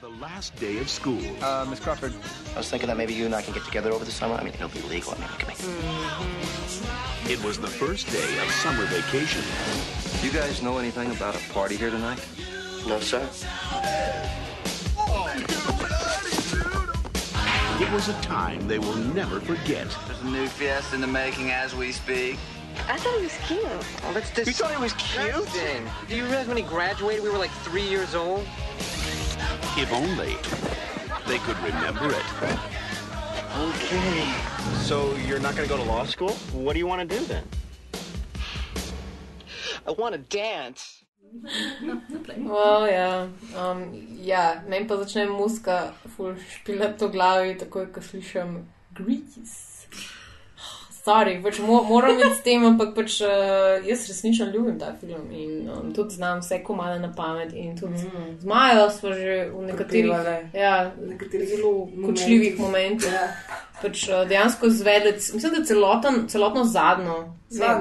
[0.00, 1.20] The last day of school.
[1.42, 2.14] Uh, Miss Crawford,
[2.54, 4.34] I was thinking that maybe you and I can get together over the summer.
[4.34, 5.12] I mean, it'll be legal.
[5.12, 5.58] I mean, we can make.
[7.30, 9.42] It was the first day of summer vacation.
[10.22, 12.26] You guys know anything about a party here tonight?
[12.86, 13.28] No, sir.
[17.78, 19.86] It was a time they will never forget.
[20.06, 22.38] There's a new fiesta in the making as we speak.
[22.88, 23.60] I thought he was cute.
[23.66, 24.46] Oh, let's just.
[24.46, 25.34] You thought he was cute?
[26.08, 28.46] Do you realize when he graduated, we were like three years old?
[29.76, 30.36] If only
[31.26, 32.26] they could remember it.
[33.56, 34.32] Okay.
[34.82, 36.32] So you're not going to go to law school?
[36.52, 37.44] What do you want to do then?
[39.86, 41.04] I want to dance.
[42.50, 43.28] Oh, ja.
[43.56, 49.69] Um, ja, meni pa začne muska ful špilati to glavi, takoj ko slišim Grease.
[51.00, 55.30] Sorry, pač mo moram biti s tem, ampak pač uh, jaz resnično ljubim ta film
[55.32, 58.36] in um, tudi znam vse komade na pamet in tudi mm.
[58.42, 60.12] z Majo smo že v nekaterih,
[60.52, 63.12] ja, nekaterih zelo kočljivih momentih.
[63.12, 63.32] Ja.
[63.80, 67.18] Pač uh, dejansko zvedec, mislim, da celoten, celotno zadnjo,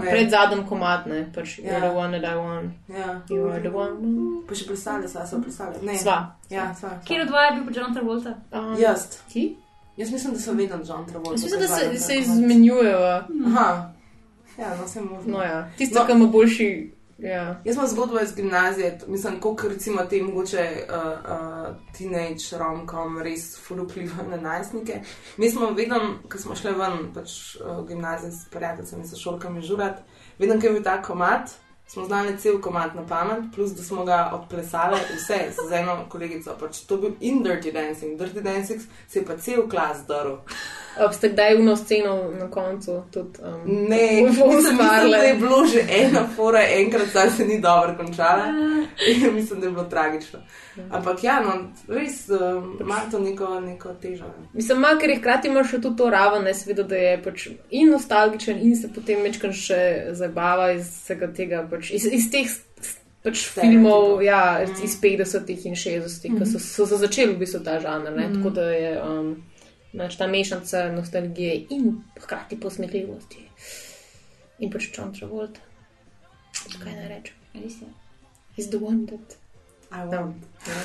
[0.07, 1.75] pred zadnjem komat, ne, pač Ja.
[1.75, 2.71] You're the one that I want.
[2.87, 3.21] Ja.
[3.27, 4.45] You are the one.
[4.47, 5.83] Pa še plesali sva, so plesali.
[5.83, 5.99] Ne.
[5.99, 6.21] Sva.
[6.47, 6.95] Ja, sva.
[6.95, 6.99] sva.
[7.03, 8.37] Kjer od dvaja je bil pa John Travolta?
[8.55, 9.09] Um, Jaz.
[9.33, 9.49] Ti?
[9.99, 11.31] Jaz mislim, da sem vedno John Travolta.
[11.31, 12.99] Jaz mislim, da se, se izmenjujejo.
[13.45, 13.93] Aha.
[14.57, 15.37] Ja, no, vse možno.
[15.37, 15.71] No, ja.
[15.77, 16.91] Tisto, kar ima boljši.
[17.17, 17.61] Ja.
[17.65, 23.59] Jaz imam zgodbo iz gimnazije, mislim, kot recimo te mogoče uh, uh, teenage romkom res
[23.67, 25.01] ful vpliva na najstnike.
[25.37, 25.99] Mi smo vedno,
[26.31, 29.99] ko smo šli ven, pač uh, v gimnaziji s prijateljicami, s šolkami žurat,
[30.37, 31.51] vedno, ko je bil ta komat,
[31.89, 35.39] smo znali cel komat na pamet, plus da smo ga odplesali vse
[35.69, 36.55] z eno kolegico.
[36.59, 38.19] Pač to je bil in Dirty Dancing.
[38.19, 40.37] Dirty Dancing se je pa cel klas daril.
[40.97, 43.39] Ob ste kdaj uno sceno na koncu tudi.
[43.41, 47.95] Um, Ne, mislim, mislim, da je bilo že ena fora, enkrat zdaj se ni dobro
[47.97, 48.45] končala.
[49.07, 50.39] In mislim, da je bilo tragično.
[50.91, 51.53] Ampak ja, no,
[51.89, 54.25] res um, ima to neko, neko težo.
[54.53, 57.89] Mislim, ima, ker hkrati ima še tudi to raven, ne seveda, da je pač in
[57.89, 59.79] nostalgičen in se potem večkrat še
[60.11, 62.47] zabava iz vsega tega, pač iz, iz teh
[63.23, 64.83] pač filmov, ja, Mhm.
[64.83, 68.33] iz 50-ih in 60-ih, ki so, so, so začeli v bistvu ta žanr, ne, Mhm.
[68.35, 69.43] tako da je um,
[69.93, 73.49] nač, ta mešanica nostalgije in hkrati posmehljivosti.
[74.59, 75.59] In pač John Travolta.
[76.83, 77.33] Kaj naj rečem?
[77.55, 77.87] Res je.
[78.57, 79.35] He's the one that.
[79.91, 80.35] I want.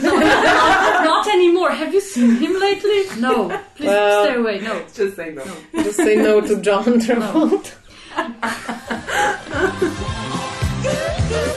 [0.01, 1.71] No, not, not anymore.
[1.73, 3.05] Have you seen him lately?
[3.21, 3.49] No.
[3.77, 4.61] Please Well, stay away.
[4.61, 4.81] No.
[4.95, 5.45] Just say no.
[5.83, 7.73] Just say no to John Travolta.
[8.17, 8.35] In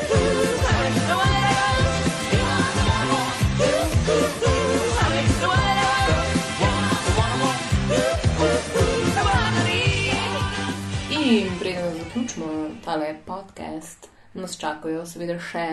[12.87, 15.67] tale podcast, nas čakajo seveda še.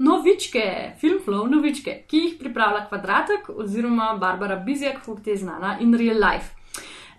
[0.00, 0.62] Novičke,
[1.02, 6.56] filmflow novičke, ki jih pripravlja Kvadratek oziroma Barbara Bizjak, kot je znana in real life.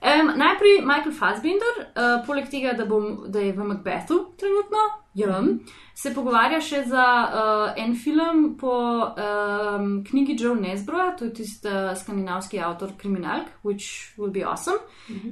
[0.02, 4.88] Um, najprej Michael Fassbinder, uh, poleg tega, da, bom, da je v Macbethu trenutno,
[5.22, 5.52] jem,
[5.96, 8.76] se pogovarja še za uh, en film po
[9.08, 14.80] um, knjigi Joe Nesbroja, to je tisti uh, skandinavski avtor kriminalk, which will be awesome.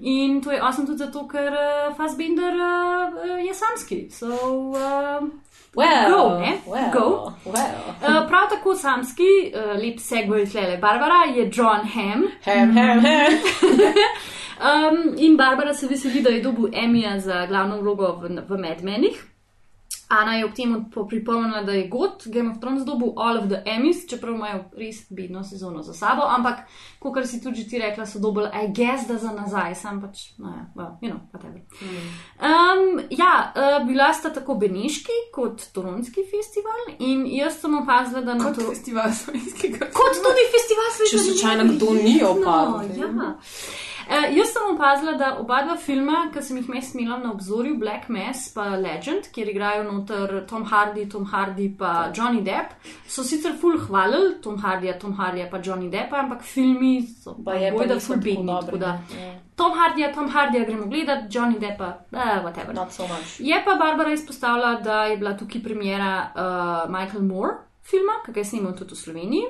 [0.02, 4.07] In to je awesome tudi zato, ker uh, Fassbinder uh, je samski.
[4.11, 4.31] So,
[4.72, 5.27] uh,
[5.76, 6.61] Well, Go, ne?
[6.68, 7.34] well, Go.
[7.45, 7.95] well.
[7.98, 12.27] Uh, prav tako samski, uh, lep segway tlele Barbara, je John Ham.
[12.45, 13.34] Ham, ham, ham.
[14.61, 18.84] um, in Barbara se veseli, da je dobil Emija za glavno vlogo v, v Mad
[18.84, 19.33] Menih.
[20.14, 20.73] Ana je ob tem
[21.10, 25.06] pripomnila, da je God Game of Thrones dobil All of the Emmys, čeprav imajo res
[25.10, 26.68] bedno sezono za sabo, ampak,
[26.99, 30.53] kot si tudi ti rekla, so dobili, I guess, da za nazaj, sam pač, no
[30.53, 31.61] ja, well, you know, whatever.
[32.38, 38.34] Um, ja, uh, bila sta tako Beneški kot Toronski festival in jaz sem opazila, da
[38.34, 38.69] na to.
[38.69, 39.90] festival slovenskega.
[39.94, 43.11] Kot tudi festival Če slovenskega slučajno kdo ni opazil.
[43.14, 43.35] No, ja.
[44.04, 47.78] Uh, jaz sem opazila, da oba dva filma, ki sem jih mes imela na obzorju,
[47.80, 52.76] Black Mass in Legend, kjer igrajo noter Tom Hardy, Tom Hardy pa Johnny Depp,
[53.08, 57.56] so sicer full hvalili Tom Hardyja, Tom Hardyja pa Johnny Deppa, ampak filmi so Pa
[57.56, 59.34] je pa bojda full da ja.
[59.56, 62.74] Tom Hardyja, Tom Hardyja gremo gledat, Johnny Deppa, uh, whatever.
[62.90, 63.40] So much.
[63.40, 68.40] Je pa Barbara izpostavila, da je bila tukaj premjera uh, Michael Moore filma, ki ga
[68.42, 69.50] je snimal tudi v Sloveniji.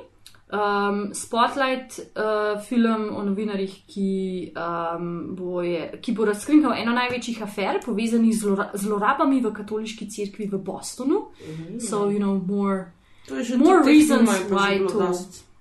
[0.52, 7.40] Um, Spotlight, uh, film o novinarjih, ki, um, bo je, ki bo razkrinkal eno največjih
[7.42, 11.24] afer, povezanih z zlora, zlorabami v katoliški cerkvi v Bostonu.
[11.40, 11.80] Mhm.
[11.80, 12.92] So, you know, more,
[13.28, 15.12] To je že more reasons why to,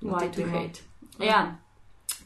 [0.01, 0.83] why to hate.
[1.19, 1.55] Ja.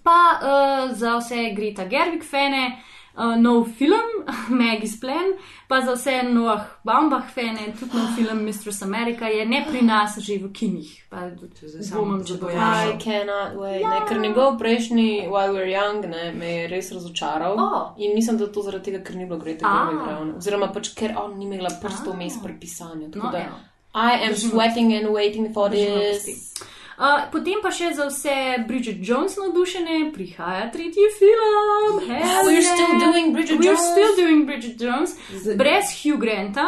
[0.03, 4.26] Pa uh, za vse Greta Gerwig fane, uh, nov film,
[4.60, 5.34] Maggie's Plan,
[5.68, 10.19] pa za vse Noah Baumbach fane, tudi nov film Mistress America je ne pri nas,
[10.19, 10.91] že v kinih.
[11.10, 12.98] Pa dvomim, če bo I ja.
[13.02, 13.81] cannot wait.
[13.81, 17.57] Ne, ker njegov prejšnji While We're Young ne, me je res razočaral.
[17.57, 17.94] Oh.
[17.98, 19.88] In mislim, da to zaradi tega, ker ni bilo Greta Ah.
[19.89, 20.38] Gerwig ravno.
[20.38, 23.11] Oziroma pač, ker on ni imela prstov vmes pri pisanju.
[23.11, 23.57] Tako No, da, evo.
[23.98, 26.76] I am Držimo sweating and waiting for Držimo this.
[26.98, 28.36] Uh, potem pa še za vse
[28.68, 31.99] Bridget Jones navdušene prihaja tretji film.
[32.10, 32.74] Hell We're yeah.
[32.74, 33.86] still doing Bridget We're Jones.
[33.91, 35.14] still doing Bridget Jones.
[35.57, 36.68] Brez Hugh Granta.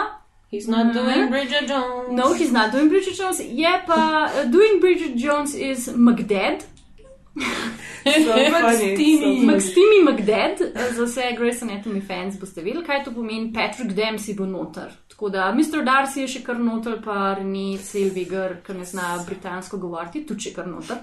[0.52, 0.94] He's not Mhm.
[0.94, 2.10] doing Bridget Jones.
[2.12, 3.40] No, he's not doing Bridget Jones.
[3.40, 3.98] Je pa
[4.30, 6.62] uh, doing Bridget Jones is McDead.
[8.04, 13.54] Funny, so McSteamy McDead, eh, za vse Grace Anatomy fans boste vedeli, kaj to pomeni.
[13.54, 14.92] Patrick Dempsey bo noter.
[15.08, 15.84] Tako da Mr.
[15.86, 20.54] Darcy je še kar noter, pa Renee Selviger, ki ne zna britansko govoriti, tudi še
[20.56, 20.98] kar noter.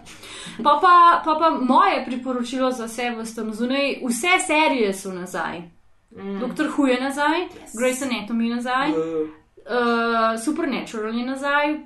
[0.62, 5.62] Pa pa, pa pa moje priporočilo za vse v tam zunaj, vse serije so nazaj.
[6.16, 6.38] Mm.
[6.40, 7.76] Doktor Who je nazaj, yes.
[7.78, 11.76] Grace Anatomy nazaj, uh, Supernatural je nazaj,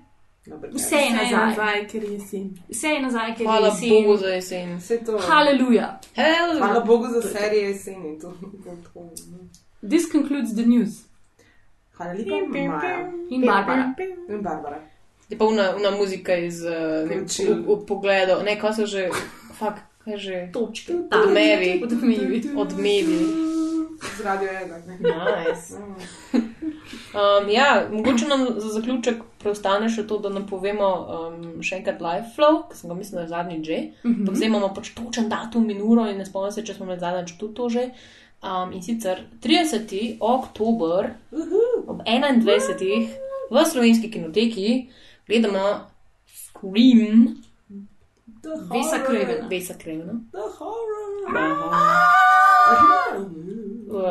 [0.73, 1.47] vse je nazaj.
[1.47, 2.59] nazaj, ker je sin.
[2.69, 4.05] Vse je nazaj, ker Hvala je jesen.
[4.05, 4.81] Bogu za jesen.
[5.07, 5.19] To.
[5.19, 6.01] Haleluja.
[6.59, 7.75] Hvala Bogu za serije
[8.21, 8.35] to.
[9.89, 11.11] This concludes the news.
[11.97, 13.13] Hvala lepa, Maja.
[13.31, 13.95] In Barbara.
[14.29, 14.81] In Barbara.
[15.29, 16.71] Je pa una, una muzika iz uh,
[17.09, 17.55] ne, Poročil.
[17.55, 18.43] v, v pogledu.
[18.45, 19.11] Ne, ko so že,
[19.55, 20.39] fuck, kaj že.
[20.53, 20.93] Točke.
[21.07, 21.79] Odmevi.
[21.85, 22.43] Odmevi.
[22.57, 23.19] Odmevi.
[24.17, 24.79] Z radio ena.
[24.87, 24.99] ne.
[24.99, 25.79] Nice.
[27.11, 32.29] Um, ja, mogoče nam za zaključek preostane še to, da napovemo um, še enkrat live
[32.37, 33.79] flow, ki sem ga mislila, da je zadnji že.
[34.05, 34.21] Mhm.
[34.21, 37.03] Ampak zdaj imamo pač točen datum in uro in ne spomnim se, če smo med
[37.03, 37.91] zadnjič tudi to že.
[38.41, 40.17] Um, in sicer 30.
[40.21, 41.11] oktober
[41.87, 43.09] ob 21.
[43.51, 44.71] v slovenski kinoteki
[45.27, 45.91] gledamo
[46.31, 47.43] Scream.
[48.71, 49.49] Vesa Krevena.
[49.51, 50.15] Vesa Krevena.
[50.33, 51.01] The horror.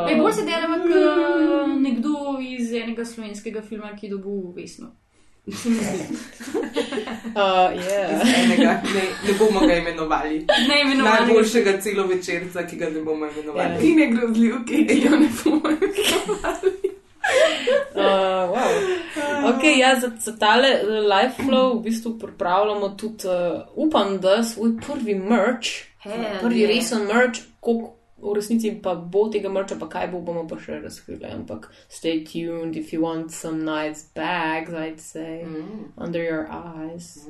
[0.09, 1.68] Ej, bolj se delava kot nekdo
[2.79, 4.91] iz enega slovenskega filma, ki dobil vesno.
[5.49, 5.53] Uh,
[7.89, 8.21] yeah.
[8.43, 10.45] Enega, ne, ne bomo ga imenovali.
[10.67, 11.25] Ne imenovali.
[11.25, 13.79] Najboljšega celovečerca, ki ga ne bomo imenovali.
[13.81, 16.73] Ti ne grozljivke, ki jo ne bomo imenovali.
[17.95, 18.01] Uh,
[18.53, 18.71] wow.
[19.53, 24.43] okay, ja, za, za tale uh, live flow v bistvu pripravljamo tudi, uh, upam, da
[24.43, 25.69] svoj prvi merch,
[25.99, 26.75] Hell prvi yeah.
[26.75, 30.79] resen merch, koliko v resnici pa bo tega merča, pa kaj bo, bomo pa še
[30.83, 31.25] razkrili.
[31.31, 35.91] Ampak stay tuned if you want some nice bags, I'd say, mm.
[35.97, 37.27] under your eyes.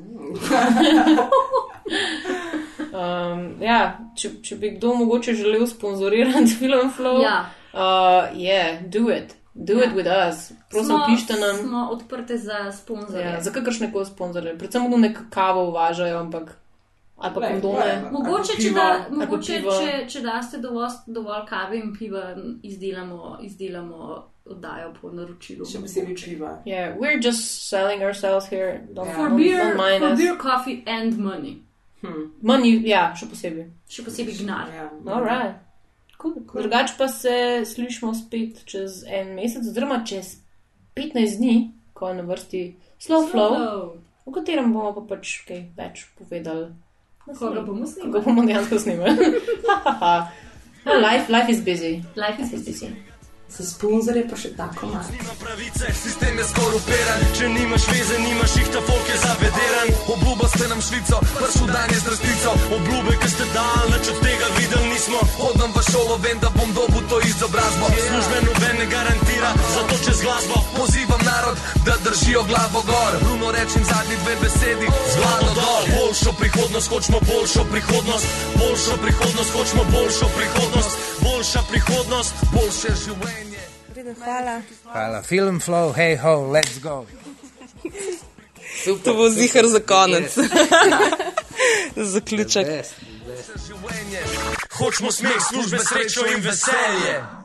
[2.92, 3.80] um, ja,
[4.16, 7.44] če, če bi kdo mogoče želel sponzorirati film flow, Ja.
[7.72, 9.36] uh, yeah, do it.
[9.54, 10.52] Do it with us.
[10.70, 11.56] Prosim, Smo- pišite nam.
[11.56, 13.24] Smo odprte za sponzorje.
[13.26, 14.58] Ja, za kakršne koli sponzorje.
[14.58, 16.56] Predvsem ono nek kavo uvažajo, ampak.
[17.20, 18.10] Ali pa kondome.
[18.12, 22.30] Mogoče, če, da, mogoče če, če daste dovolj, dovolj kave in piva,
[22.64, 24.12] izdelamo, izdelamo
[24.50, 25.68] oddajo po naročilu.
[25.68, 26.54] Še posebej piva.
[26.64, 28.80] Yeah, we're just selling ourselves here.
[28.94, 31.58] Don't, For don't, beer, don't for beer, coffee and money.
[32.00, 32.30] Hm.
[32.40, 33.68] Money, ja, še posebej.
[33.92, 34.72] Še posebej gnar.
[34.72, 34.88] Ja.
[35.04, 35.60] Alright.
[36.20, 36.40] Cool.
[36.48, 36.62] Cool.
[36.62, 37.34] Drugače pa se
[37.68, 40.38] slišimo spet čez en mesec, oziroma čez
[40.96, 41.56] 15 dni,
[41.96, 42.62] ko je na vrsti
[43.00, 46.68] Slow Flow, v katerem bomo pa pač kaj več povedali.
[47.24, 48.12] Koga bomo snimali?
[48.12, 49.16] Koga bomo dejansko snimali.
[50.86, 52.04] no, life, life is busy.
[52.16, 53.09] Life is busy.
[53.50, 55.10] Za sponzorje pa še tako malo.
[55.42, 57.20] pravice, sistem je skorupiran.
[57.36, 59.88] Če nimaš veze, nimaš jih, ta folk je zavederan.
[60.14, 62.50] Obljuba ste nam švico, pršu dan je z resnico.
[62.76, 65.20] Obljube, ki ste dal, nič od tega videli nismo.
[65.42, 67.90] Hodam v šolo, vem, da bom dobil to izobrazbo.
[68.06, 71.56] Službe noben ne garantira, zato čez glasbo pozivam narod,
[71.86, 73.12] da držijo glavo gor.
[73.24, 75.82] Bruno rečem zadnji dve besedi, z glavo dol.
[75.98, 78.26] Boljšo prihodnost, hočemo boljšo prihodnost.
[78.60, 80.92] Boljšo prihodnost, hočemo boljšo prihodnost.
[81.26, 83.39] Boljša prihodnost, boljše življenje.
[84.18, 84.62] Hvala.
[84.82, 87.06] Hvala, film flow, hej ho, let's go.
[89.04, 90.38] To bo zihar za konec.
[92.12, 92.66] Zaključek.
[94.72, 97.39] Hočemo smeh, službe, srečo in veselje.